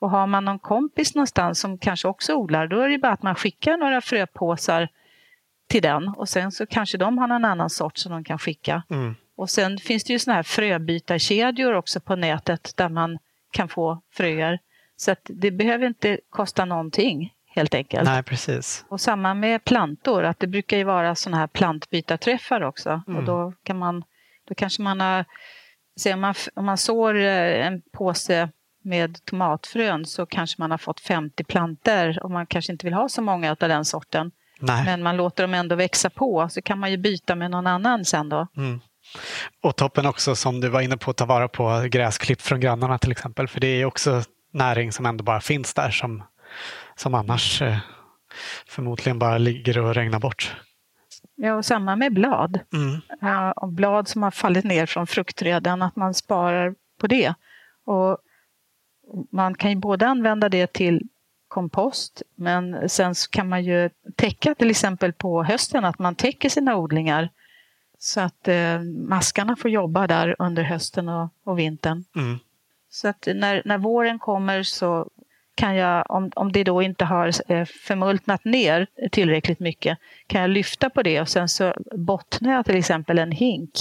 [0.01, 3.23] Och har man någon kompis någonstans som kanske också odlar, då är det bara att
[3.23, 4.89] man skickar några fröpåsar
[5.67, 8.83] till den och sen så kanske de har någon annan sort som de kan skicka.
[8.89, 9.15] Mm.
[9.37, 13.19] Och sen finns det ju såna här fröbytarkedjor också på nätet där man
[13.51, 14.59] kan få fröer.
[14.99, 18.05] Så att det behöver inte kosta någonting helt enkelt.
[18.05, 18.85] Nej, precis.
[18.89, 23.01] Och samma med plantor, att det brukar ju vara sådana här plantbytarträffar också.
[23.07, 23.19] Mm.
[23.19, 24.03] Och då, kan man,
[24.47, 25.25] då kanske man har,
[25.99, 28.49] se om man, om man sår eh, en påse
[28.83, 33.09] med tomatfrön så kanske man har fått 50 planter och man kanske inte vill ha
[33.09, 34.31] så många av den sorten.
[34.59, 34.85] Nej.
[34.85, 38.05] Men man låter dem ändå växa på så kan man ju byta med någon annan
[38.05, 38.47] sen då.
[38.57, 38.81] Mm.
[39.61, 42.97] Och toppen också som du var inne på, att ta vara på gräsklipp från grannarna
[42.97, 43.47] till exempel.
[43.47, 46.23] För det är också näring som ändå bara finns där som,
[46.95, 47.77] som annars eh,
[48.67, 50.55] förmodligen bara ligger och regnar bort.
[51.35, 52.59] Ja, och samma med blad.
[52.73, 53.01] Mm.
[53.21, 57.33] Ja, blad som har fallit ner från fruktträden, att man sparar på det.
[57.85, 58.17] Och
[59.31, 61.07] man kan ju både använda det till
[61.47, 66.75] kompost men sen kan man ju täcka till exempel på hösten att man täcker sina
[66.75, 67.29] odlingar
[67.99, 72.03] så att eh, maskarna får jobba där under hösten och, och vintern.
[72.15, 72.39] Mm.
[72.89, 75.09] Så att när, när våren kommer så
[75.55, 79.97] kan jag, om, om det då inte har eh, förmultnat ner tillräckligt mycket,
[80.27, 83.71] kan jag lyfta på det och sen så bottnar jag till exempel en hink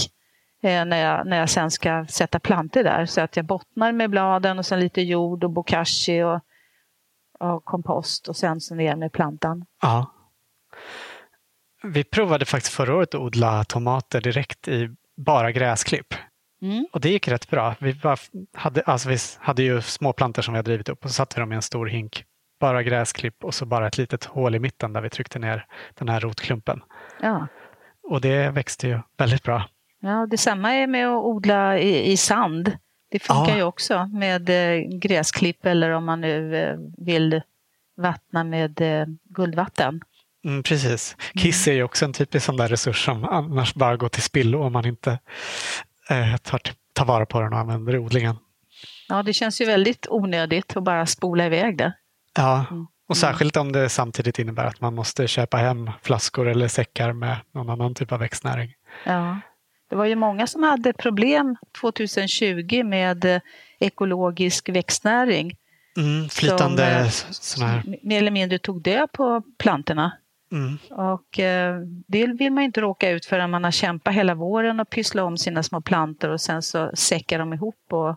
[0.63, 3.07] eh, när, jag, när jag sen ska sätta plantor där.
[3.07, 6.41] Så att jag bottnar med bladen och sen lite jord och bokashi och,
[7.39, 9.65] och kompost och sen så ner med plantan.
[9.83, 10.15] Ja.
[11.83, 16.15] Vi provade faktiskt förra året att odla tomater direkt i bara gräsklipp.
[16.63, 16.87] Mm.
[16.93, 17.75] Och det gick rätt bra.
[17.81, 17.95] Vi,
[18.53, 21.37] hade, alltså vi hade ju små plantor som vi hade drivit upp och så satte
[21.37, 22.25] vi dem i en stor hink.
[22.61, 26.09] Bara gräsklipp och så bara ett litet hål i mitten där vi tryckte ner den
[26.09, 26.81] här rotklumpen.
[27.23, 27.49] Ja.
[28.03, 29.69] Och det växte ju väldigt bra.
[30.01, 32.77] Ja, detsamma är med att odla i, i sand.
[33.11, 33.57] Det funkar ja.
[33.57, 37.43] ju också med eh, gräsklipp eller om man nu eh, vill
[37.97, 40.01] vattna med eh, guldvatten.
[40.45, 41.17] Mm, precis.
[41.35, 44.63] Kiss är ju också en typisk sån där resurs som annars bara går till spillo
[44.63, 45.19] om man inte
[46.09, 46.61] eh, tar,
[46.93, 48.37] tar vara på den och använder i odlingen.
[49.09, 51.93] Ja, det känns ju väldigt onödigt att bara spola iväg det.
[52.37, 52.87] Ja, mm.
[53.09, 57.37] och särskilt om det samtidigt innebär att man måste köpa hem flaskor eller säckar med
[57.55, 58.75] någon annan typ av växtnäring.
[59.05, 59.41] Ja,
[59.91, 63.41] det var ju många som hade problem 2020 med eh,
[63.81, 65.57] ekologisk växtnäring.
[65.97, 67.83] Mm, flytande som, eh, här.
[68.03, 70.13] Mer eller mindre tog död på plantorna.
[70.53, 70.79] Mm.
[70.91, 74.91] Och eh, det vill man inte råka ut förrän man har kämpat hela våren och
[74.91, 78.17] pysslat om sina små plantor och sen så säckar de ihop och,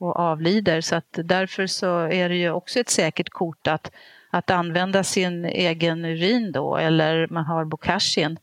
[0.00, 0.80] och avlider.
[0.80, 3.90] Så att därför så är det ju också ett säkert kort att,
[4.30, 8.38] att använda sin egen urin då eller man har bokashin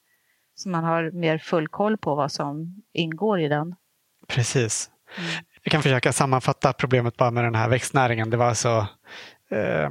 [0.56, 3.76] så man har mer full koll på vad som ingår i den.
[4.28, 4.90] Precis.
[5.18, 5.30] Mm.
[5.64, 8.30] Jag kan försöka sammanfatta problemet bara med den här växtnäringen.
[8.30, 8.88] Det var alltså
[9.54, 9.90] eh,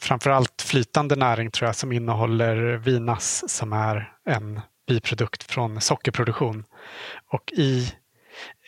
[0.00, 6.64] framförallt flytande näring tror jag som innehåller vinas som är en biprodukt från sockerproduktion.
[7.32, 7.92] Och i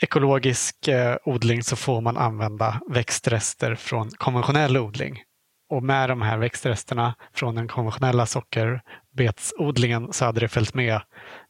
[0.00, 5.22] ekologisk eh, odling så får man använda växtrester från konventionell odling.
[5.70, 11.00] Och med de här växtresterna från den konventionella sockerbetsodlingen så hade det följt med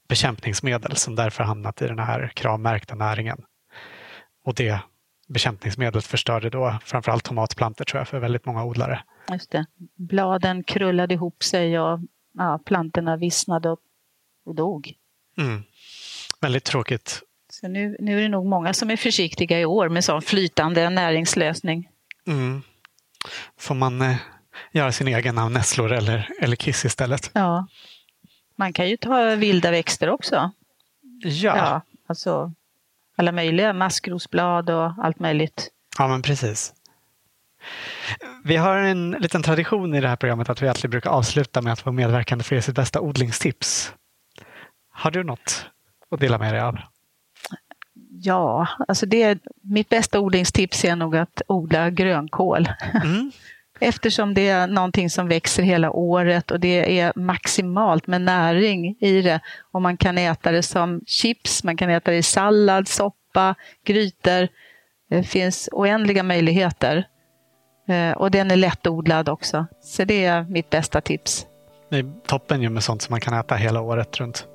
[0.09, 3.39] bekämpningsmedel som därför hamnat i den här kravmärkta näringen.
[4.45, 4.81] Och det
[5.29, 9.03] bekämpningsmedlet förstörde då framförallt tomatplantor tror jag för väldigt många odlare.
[9.33, 9.67] Just det.
[9.97, 12.01] Bladen krullade ihop sig och
[12.33, 13.77] ja, plantorna vissnade
[14.45, 14.93] och dog.
[15.39, 15.63] Mm.
[16.41, 17.23] Väldigt tråkigt.
[17.53, 20.91] Så nu, nu är det nog många som är försiktiga i år med sån flytande
[20.91, 21.89] näringslösning.
[22.27, 22.63] Mm.
[23.59, 24.17] Får man eh,
[24.73, 27.31] göra sin egen av nässlor eller, eller kiss istället?
[27.35, 27.67] Ja.
[28.57, 30.51] Man kan ju ta vilda växter också.
[31.23, 31.57] Ja.
[31.57, 32.53] ja alltså
[33.17, 35.71] alla möjliga maskrosblad och allt möjligt.
[35.99, 36.73] Ja, men precis.
[38.45, 41.73] Vi har en liten tradition i det här programmet att vi alltid brukar avsluta med
[41.73, 43.93] att få medverkande för sitt bästa odlingstips.
[44.91, 45.71] Har du något
[46.11, 46.79] att dela med dig av?
[48.11, 52.69] Ja, alltså det, mitt bästa odlingstips är nog att odla grönkål.
[53.05, 53.33] Mm.
[53.81, 59.23] Eftersom det är någonting som växer hela året och det är maximalt med näring i
[59.23, 59.41] det.
[59.73, 63.55] Och man kan äta det som chips, man kan äta det i sallad, soppa,
[63.87, 64.49] grytor.
[65.11, 67.07] Det finns oändliga möjligheter.
[67.89, 69.67] Eh, och den är lättodlad också.
[69.83, 71.47] Så det är mitt bästa tips.
[71.91, 74.47] Det är toppen ju med sånt som man kan äta hela året runt.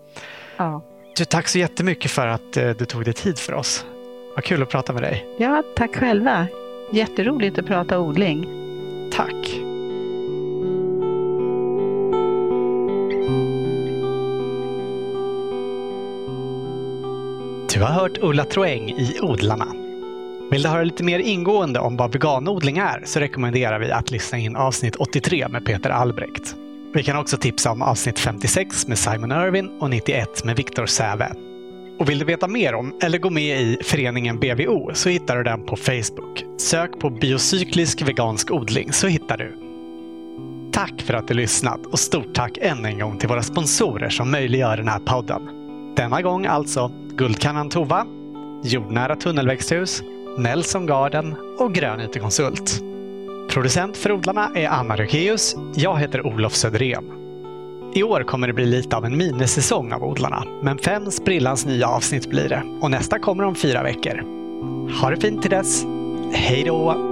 [0.57, 0.85] Ja.
[1.17, 3.85] Du, tack så jättemycket för att eh, du tog dig tid för oss.
[4.35, 5.25] Vad kul att prata med dig.
[5.37, 6.47] Ja, tack själva.
[6.91, 8.58] Jätteroligt att prata odling.
[9.11, 9.35] Tack!
[17.73, 19.67] Du har hört Ulla Troeng i Odlarna.
[20.51, 24.37] Vill du höra lite mer ingående om vad veganodling är så rekommenderar vi att lyssna
[24.37, 26.55] in avsnitt 83 med Peter Albrecht.
[26.93, 31.48] Vi kan också tipsa om avsnitt 56 med Simon Irwin och 91 med Viktor Säve.
[31.99, 35.43] Och vill du veta mer om eller gå med i föreningen BVO så hittar du
[35.43, 36.45] den på Facebook.
[36.57, 39.55] Sök på biocyklisk vegansk odling så hittar du.
[40.71, 44.31] Tack för att du lyssnat och stort tack än en gång till våra sponsorer som
[44.31, 45.41] möjliggör den här podden.
[45.95, 48.05] Denna gång alltså Guldkannan Tova,
[48.63, 50.03] Jordnära tunnelväxthus,
[50.37, 52.81] Nelson Garden och Grön IT-konsult.
[53.49, 55.55] Producent för odlarna är Anna Rökeus.
[55.75, 57.28] Jag heter Olof Söderén.
[57.93, 61.87] I år kommer det bli lite av en minisäsong av odlarna, men fem sprillans nya
[61.87, 64.23] avsnitt blir det och nästa kommer om fyra veckor.
[65.01, 65.83] Ha det fint till dess.
[66.33, 67.08] Hej då!